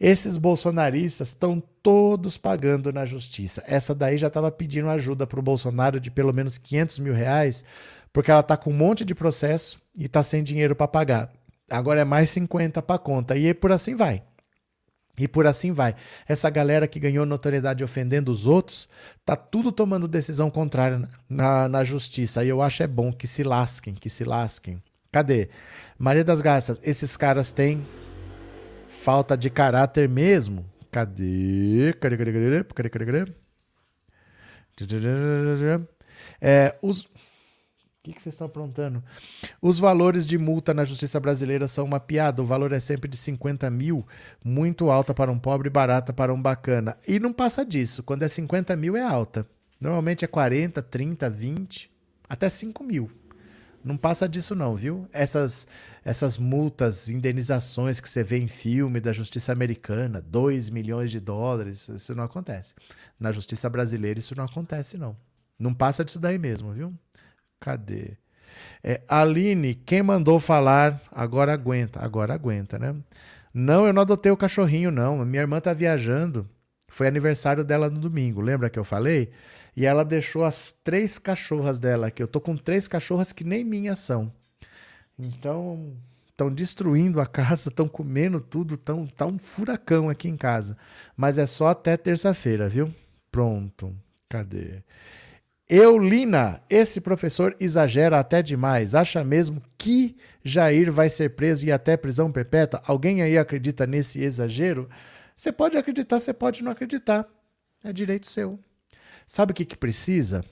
esses 0.00 0.38
bolsonaristas 0.38 1.28
estão 1.28 1.62
todos 1.82 2.38
pagando 2.38 2.90
na 2.90 3.04
justiça. 3.04 3.62
Essa 3.66 3.94
daí 3.94 4.16
já 4.16 4.28
estava 4.28 4.50
pedindo 4.50 4.88
ajuda 4.88 5.26
para 5.26 5.38
o 5.38 5.42
Bolsonaro 5.42 6.00
de 6.00 6.10
pelo 6.10 6.32
menos 6.32 6.56
500 6.56 6.98
mil 7.00 7.12
reais, 7.12 7.62
porque 8.10 8.30
ela 8.30 8.40
está 8.40 8.56
com 8.56 8.70
um 8.70 8.76
monte 8.76 9.04
de 9.04 9.14
processo 9.14 9.78
e 9.94 10.06
está 10.06 10.22
sem 10.22 10.42
dinheiro 10.42 10.74
para 10.74 10.88
pagar. 10.88 11.30
Agora 11.70 12.00
é 12.00 12.04
mais 12.04 12.30
50 12.30 12.80
para 12.80 12.98
conta. 12.98 13.36
E 13.36 13.52
por 13.52 13.70
assim 13.72 13.94
vai. 13.94 14.22
E 15.18 15.28
por 15.28 15.46
assim 15.46 15.70
vai. 15.70 15.94
Essa 16.26 16.48
galera 16.48 16.88
que 16.88 16.98
ganhou 16.98 17.26
notoriedade 17.26 17.84
ofendendo 17.84 18.32
os 18.32 18.46
outros, 18.46 18.88
tá 19.22 19.36
tudo 19.36 19.70
tomando 19.70 20.08
decisão 20.08 20.50
contrária 20.50 21.06
na, 21.28 21.68
na 21.68 21.84
justiça. 21.84 22.42
E 22.42 22.48
eu 22.48 22.62
acho 22.62 22.82
é 22.82 22.86
bom 22.86 23.12
que 23.12 23.26
se 23.26 23.42
lasquem, 23.42 23.94
que 23.94 24.08
se 24.08 24.24
lasquem. 24.24 24.82
Cadê? 25.12 25.50
Maria 25.98 26.24
das 26.24 26.40
Graças, 26.40 26.80
esses 26.82 27.16
caras 27.18 27.52
têm 27.52 27.84
falta 29.00 29.36
de 29.36 29.48
caráter 29.48 30.08
mesmo. 30.08 30.64
Cadê? 30.90 31.94
Cadê, 31.98 32.16
cadê, 32.16 32.32
cadê? 32.32 32.64
Cadê, 32.64 32.88
cadê, 32.90 33.06
cadê? 33.06 33.32
É, 36.40 36.76
os... 36.82 37.04
O 37.04 38.02
que, 38.02 38.14
que 38.14 38.22
vocês 38.22 38.34
estão 38.34 38.46
aprontando? 38.46 39.04
Os 39.60 39.78
valores 39.78 40.26
de 40.26 40.38
multa 40.38 40.72
na 40.72 40.84
justiça 40.84 41.20
brasileira 41.20 41.68
são 41.68 41.84
uma 41.84 42.00
piada. 42.00 42.40
O 42.40 42.46
valor 42.46 42.72
é 42.72 42.80
sempre 42.80 43.10
de 43.10 43.16
50 43.16 43.68
mil, 43.70 44.06
muito 44.42 44.90
alta 44.90 45.12
para 45.12 45.30
um 45.30 45.38
pobre 45.38 45.68
e 45.68 45.70
barata 45.70 46.10
para 46.10 46.32
um 46.32 46.40
bacana. 46.40 46.96
E 47.06 47.20
não 47.20 47.30
passa 47.30 47.62
disso. 47.62 48.02
Quando 48.02 48.22
é 48.22 48.28
50 48.28 48.74
mil 48.74 48.96
é 48.96 49.02
alta. 49.02 49.46
Normalmente 49.78 50.24
é 50.24 50.28
40, 50.28 50.82
30, 50.82 51.28
20, 51.28 51.90
até 52.26 52.48
5 52.48 52.82
mil. 52.82 53.10
Não 53.82 53.96
passa 53.96 54.28
disso 54.28 54.54
não, 54.54 54.76
viu? 54.76 55.08
Essas, 55.12 55.66
essas 56.04 56.36
multas, 56.36 57.08
indenizações 57.08 58.00
que 58.00 58.08
você 58.08 58.22
vê 58.22 58.38
em 58.38 58.48
filme 58.48 59.00
da 59.00 59.12
justiça 59.12 59.52
americana, 59.52 60.20
2 60.20 60.68
milhões 60.70 61.10
de 61.10 61.18
dólares, 61.18 61.88
isso 61.88 62.14
não 62.14 62.24
acontece. 62.24 62.74
Na 63.18 63.32
justiça 63.32 63.70
brasileira 63.70 64.18
isso 64.18 64.36
não 64.36 64.44
acontece 64.44 64.98
não. 64.98 65.16
Não 65.58 65.74
passa 65.74 66.04
disso 66.04 66.20
daí 66.20 66.38
mesmo, 66.38 66.72
viu? 66.72 66.94
Cadê? 67.58 68.16
É, 68.82 69.02
Aline, 69.08 69.74
quem 69.74 70.02
mandou 70.02 70.40
falar, 70.40 71.00
agora 71.10 71.52
aguenta, 71.52 72.04
agora 72.04 72.34
aguenta, 72.34 72.78
né? 72.78 72.94
Não, 73.52 73.86
eu 73.86 73.92
não 73.92 74.02
adotei 74.02 74.30
o 74.30 74.36
cachorrinho, 74.36 74.90
não. 74.90 75.24
Minha 75.24 75.42
irmã 75.42 75.60
tá 75.60 75.72
viajando. 75.72 76.48
Foi 76.88 77.06
aniversário 77.06 77.64
dela 77.64 77.88
no 77.88 77.98
domingo, 77.98 78.40
lembra 78.40 78.68
que 78.70 78.78
eu 78.78 78.84
falei? 78.84 79.30
E 79.76 79.86
ela 79.86 80.04
deixou 80.04 80.44
as 80.44 80.74
três 80.84 81.18
cachorras 81.18 81.78
dela 81.78 82.08
aqui. 82.08 82.22
Eu 82.22 82.28
tô 82.28 82.40
com 82.40 82.56
três 82.56 82.88
cachorras 82.88 83.32
que 83.32 83.44
nem 83.44 83.64
minhas 83.64 83.98
são. 83.98 84.32
Então, 85.18 85.94
estão 86.28 86.52
destruindo 86.52 87.20
a 87.20 87.26
casa, 87.26 87.68
estão 87.68 87.86
comendo 87.86 88.40
tudo, 88.40 88.76
tão, 88.76 89.06
tá 89.06 89.26
um 89.26 89.38
furacão 89.38 90.08
aqui 90.08 90.28
em 90.28 90.36
casa. 90.36 90.76
Mas 91.16 91.38
é 91.38 91.46
só 91.46 91.68
até 91.68 91.96
terça-feira, 91.96 92.68
viu? 92.68 92.92
Pronto. 93.30 93.94
Cadê? 94.28 94.82
Eulina, 95.68 96.60
esse 96.68 97.00
professor 97.00 97.54
exagera 97.60 98.18
até 98.18 98.42
demais. 98.42 98.94
Acha 98.94 99.22
mesmo 99.22 99.62
que 99.78 100.16
Jair 100.42 100.90
vai 100.90 101.08
ser 101.08 101.36
preso 101.36 101.64
e 101.64 101.70
até 101.70 101.96
prisão 101.96 102.32
perpétua? 102.32 102.82
Alguém 102.84 103.22
aí 103.22 103.38
acredita 103.38 103.86
nesse 103.86 104.20
exagero? 104.20 104.88
Você 105.36 105.52
pode 105.52 105.76
acreditar, 105.76 106.18
você 106.18 106.32
pode 106.32 106.64
não 106.64 106.72
acreditar. 106.72 107.24
É 107.84 107.92
direito 107.92 108.26
seu. 108.26 108.58
Sabe 109.30 109.52
o 109.52 109.54
que, 109.54 109.64
que 109.64 109.76
precisa? 109.76 110.44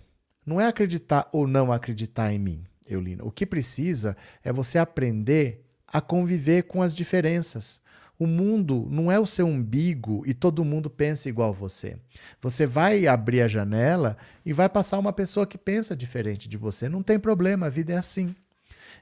Não 0.47 0.61
é 0.61 0.67
acreditar 0.69 1.29
ou 1.33 1.49
não 1.49 1.73
acreditar 1.73 2.33
em 2.33 2.39
mim, 2.39 2.65
Eulina. 2.89 3.25
O 3.25 3.31
que 3.33 3.45
precisa 3.45 4.17
é 4.45 4.53
você 4.53 4.79
aprender 4.79 5.65
a 5.85 6.01
conviver 6.01 6.63
com 6.63 6.81
as 6.81 6.95
diferenças. 6.95 7.81
O 8.17 8.25
mundo 8.25 8.87
não 8.89 9.11
é 9.11 9.19
o 9.19 9.27
seu 9.27 9.49
umbigo 9.49 10.23
e 10.25 10.33
todo 10.33 10.65
mundo 10.65 10.89
pensa 10.89 11.29
igual 11.29 11.53
você. 11.53 11.97
Você 12.41 12.67
vai 12.67 13.09
abrir 13.09 13.43
a 13.43 13.49
janela 13.49 14.17
e 14.47 14.53
vai 14.53 14.69
passar 14.69 15.01
uma 15.01 15.13
pessoa 15.13 15.45
que 15.45 15.59
pensa 15.59 15.97
diferente 15.97 16.49
de 16.49 16.57
você. 16.57 16.89
Não 16.89 17.03
tem 17.03 17.19
problema, 17.19 17.67
a 17.67 17.71
vida 17.71 17.95
é 17.95 17.97
assim. 17.97 18.33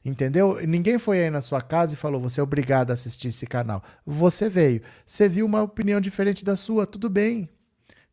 Entendeu? 0.02 0.58
Ninguém 0.66 0.98
foi 0.98 1.22
aí 1.22 1.30
na 1.30 1.42
sua 1.42 1.60
casa 1.60 1.92
e 1.92 1.98
falou: 1.98 2.18
você 2.18 2.40
é 2.40 2.42
obrigado 2.42 2.92
a 2.92 2.94
assistir 2.94 3.28
esse 3.28 3.46
canal. 3.46 3.84
Você 4.06 4.48
veio. 4.48 4.80
Você 5.04 5.28
viu 5.28 5.44
uma 5.44 5.62
opinião 5.62 6.00
diferente 6.00 6.46
da 6.46 6.56
sua, 6.56 6.86
tudo 6.86 7.10
bem. 7.10 7.50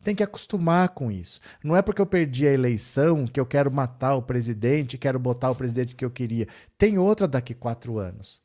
Tem 0.04 0.14
que 0.14 0.24
acostumar 0.24 0.90
com 0.90 1.12
isso. 1.12 1.40
Não 1.64 1.76
é 1.76 1.82
porque 1.82 2.02
eu 2.02 2.06
perdi 2.06 2.46
a 2.46 2.52
eleição 2.52 3.26
que 3.26 3.40
eu 3.40 3.46
quero 3.46 3.72
matar 3.72 4.16
o 4.16 4.22
presidente, 4.22 4.98
quero 4.98 5.18
botar 5.18 5.50
o 5.50 5.56
presidente 5.56 5.96
que 5.96 6.04
eu 6.04 6.12
queria. 6.12 6.48
Tem 6.78 6.98
outra 6.98 7.28
daqui 7.28 7.54
quatro 7.54 7.98
anos. 7.98 8.42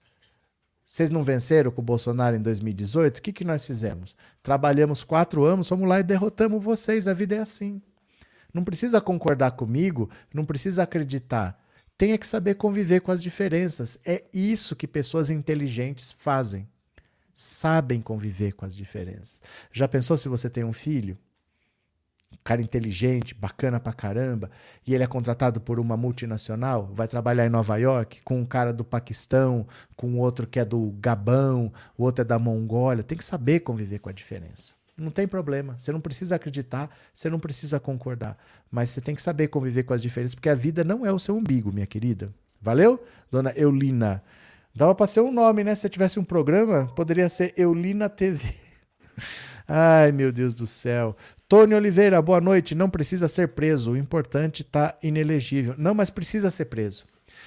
Vocês 0.87 1.11
não 1.11 1.23
venceram 1.23 1.71
com 1.71 1.83
o 1.83 1.85
Bolsonaro 1.85 2.37
em 2.37 2.41
2018? 2.41 3.19
O 3.19 3.23
que, 3.23 3.33
que 3.33 3.45
nós 3.45 3.67
fizemos? 3.67 4.17
Trabalhamos 4.43 5.05
quatro 5.05 5.45
anos, 5.45 5.69
fomos 5.69 5.89
lá 5.89 6.01
e 6.01 6.05
derrotamos 6.05 6.65
vocês. 6.65 7.07
A 7.07 7.13
vida 7.13 7.35
é 7.35 7.41
assim. 7.41 7.83
Não 8.55 8.65
precisa 8.65 9.01
concordar 9.01 9.51
comigo, 9.51 10.09
não 10.33 10.47
precisa 10.47 10.85
acreditar. 10.85 11.63
Tenha 11.99 12.17
que 12.17 12.27
saber 12.27 12.55
conviver 12.55 13.01
com 13.01 13.11
as 13.11 13.23
diferenças. 13.23 13.99
É 14.05 14.25
isso 14.33 14.77
que 14.77 14.87
pessoas 14.87 15.29
inteligentes 15.29 16.13
fazem. 16.13 16.67
Sabem 17.35 18.01
conviver 18.01 18.53
com 18.53 18.65
as 18.65 18.75
diferenças. 18.75 19.41
Já 19.71 19.87
pensou 19.87 20.17
se 20.17 20.29
você 20.29 20.49
tem 20.49 20.65
um 20.65 20.73
filho? 20.73 21.19
Cara 22.49 22.63
inteligente, 22.63 23.35
bacana 23.35 23.79
pra 23.79 23.93
caramba, 23.93 24.51
e 24.87 24.95
ele 24.95 25.05
é 25.05 25.07
contratado 25.07 25.61
por 25.61 25.79
uma 25.79 25.97
multinacional, 25.97 26.91
vai 26.95 27.07
trabalhar 27.07 27.47
em 27.47 27.51
Nova 27.51 27.77
York 27.77 28.23
com 28.23 28.41
um 28.41 28.45
cara 28.45 28.73
do 28.73 28.85
Paquistão, 28.85 29.67
com 29.97 30.19
outro 30.19 30.47
que 30.47 30.59
é 30.59 30.65
do 30.65 30.95
Gabão, 30.99 31.71
o 31.97 32.05
outro 32.05 32.23
é 32.23 32.25
da 32.25 32.39
Mongólia. 32.39 33.03
Tem 33.03 33.19
que 33.19 33.25
saber 33.25 33.61
conviver 33.61 33.99
com 33.99 34.09
a 34.09 34.13
diferença. 34.13 34.73
Não 34.97 35.11
tem 35.11 35.29
problema. 35.29 35.77
Você 35.79 35.93
não 35.93 36.01
precisa 36.01 36.37
acreditar, 36.37 36.91
você 37.13 37.29
não 37.31 37.39
precisa 37.39 37.79
concordar. 37.79 38.37
Mas 38.71 38.91
você 38.91 39.01
tem 39.01 39.15
que 39.15 39.23
saber 39.23 39.49
conviver 39.49 39.85
com 39.85 39.95
as 39.95 40.03
diferenças, 40.03 40.35
porque 40.35 40.49
a 40.49 40.55
vida 40.55 40.83
não 40.83 41.07
é 41.07 41.13
o 41.13 41.19
seu 41.19 41.37
umbigo, 41.37 41.73
minha 41.73 41.87
querida. 41.87 42.33
Valeu? 42.61 43.05
Dona 43.31 43.53
Eulina. 43.57 44.23
Dava 44.75 44.95
para 44.95 45.07
ser 45.07 45.21
um 45.21 45.33
nome, 45.33 45.63
né? 45.63 45.75
Se 45.75 45.89
tivesse 45.89 46.19
um 46.19 46.25
programa, 46.25 46.87
poderia 46.97 47.29
ser 47.29 47.53
Eulina 47.57 48.09
TV. 48.09 48.68
Ai, 49.67 50.13
meu 50.13 50.33
Deus 50.33 50.55
do 50.55 50.67
céu. 50.67 51.17
Tony 51.49 51.75
Oliveira, 51.75 52.21
boa 52.21 52.41
noite. 52.41 52.75
Não 52.75 52.91
precisa 52.91 53.29
ser 53.29 53.49
preso. 53.49 53.93
O 53.93 53.97
importante 53.97 54.65
tá 54.65 54.97
inelegível. 55.03 55.75
Não, 55.79 55.95
mas 55.95 56.11
precisa 56.11 56.51
ser 56.51 56.67
preso. 56.67 57.05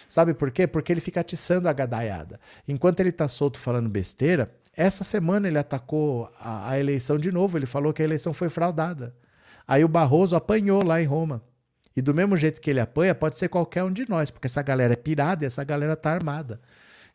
Sabe 0.07 0.33
por 0.33 0.51
quê? 0.51 0.67
Porque 0.67 0.91
ele 0.91 1.01
fica 1.01 1.21
atiçando 1.21 1.69
a 1.69 1.73
gadaiada. 1.73 2.39
Enquanto 2.67 2.99
ele 2.99 3.11
tá 3.11 3.27
solto 3.27 3.59
falando 3.59 3.89
besteira, 3.89 4.51
essa 4.75 5.03
semana 5.03 5.47
ele 5.47 5.57
atacou 5.57 6.29
a, 6.39 6.71
a 6.71 6.79
eleição 6.79 7.17
de 7.17 7.31
novo. 7.31 7.57
Ele 7.57 7.65
falou 7.65 7.93
que 7.93 8.01
a 8.01 8.05
eleição 8.05 8.33
foi 8.33 8.49
fraudada. 8.49 9.15
Aí 9.67 9.83
o 9.83 9.87
Barroso 9.87 10.35
apanhou 10.35 10.83
lá 10.83 11.01
em 11.01 11.05
Roma. 11.05 11.41
E 11.95 12.01
do 12.01 12.13
mesmo 12.13 12.37
jeito 12.37 12.61
que 12.61 12.69
ele 12.69 12.79
apanha, 12.79 13.13
pode 13.13 13.37
ser 13.37 13.49
qualquer 13.49 13.83
um 13.83 13.91
de 13.91 14.09
nós, 14.09 14.31
porque 14.31 14.47
essa 14.47 14.61
galera 14.61 14.93
é 14.93 14.95
pirada 14.95 15.43
e 15.43 15.47
essa 15.47 15.63
galera 15.63 15.95
tá 15.95 16.11
armada. 16.11 16.59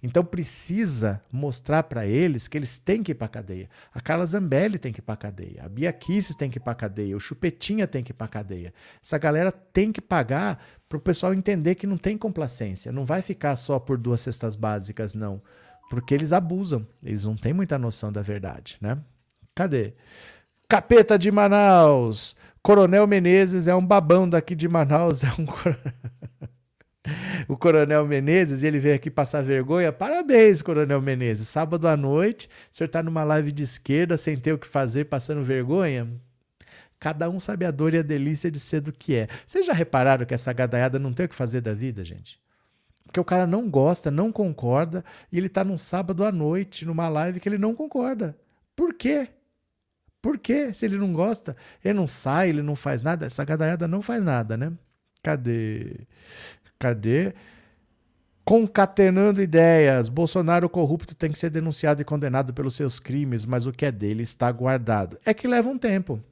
Então 0.07 0.25
precisa 0.25 1.21
mostrar 1.33 1.83
para 1.83 2.07
eles 2.07 2.47
que 2.47 2.57
eles 2.57 2.79
têm 2.79 3.03
que 3.03 3.11
ir 3.11 3.17
para 3.17 3.27
cadeia. 3.27 3.69
A 3.93 4.01
Carla 4.01 4.25
Zambelli 4.25 4.79
tem 4.79 4.93
que 4.93 5.01
ir 5.01 5.03
para 5.03 5.17
cadeia, 5.17 5.65
a 5.65 5.69
Bia 5.69 5.93
Kisses 5.93 6.37
tem 6.37 6.49
que 6.49 6.59
ir 6.59 6.61
para 6.61 6.77
cadeia, 6.77 7.17
o 7.17 7.21
Chupetinha 7.21 7.89
tem 7.89 8.05
que 8.05 8.13
ir 8.13 8.15
para 8.15 8.29
cadeia. 8.29 8.73
Essa 9.03 9.19
galera 9.19 9.51
tem 9.51 9.91
que 9.91 10.01
pagar 10.01 10.65
para 10.89 10.97
o 10.97 11.01
pessoal 11.01 11.35
entender 11.35 11.75
que 11.75 11.89
não 11.89 11.99
tem 11.99 12.17
complacência, 12.17 12.93
não 12.93 13.05
vai 13.05 13.21
ficar 13.21 13.57
só 13.57 13.81
por 13.81 13.99
duas 13.99 14.21
cestas 14.21 14.55
básicas 14.55 15.13
não, 15.13 15.43
porque 15.91 16.15
eles 16.15 16.33
abusam, 16.33 16.87
eles 17.03 17.25
não 17.25 17.35
têm 17.35 17.53
muita 17.53 17.77
noção 17.77 18.13
da 18.13 18.23
verdade, 18.23 18.77
né? 18.81 18.99
Cadê? 19.57 19.95
Capeta 20.69 21.19
de 21.19 21.33
Manaus. 21.33 22.37
Coronel 22.63 23.09
Menezes 23.09 23.67
é 23.67 23.75
um 23.75 23.85
babão 23.85 24.29
daqui 24.29 24.55
de 24.55 24.69
Manaus, 24.69 25.25
é 25.25 25.33
um 25.37 25.47
o 27.49 27.57
Coronel 27.57 28.07
Menezes, 28.07 28.63
ele 28.63 28.79
veio 28.79 28.95
aqui 28.95 29.11
passar 29.11 29.43
vergonha. 29.43 29.93
Parabéns, 29.93 30.63
Coronel 30.63 31.01
Menezes. 31.01 31.49
Sábado 31.49 31.87
à 31.89 31.97
noite, 31.97 32.49
o 32.71 32.77
senhor 32.77 32.87
está 32.87 33.03
numa 33.03 33.25
live 33.25 33.53
de 33.53 33.63
esquerda, 33.63 34.17
sem 34.17 34.37
ter 34.37 34.53
o 34.53 34.59
que 34.59 34.67
fazer, 34.67 35.07
passando 35.07 35.43
vergonha? 35.43 36.09
Cada 36.99 37.29
um 37.29 37.39
sabe 37.39 37.65
a 37.65 37.71
dor 37.71 37.95
e 37.95 37.99
a 37.99 38.03
delícia 38.03 38.51
de 38.51 38.59
ser 38.59 38.81
do 38.81 38.93
que 38.93 39.15
é. 39.15 39.29
Vocês 39.47 39.67
já 39.67 39.73
repararam 39.73 40.25
que 40.25 40.35
essa 40.35 40.53
gadaiada 40.53 40.99
não 40.99 41.13
tem 41.13 41.27
o 41.27 41.29
que 41.29 41.35
fazer 41.35 41.61
da 41.61 41.75
vida, 41.75 42.05
gente? 42.05 42.41
Porque 43.05 43.21
o 43.21 43.25
cara 43.25 43.47
não 43.47 43.71
gosta, 43.71 44.11
não 44.11 44.33
concorda, 44.33 45.05
e 45.31 45.39
ele 45.39 45.47
está 45.47 45.63
num 45.63 45.79
sábado 45.79 46.25
à 46.25 46.33
noite, 46.33 46.85
numa 46.85 47.09
live 47.09 47.39
que 47.39 47.49
ele 47.49 47.59
não 47.59 47.75
concorda. 47.75 48.37
Por 48.75 48.95
quê? 48.95 49.29
Por 50.21 50.39
quê? 50.39 50.73
Se 50.73 50.85
ele 50.87 50.97
não 50.97 51.13
gosta, 51.13 51.57
ele 51.85 51.95
não 51.95 52.09
sai, 52.09 52.49
ele 52.49 52.63
não 52.63 52.75
faz 52.75 53.03
nada. 53.03 53.27
Essa 53.27 53.45
gadaiada 53.45 53.87
não 53.87 54.03
faz 54.03 54.25
nada, 54.25 54.57
né? 54.57 54.73
Cadê? 55.23 56.07
Cadê? 56.79 57.35
Concatenando 58.45 59.43
ideias. 59.43 60.09
Bolsonaro 60.09 60.69
corrupto 60.69 61.15
tem 61.15 61.33
que 61.33 61.39
ser 61.39 61.51
denunciado 61.51 62.01
e 62.01 62.05
condenado 62.05 62.55
pelos 62.55 62.75
seus 62.75 63.01
crimes, 63.01 63.45
mas 63.45 63.67
o 63.67 63.73
que 63.73 63.87
é 63.87 63.93
dele 63.93 64.23
está 64.23 64.51
guardado. 64.53 65.19
É 65.25 65.35
que 65.35 65.49
leva 65.49 65.69
um 65.69 65.79
tempo. 65.79 66.23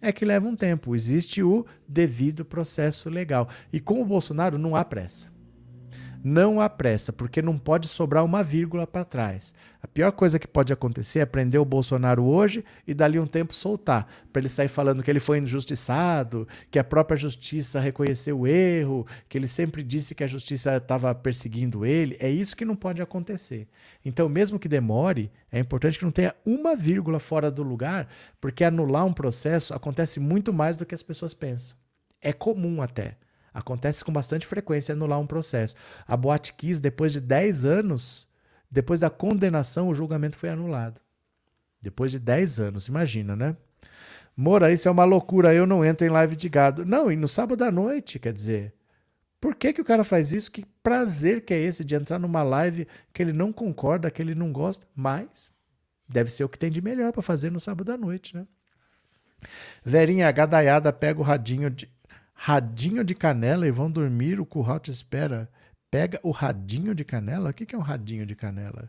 É 0.00 0.12
que 0.12 0.24
leva 0.24 0.46
um 0.46 0.56
tempo. 0.56 0.94
Existe 0.94 1.42
o 1.42 1.66
devido 1.86 2.44
processo 2.44 3.10
legal. 3.10 3.48
E 3.72 3.80
com 3.80 4.00
o 4.00 4.06
Bolsonaro 4.06 4.58
não 4.58 4.76
há 4.76 4.84
pressa. 4.84 5.28
Não 6.22 6.60
há 6.60 6.68
pressa, 6.68 7.12
porque 7.12 7.40
não 7.40 7.58
pode 7.58 7.88
sobrar 7.88 8.24
uma 8.24 8.42
vírgula 8.42 8.86
para 8.86 9.04
trás. 9.04 9.54
A 9.82 9.88
pior 9.88 10.12
coisa 10.12 10.38
que 10.38 10.46
pode 10.46 10.70
acontecer 10.70 11.20
é 11.20 11.24
prender 11.24 11.58
o 11.58 11.64
Bolsonaro 11.64 12.24
hoje 12.24 12.62
e 12.86 12.92
dali 12.92 13.18
um 13.18 13.26
tempo 13.26 13.54
soltar, 13.54 14.06
para 14.30 14.40
ele 14.40 14.50
sair 14.50 14.68
falando 14.68 15.02
que 15.02 15.10
ele 15.10 15.18
foi 15.18 15.38
injustiçado, 15.38 16.46
que 16.70 16.78
a 16.78 16.84
própria 16.84 17.16
justiça 17.16 17.80
reconheceu 17.80 18.40
o 18.40 18.46
erro, 18.46 19.06
que 19.30 19.38
ele 19.38 19.46
sempre 19.46 19.82
disse 19.82 20.14
que 20.14 20.22
a 20.22 20.26
justiça 20.26 20.76
estava 20.76 21.14
perseguindo 21.14 21.86
ele. 21.86 22.18
É 22.20 22.28
isso 22.28 22.54
que 22.54 22.66
não 22.66 22.76
pode 22.76 23.00
acontecer. 23.00 23.66
Então, 24.04 24.28
mesmo 24.28 24.58
que 24.58 24.68
demore, 24.68 25.30
é 25.50 25.58
importante 25.58 25.98
que 25.98 26.04
não 26.04 26.12
tenha 26.12 26.34
uma 26.44 26.76
vírgula 26.76 27.18
fora 27.18 27.50
do 27.50 27.62
lugar, 27.62 28.06
porque 28.38 28.62
anular 28.62 29.06
um 29.06 29.12
processo 29.14 29.72
acontece 29.72 30.20
muito 30.20 30.52
mais 30.52 30.76
do 30.76 30.84
que 30.84 30.94
as 30.94 31.02
pessoas 31.02 31.32
pensam. 31.32 31.74
É 32.20 32.34
comum 32.34 32.82
até. 32.82 33.16
Acontece 33.52 34.04
com 34.04 34.12
bastante 34.12 34.46
frequência 34.46 34.92
anular 34.92 35.18
um 35.18 35.26
processo. 35.26 35.74
A 36.06 36.16
Boate 36.16 36.52
Kiss, 36.54 36.80
depois 36.80 37.12
de 37.12 37.20
10 37.20 37.64
anos, 37.64 38.28
depois 38.70 39.00
da 39.00 39.10
condenação, 39.10 39.88
o 39.88 39.94
julgamento 39.94 40.36
foi 40.36 40.48
anulado. 40.48 41.00
Depois 41.82 42.12
de 42.12 42.18
10 42.18 42.60
anos, 42.60 42.86
imagina, 42.86 43.34
né? 43.34 43.56
Moura, 44.36 44.72
isso 44.72 44.88
é 44.88 44.90
uma 44.90 45.04
loucura, 45.04 45.52
eu 45.52 45.66
não 45.66 45.84
entro 45.84 46.06
em 46.06 46.10
live 46.10 46.36
de 46.36 46.48
gado. 46.48 46.84
Não, 46.84 47.10
e 47.10 47.16
no 47.16 47.28
sábado 47.28 47.62
à 47.62 47.70
noite, 47.70 48.18
quer 48.18 48.32
dizer. 48.32 48.72
Por 49.40 49.54
que, 49.54 49.72
que 49.72 49.80
o 49.80 49.84
cara 49.84 50.04
faz 50.04 50.32
isso? 50.32 50.50
Que 50.52 50.64
prazer 50.82 51.44
que 51.44 51.54
é 51.54 51.58
esse 51.58 51.82
de 51.82 51.94
entrar 51.94 52.18
numa 52.18 52.42
live 52.42 52.86
que 53.12 53.22
ele 53.22 53.32
não 53.32 53.52
concorda, 53.52 54.10
que 54.10 54.20
ele 54.20 54.34
não 54.34 54.52
gosta, 54.52 54.86
mas 54.94 55.50
deve 56.06 56.30
ser 56.30 56.44
o 56.44 56.48
que 56.48 56.58
tem 56.58 56.70
de 56.70 56.82
melhor 56.82 57.12
para 57.12 57.22
fazer 57.22 57.50
no 57.50 57.58
sábado 57.58 57.90
à 57.90 57.96
noite, 57.96 58.36
né? 58.36 58.46
Verinha, 59.82 60.30
gadaiada 60.30 60.92
pega 60.92 61.20
o 61.20 61.22
radinho 61.22 61.70
de, 61.70 61.90
radinho 62.42 63.04
de 63.04 63.14
canela 63.14 63.68
e 63.68 63.70
vão 63.70 63.90
dormir, 63.90 64.40
o 64.40 64.46
curral 64.46 64.80
te 64.80 64.90
espera. 64.90 65.46
Pega 65.90 66.18
o 66.22 66.30
radinho 66.30 66.94
de 66.94 67.04
canela? 67.04 67.50
O 67.50 67.52
que 67.52 67.74
é 67.74 67.78
um 67.78 67.82
radinho 67.82 68.24
de 68.24 68.34
canela? 68.34 68.88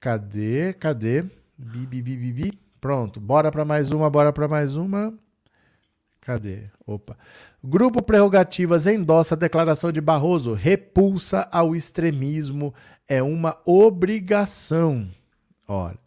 Cadê? 0.00 0.72
Cadê? 0.72 1.22
Bi, 1.56 1.86
bi, 1.86 2.02
bi, 2.02 2.16
bi, 2.16 2.32
bi. 2.32 2.58
Pronto, 2.80 3.20
bora 3.20 3.52
para 3.52 3.64
mais 3.64 3.92
uma, 3.92 4.10
bora 4.10 4.32
para 4.32 4.48
mais 4.48 4.74
uma. 4.74 5.16
Cadê? 6.22 6.64
Opa. 6.84 7.16
Grupo 7.62 8.02
Prerrogativas 8.02 8.84
endossa 8.84 9.36
a 9.36 9.38
declaração 9.38 9.92
de 9.92 10.00
Barroso. 10.00 10.52
Repulsa 10.52 11.48
ao 11.52 11.76
extremismo 11.76 12.74
é 13.06 13.22
uma 13.22 13.56
obrigação. 13.64 15.08
Olha. 15.68 16.01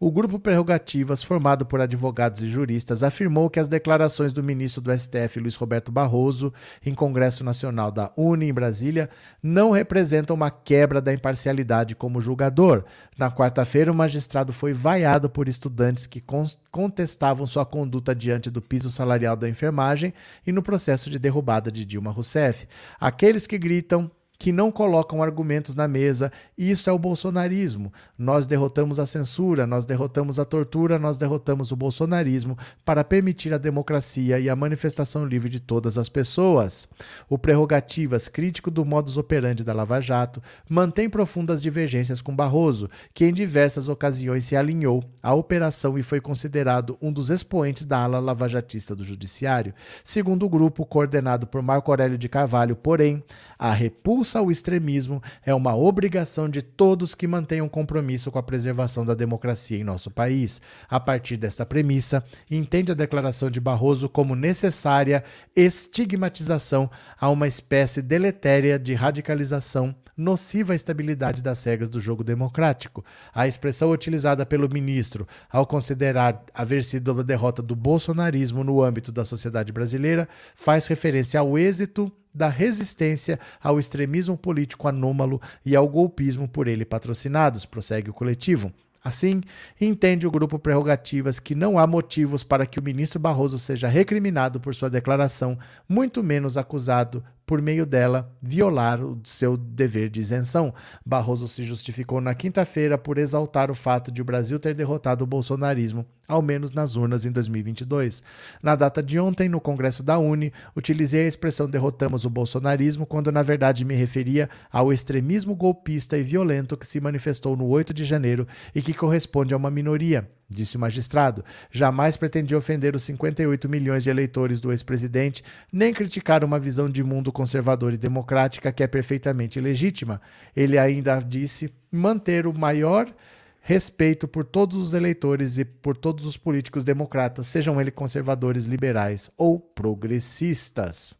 O 0.00 0.12
grupo 0.12 0.38
Prerrogativas, 0.38 1.24
formado 1.24 1.66
por 1.66 1.80
advogados 1.80 2.40
e 2.40 2.46
juristas, 2.46 3.02
afirmou 3.02 3.50
que 3.50 3.58
as 3.58 3.66
declarações 3.66 4.32
do 4.32 4.44
ministro 4.44 4.80
do 4.80 4.96
STF, 4.96 5.40
Luiz 5.40 5.56
Roberto 5.56 5.90
Barroso, 5.90 6.52
em 6.86 6.94
Congresso 6.94 7.42
Nacional 7.42 7.90
da 7.90 8.12
Uni, 8.16 8.48
em 8.48 8.54
Brasília, 8.54 9.10
não 9.42 9.72
representam 9.72 10.36
uma 10.36 10.52
quebra 10.52 11.00
da 11.00 11.12
imparcialidade 11.12 11.96
como 11.96 12.20
julgador. 12.20 12.84
Na 13.18 13.28
quarta-feira, 13.28 13.90
o 13.90 13.94
magistrado 13.94 14.52
foi 14.52 14.72
vaiado 14.72 15.28
por 15.28 15.48
estudantes 15.48 16.06
que 16.06 16.22
contestavam 16.70 17.44
sua 17.44 17.66
conduta 17.66 18.14
diante 18.14 18.50
do 18.50 18.62
piso 18.62 18.92
salarial 18.92 19.36
da 19.36 19.48
enfermagem 19.48 20.14
e 20.46 20.52
no 20.52 20.62
processo 20.62 21.10
de 21.10 21.18
derrubada 21.18 21.72
de 21.72 21.84
Dilma 21.84 22.12
Rousseff. 22.12 22.68
Aqueles 23.00 23.48
que 23.48 23.58
gritam 23.58 24.08
que 24.38 24.52
não 24.52 24.70
colocam 24.70 25.20
argumentos 25.20 25.74
na 25.74 25.88
mesa. 25.88 26.30
Isso 26.56 26.88
é 26.88 26.92
o 26.92 26.98
bolsonarismo. 26.98 27.92
Nós 28.16 28.46
derrotamos 28.46 29.00
a 29.00 29.06
censura, 29.06 29.66
nós 29.66 29.84
derrotamos 29.84 30.38
a 30.38 30.44
tortura, 30.44 30.98
nós 30.98 31.18
derrotamos 31.18 31.72
o 31.72 31.76
bolsonarismo 31.76 32.56
para 32.84 33.02
permitir 33.02 33.52
a 33.52 33.58
democracia 33.58 34.38
e 34.38 34.48
a 34.48 34.54
manifestação 34.54 35.26
livre 35.26 35.48
de 35.48 35.58
todas 35.58 35.98
as 35.98 36.08
pessoas. 36.08 36.88
O 37.28 37.36
Prerrogativas, 37.36 38.28
crítico 38.28 38.70
do 38.70 38.84
modus 38.84 39.16
operandi 39.16 39.64
da 39.64 39.72
Lava 39.72 40.00
Jato, 40.00 40.40
mantém 40.68 41.10
profundas 41.10 41.60
divergências 41.60 42.22
com 42.22 42.36
Barroso, 42.36 42.88
que 43.12 43.24
em 43.24 43.32
diversas 43.32 43.88
ocasiões 43.88 44.44
se 44.44 44.54
alinhou 44.54 45.02
à 45.20 45.34
operação 45.34 45.98
e 45.98 46.02
foi 46.02 46.20
considerado 46.20 46.96
um 47.02 47.12
dos 47.12 47.30
expoentes 47.30 47.84
da 47.84 48.04
ala 48.04 48.20
lavajatista 48.20 48.94
do 48.94 49.02
Judiciário. 49.02 49.74
Segundo 50.04 50.46
o 50.46 50.48
grupo, 50.48 50.86
coordenado 50.86 51.46
por 51.46 51.60
Marco 51.60 51.90
Aurélio 51.90 52.16
de 52.16 52.28
Carvalho, 52.28 52.76
porém, 52.76 53.24
a 53.58 53.72
repulsa 53.72 54.27
ao 54.36 54.50
extremismo 54.50 55.22
é 55.44 55.54
uma 55.54 55.76
obrigação 55.76 56.48
de 56.48 56.60
todos 56.60 57.14
que 57.14 57.26
mantenham 57.26 57.68
compromisso 57.68 58.30
com 58.30 58.38
a 58.38 58.42
preservação 58.42 59.04
da 59.04 59.14
democracia 59.14 59.78
em 59.78 59.84
nosso 59.84 60.10
país. 60.10 60.60
A 60.88 60.98
partir 60.98 61.36
desta 61.36 61.64
premissa, 61.64 62.24
entende 62.50 62.92
a 62.92 62.94
declaração 62.94 63.50
de 63.50 63.60
Barroso 63.60 64.08
como 64.08 64.34
necessária 64.34 65.22
estigmatização 65.54 66.90
a 67.18 67.30
uma 67.30 67.46
espécie 67.46 68.02
deletéria 68.02 68.78
de 68.78 68.94
radicalização 68.94 69.94
nociva 70.18 70.72
à 70.72 70.76
estabilidade 70.76 71.40
das 71.40 71.62
regras 71.62 71.88
do 71.88 72.00
jogo 72.00 72.24
democrático. 72.24 73.04
A 73.32 73.46
expressão 73.46 73.92
utilizada 73.92 74.44
pelo 74.44 74.68
ministro 74.68 75.26
ao 75.48 75.64
considerar 75.64 76.44
haver 76.52 76.82
sido 76.82 77.20
a 77.20 77.22
derrota 77.22 77.62
do 77.62 77.76
bolsonarismo 77.76 78.64
no 78.64 78.82
âmbito 78.82 79.12
da 79.12 79.24
sociedade 79.24 79.70
brasileira 79.72 80.28
faz 80.56 80.88
referência 80.88 81.38
ao 81.38 81.56
êxito 81.56 82.12
da 82.34 82.48
resistência 82.48 83.38
ao 83.62 83.78
extremismo 83.78 84.36
político 84.36 84.88
anômalo 84.88 85.40
e 85.64 85.74
ao 85.74 85.88
golpismo 85.88 86.48
por 86.48 86.68
ele 86.68 86.84
patrocinados, 86.84 87.64
prossegue 87.64 88.10
o 88.10 88.14
coletivo. 88.14 88.72
Assim, 89.02 89.40
entende 89.80 90.26
o 90.26 90.30
grupo 90.30 90.58
Prerrogativas 90.58 91.38
que 91.38 91.54
não 91.54 91.78
há 91.78 91.86
motivos 91.86 92.42
para 92.42 92.66
que 92.66 92.78
o 92.78 92.82
ministro 92.82 93.18
Barroso 93.18 93.58
seja 93.58 93.88
recriminado 93.88 94.60
por 94.60 94.74
sua 94.74 94.90
declaração, 94.90 95.58
muito 95.88 96.22
menos 96.22 96.56
acusado 96.56 97.24
por 97.48 97.62
meio 97.62 97.86
dela, 97.86 98.30
violar 98.42 99.02
o 99.02 99.18
seu 99.24 99.56
dever 99.56 100.10
de 100.10 100.20
isenção. 100.20 100.74
Barroso 101.04 101.48
se 101.48 101.64
justificou 101.64 102.20
na 102.20 102.34
quinta-feira 102.34 102.98
por 102.98 103.16
exaltar 103.16 103.70
o 103.70 103.74
fato 103.74 104.12
de 104.12 104.20
o 104.20 104.24
Brasil 104.24 104.58
ter 104.60 104.74
derrotado 104.74 105.24
o 105.24 105.26
bolsonarismo, 105.26 106.04
ao 106.28 106.42
menos 106.42 106.72
nas 106.72 106.94
urnas 106.94 107.24
em 107.24 107.32
2022. 107.32 108.22
Na 108.62 108.76
data 108.76 109.02
de 109.02 109.18
ontem, 109.18 109.48
no 109.48 109.62
Congresso 109.62 110.02
da 110.02 110.18
Uni, 110.18 110.52
utilizei 110.76 111.24
a 111.24 111.28
expressão 111.28 111.66
derrotamos 111.66 112.26
o 112.26 112.30
bolsonarismo 112.30 113.06
quando 113.06 113.32
na 113.32 113.42
verdade 113.42 113.82
me 113.82 113.94
referia 113.94 114.50
ao 114.70 114.92
extremismo 114.92 115.56
golpista 115.56 116.18
e 116.18 116.22
violento 116.22 116.76
que 116.76 116.86
se 116.86 117.00
manifestou 117.00 117.56
no 117.56 117.66
8 117.66 117.94
de 117.94 118.04
janeiro 118.04 118.46
e 118.74 118.82
que 118.82 118.92
corresponde 118.92 119.54
a 119.54 119.56
uma 119.56 119.70
minoria 119.70 120.28
disse 120.48 120.76
o 120.76 120.80
magistrado. 120.80 121.44
Jamais 121.70 122.16
pretendi 122.16 122.54
ofender 122.56 122.96
os 122.96 123.02
58 123.02 123.68
milhões 123.68 124.04
de 124.04 124.10
eleitores 124.10 124.60
do 124.60 124.72
ex-presidente, 124.72 125.44
nem 125.72 125.92
criticar 125.92 126.44
uma 126.44 126.58
visão 126.58 126.88
de 126.88 127.02
mundo 127.02 127.30
conservadora 127.30 127.94
e 127.94 127.98
democrática 127.98 128.72
que 128.72 128.82
é 128.82 128.86
perfeitamente 128.86 129.60
legítima. 129.60 130.20
Ele 130.56 130.78
ainda 130.78 131.20
disse 131.20 131.72
manter 131.90 132.46
o 132.46 132.56
maior 132.56 133.12
respeito 133.60 134.26
por 134.26 134.44
todos 134.44 134.76
os 134.76 134.94
eleitores 134.94 135.58
e 135.58 135.64
por 135.64 135.96
todos 135.96 136.24
os 136.24 136.38
políticos 136.38 136.84
democratas, 136.84 137.46
sejam 137.48 137.78
eles 137.78 137.92
conservadores, 137.94 138.64
liberais 138.64 139.30
ou 139.36 139.60
progressistas. 139.60 141.14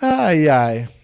Ai, 0.00 0.48
ai 0.48 1.03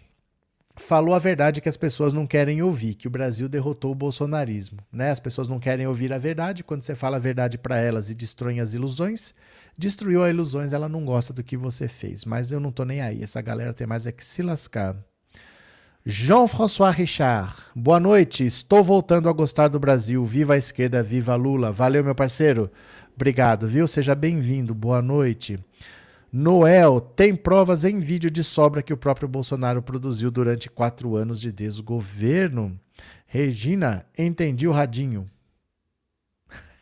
falou 0.80 1.14
a 1.14 1.18
verdade 1.18 1.60
que 1.60 1.68
as 1.68 1.76
pessoas 1.76 2.12
não 2.12 2.26
querem 2.26 2.62
ouvir, 2.62 2.94
que 2.94 3.06
o 3.06 3.10
Brasil 3.10 3.48
derrotou 3.48 3.92
o 3.92 3.94
bolsonarismo. 3.94 4.78
Né? 4.92 5.10
As 5.10 5.20
pessoas 5.20 5.46
não 5.46 5.60
querem 5.60 5.86
ouvir 5.86 6.12
a 6.12 6.18
verdade. 6.18 6.64
Quando 6.64 6.82
você 6.82 6.94
fala 6.94 7.16
a 7.16 7.20
verdade 7.20 7.58
para 7.58 7.78
elas 7.78 8.10
e 8.10 8.14
destrói 8.14 8.58
as 8.58 8.74
ilusões, 8.74 9.34
destruiu 9.76 10.24
as 10.24 10.30
ilusões, 10.30 10.72
ela 10.72 10.88
não 10.88 11.04
gosta 11.04 11.32
do 11.32 11.44
que 11.44 11.56
você 11.56 11.88
fez. 11.88 12.24
Mas 12.24 12.50
eu 12.50 12.58
não 12.58 12.72
tô 12.72 12.84
nem 12.84 13.00
aí. 13.00 13.22
Essa 13.22 13.40
galera 13.40 13.72
tem 13.72 13.86
mais 13.86 14.06
é 14.06 14.12
que 14.12 14.24
se 14.24 14.42
lascar. 14.42 14.96
Jean-François 16.04 16.96
Richard, 16.96 17.52
boa 17.76 18.00
noite. 18.00 18.44
Estou 18.44 18.82
voltando 18.82 19.28
a 19.28 19.32
gostar 19.32 19.68
do 19.68 19.78
Brasil. 19.78 20.24
Viva 20.24 20.54
a 20.54 20.58
esquerda, 20.58 21.02
viva 21.02 21.34
Lula. 21.34 21.70
Valeu, 21.70 22.02
meu 22.02 22.14
parceiro. 22.14 22.70
Obrigado, 23.14 23.68
viu? 23.68 23.86
Seja 23.86 24.14
bem-vindo. 24.14 24.74
Boa 24.74 25.02
noite. 25.02 25.58
Noel 26.32 27.00
tem 27.00 27.34
provas 27.34 27.84
em 27.84 27.98
vídeo 27.98 28.30
de 28.30 28.44
sobra 28.44 28.82
que 28.82 28.92
o 28.92 28.96
próprio 28.96 29.28
Bolsonaro 29.28 29.82
produziu 29.82 30.30
durante 30.30 30.70
quatro 30.70 31.16
anos 31.16 31.40
de 31.40 31.50
desgoverno. 31.50 32.78
Regina, 33.26 34.06
entendi 34.16 34.68
o 34.68 34.72
radinho. 34.72 35.28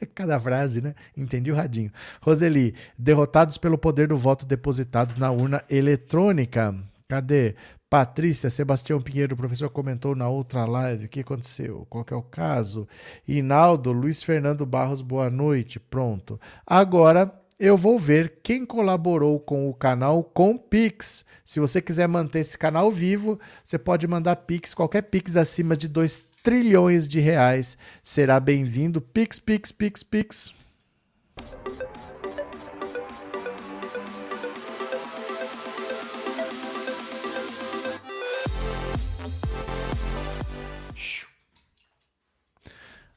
Cada 0.14 0.38
frase, 0.38 0.82
né? 0.82 0.94
Entendi 1.16 1.50
o 1.50 1.54
radinho. 1.54 1.90
Roseli, 2.20 2.74
derrotados 2.96 3.56
pelo 3.56 3.78
poder 3.78 4.08
do 4.08 4.16
voto 4.16 4.44
depositado 4.44 5.18
na 5.18 5.30
urna 5.30 5.64
eletrônica. 5.70 6.74
Cadê? 7.08 7.54
Patrícia, 7.88 8.50
Sebastião 8.50 9.00
Pinheiro, 9.00 9.32
o 9.34 9.38
professor 9.38 9.70
comentou 9.70 10.14
na 10.14 10.28
outra 10.28 10.66
live. 10.66 11.06
O 11.06 11.08
que 11.08 11.20
aconteceu? 11.20 11.86
Qual 11.88 12.04
que 12.04 12.12
é 12.12 12.16
o 12.16 12.22
caso? 12.22 12.86
Inaldo, 13.26 13.92
Luiz 13.92 14.22
Fernando 14.22 14.66
Barros, 14.66 15.00
boa 15.00 15.30
noite. 15.30 15.80
Pronto. 15.80 16.38
Agora 16.66 17.32
eu 17.58 17.76
vou 17.76 17.98
ver 17.98 18.34
quem 18.40 18.64
colaborou 18.64 19.40
com 19.40 19.68
o 19.68 19.74
canal 19.74 20.22
com 20.22 20.56
Pix. 20.56 21.24
Se 21.44 21.58
você 21.58 21.82
quiser 21.82 22.06
manter 22.06 22.40
esse 22.40 22.56
canal 22.56 22.90
vivo, 22.92 23.40
você 23.64 23.76
pode 23.76 24.06
mandar 24.06 24.36
Pix, 24.36 24.74
qualquer 24.74 25.02
Pix 25.02 25.36
acima 25.36 25.76
de 25.76 25.88
2 25.88 26.24
trilhões 26.42 27.08
de 27.08 27.18
reais 27.18 27.76
será 28.02 28.38
bem-vindo. 28.38 29.00
Pix, 29.00 29.40
Pix, 29.40 29.72
Pix, 29.72 30.04
Pix. 30.04 30.54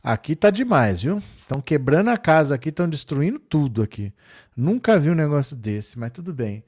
Aqui 0.04 0.36
tá 0.36 0.50
demais, 0.50 1.04
viu? 1.04 1.22
Estão 1.52 1.62
quebrando 1.62 2.08
a 2.08 2.18
casa 2.18 2.56
aqui, 2.56 2.70
estão 2.70 2.88
destruindo 2.88 3.38
tudo 3.38 3.84
aqui. 3.84 4.14
Nunca 4.56 4.98
vi 4.98 5.10
um 5.10 5.16
negócio 5.16 5.54
desse, 5.54 6.00
mas 6.00 6.10
tudo 6.12 6.34
bem. 6.34 6.64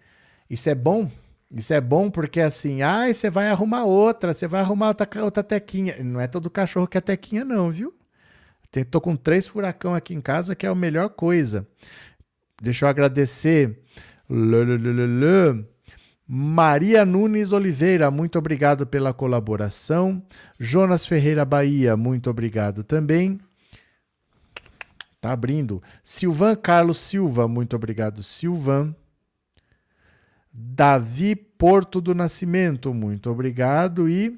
Isso 0.50 0.70
é 0.70 0.76
bom? 0.76 1.10
Isso 1.56 1.74
é 1.74 1.80
bom 1.80 2.12
porque 2.12 2.42
assim, 2.42 2.82
ai, 2.82 3.14
você 3.14 3.30
vai 3.30 3.48
arrumar 3.48 3.86
outra, 3.86 4.34
você 4.34 4.46
vai 4.46 4.60
arrumar 4.60 4.90
outra, 4.90 5.08
outra 5.24 5.42
tequinha. 5.42 6.04
Não 6.04 6.20
é 6.20 6.28
todo 6.28 6.50
cachorro 6.50 6.86
que 6.86 6.98
é 6.98 7.02
tequinha, 7.02 7.46
não, 7.46 7.72
viu? 7.72 7.94
Tem, 8.70 8.84
tô 8.84 9.00
com 9.00 9.16
três 9.16 9.48
furacão 9.48 9.96
aqui 9.96 10.14
em 10.14 10.20
casa, 10.20 10.54
que 10.54 10.66
é 10.66 10.70
a 10.70 10.76
melhor 10.76 11.12
coisa. 11.12 11.66
Deixa 12.62 12.84
eu 12.84 12.90
agradecer. 12.90 13.80
Lulululu. 14.30 15.66
Maria 16.28 17.06
Nunes 17.06 17.54
Oliveira, 17.54 18.12
muito 18.12 18.38
obrigado 18.38 18.86
pela 18.86 19.14
colaboração. 19.14 20.22
Jonas 20.60 21.06
Ferreira 21.06 21.46
Bahia, 21.46 21.96
muito 21.96 22.30
obrigado 22.30 22.84
também. 22.84 23.40
Tá 25.24 25.32
abrindo. 25.32 25.82
Silvan 26.04 26.54
Carlos 26.54 26.98
Silva, 26.98 27.48
muito 27.48 27.78
obrigado, 27.78 28.22
Silvan. 28.22 28.94
Davi 30.52 31.34
Porto 31.34 32.02
do 32.02 32.14
Nascimento, 32.14 32.94
muito 32.94 33.32
obrigado. 33.32 34.10
E 34.10 34.38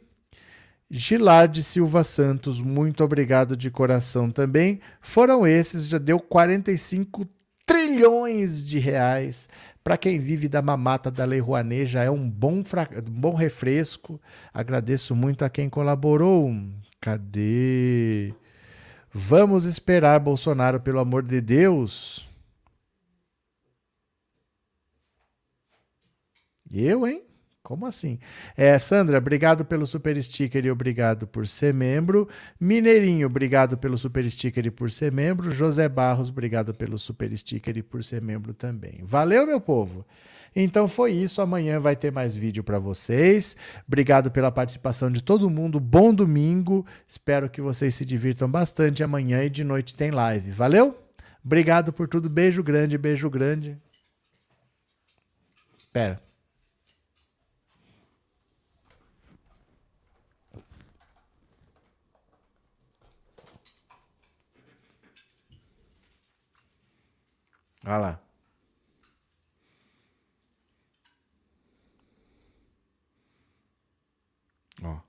Gilard 0.88 1.64
Silva 1.64 2.04
Santos, 2.04 2.62
muito 2.62 3.04
obrigado 3.04 3.58
de 3.58 3.72
coração 3.72 4.30
também. 4.30 4.80
Foram 5.02 5.48
esses, 5.48 5.88
já 5.88 5.98
deu 5.98 6.20
45 6.20 7.28
trilhões 7.66 8.64
de 8.64 8.78
reais 8.78 9.50
para 9.84 9.98
quem 9.98 10.20
vive 10.20 10.48
da 10.48 10.62
mamata 10.62 11.10
da 11.10 11.26
Lei 11.26 11.40
Rouanet, 11.40 11.88
já 11.88 12.04
é 12.04 12.12
um 12.12 12.30
bom, 12.30 12.64
fra... 12.64 12.88
bom 13.10 13.34
refresco. 13.34 14.22
Agradeço 14.54 15.16
muito 15.16 15.44
a 15.44 15.50
quem 15.50 15.68
colaborou. 15.68 16.56
Cadê? 17.02 18.36
Vamos 19.18 19.64
esperar 19.64 20.20
Bolsonaro, 20.20 20.82
pelo 20.82 21.00
amor 21.00 21.24
de 21.24 21.40
Deus. 21.40 22.28
Eu, 26.70 27.08
hein? 27.08 27.24
Como 27.64 27.86
assim? 27.86 28.20
É, 28.58 28.78
Sandra, 28.78 29.18
obrigado 29.18 29.64
pelo 29.64 29.86
super 29.86 30.22
sticker 30.22 30.66
e 30.66 30.70
obrigado 30.70 31.26
por 31.26 31.48
ser 31.48 31.74
membro. 31.74 32.28
Mineirinho, 32.60 33.28
obrigado 33.28 33.78
pelo 33.78 33.98
super 33.98 34.30
sticker 34.30 34.66
e 34.66 34.70
por 34.70 34.92
ser 34.92 35.14
membro. 35.14 35.50
José 35.50 35.88
Barros, 35.88 36.30
obrigado 36.30 36.74
pelo 36.74 36.98
super 36.98 37.36
sticker 37.38 37.78
e 37.78 37.82
por 37.82 38.04
ser 38.04 38.22
membro 38.22 38.54
também. 38.54 39.00
Valeu, 39.02 39.48
meu 39.48 39.62
povo! 39.62 40.06
Então 40.56 40.88
foi 40.88 41.12
isso. 41.12 41.42
Amanhã 41.42 41.80
vai 41.80 41.96
ter 41.96 42.12
mais 42.12 42.36
vídeo 42.36 42.64
para 42.64 42.80
vocês. 42.80 43.58
Obrigado 43.88 44.32
pela 44.32 44.52
participação 44.52 45.12
de 45.12 45.22
todo 45.22 45.50
mundo. 45.50 45.80
Bom 45.80 46.14
domingo. 46.14 46.86
Espero 47.08 47.50
que 47.50 47.62
vocês 47.62 47.94
se 47.96 48.06
divirtam 48.06 48.50
bastante. 48.50 49.04
Amanhã 49.04 49.44
e 49.44 49.50
de 49.50 49.64
noite 49.64 49.94
tem 49.96 50.12
live. 50.12 50.52
Valeu? 50.52 50.98
Obrigado 51.44 51.92
por 51.92 52.08
tudo. 52.08 52.30
Beijo 52.30 52.64
grande, 52.64 52.98
beijo 52.98 53.30
grande. 53.30 53.78
Pera. 55.92 56.22
Olha 67.86 67.98
lá. 67.98 68.20
Ó. 74.84 75.02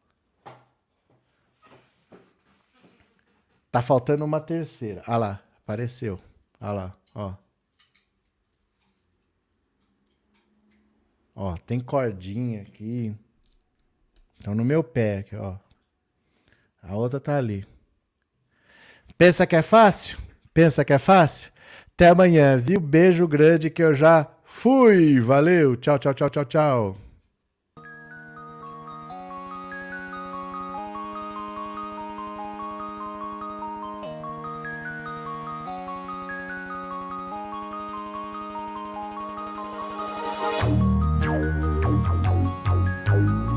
Tá 3.77 3.83
faltando 3.83 4.25
uma 4.25 4.41
terceira. 4.41 5.03
Olha 5.07 5.17
lá, 5.19 5.41
apareceu. 5.63 6.19
Olha 6.59 6.73
lá, 6.73 6.97
ó. 7.15 7.35
Ó, 11.35 11.55
tem 11.67 11.79
cordinha 11.79 12.63
aqui. 12.63 13.15
Estão 14.39 14.55
no 14.55 14.65
meu 14.65 14.83
pé 14.83 15.19
aqui, 15.19 15.37
ó. 15.37 15.57
A 16.83 16.97
outra 16.97 17.21
tá 17.21 17.37
ali. 17.37 17.67
Pensa 19.19 19.47
que 19.47 19.55
é 19.55 19.61
fácil? 19.61 20.19
Pensa 20.55 20.83
que 20.83 20.95
é 20.95 20.99
fácil? 20.99 21.53
Até 21.93 22.09
amanhã, 22.09 22.57
viu? 22.57 22.81
Beijo 22.81 23.29
grande 23.29 23.69
que 23.69 23.83
eu 23.83 23.93
já 23.93 24.27
fui. 24.43 25.21
Valeu. 25.21 25.77
Tchau, 25.77 25.99
tchau, 25.99 26.15
tchau, 26.15 26.31
tchau, 26.31 26.45
tchau. 26.47 27.06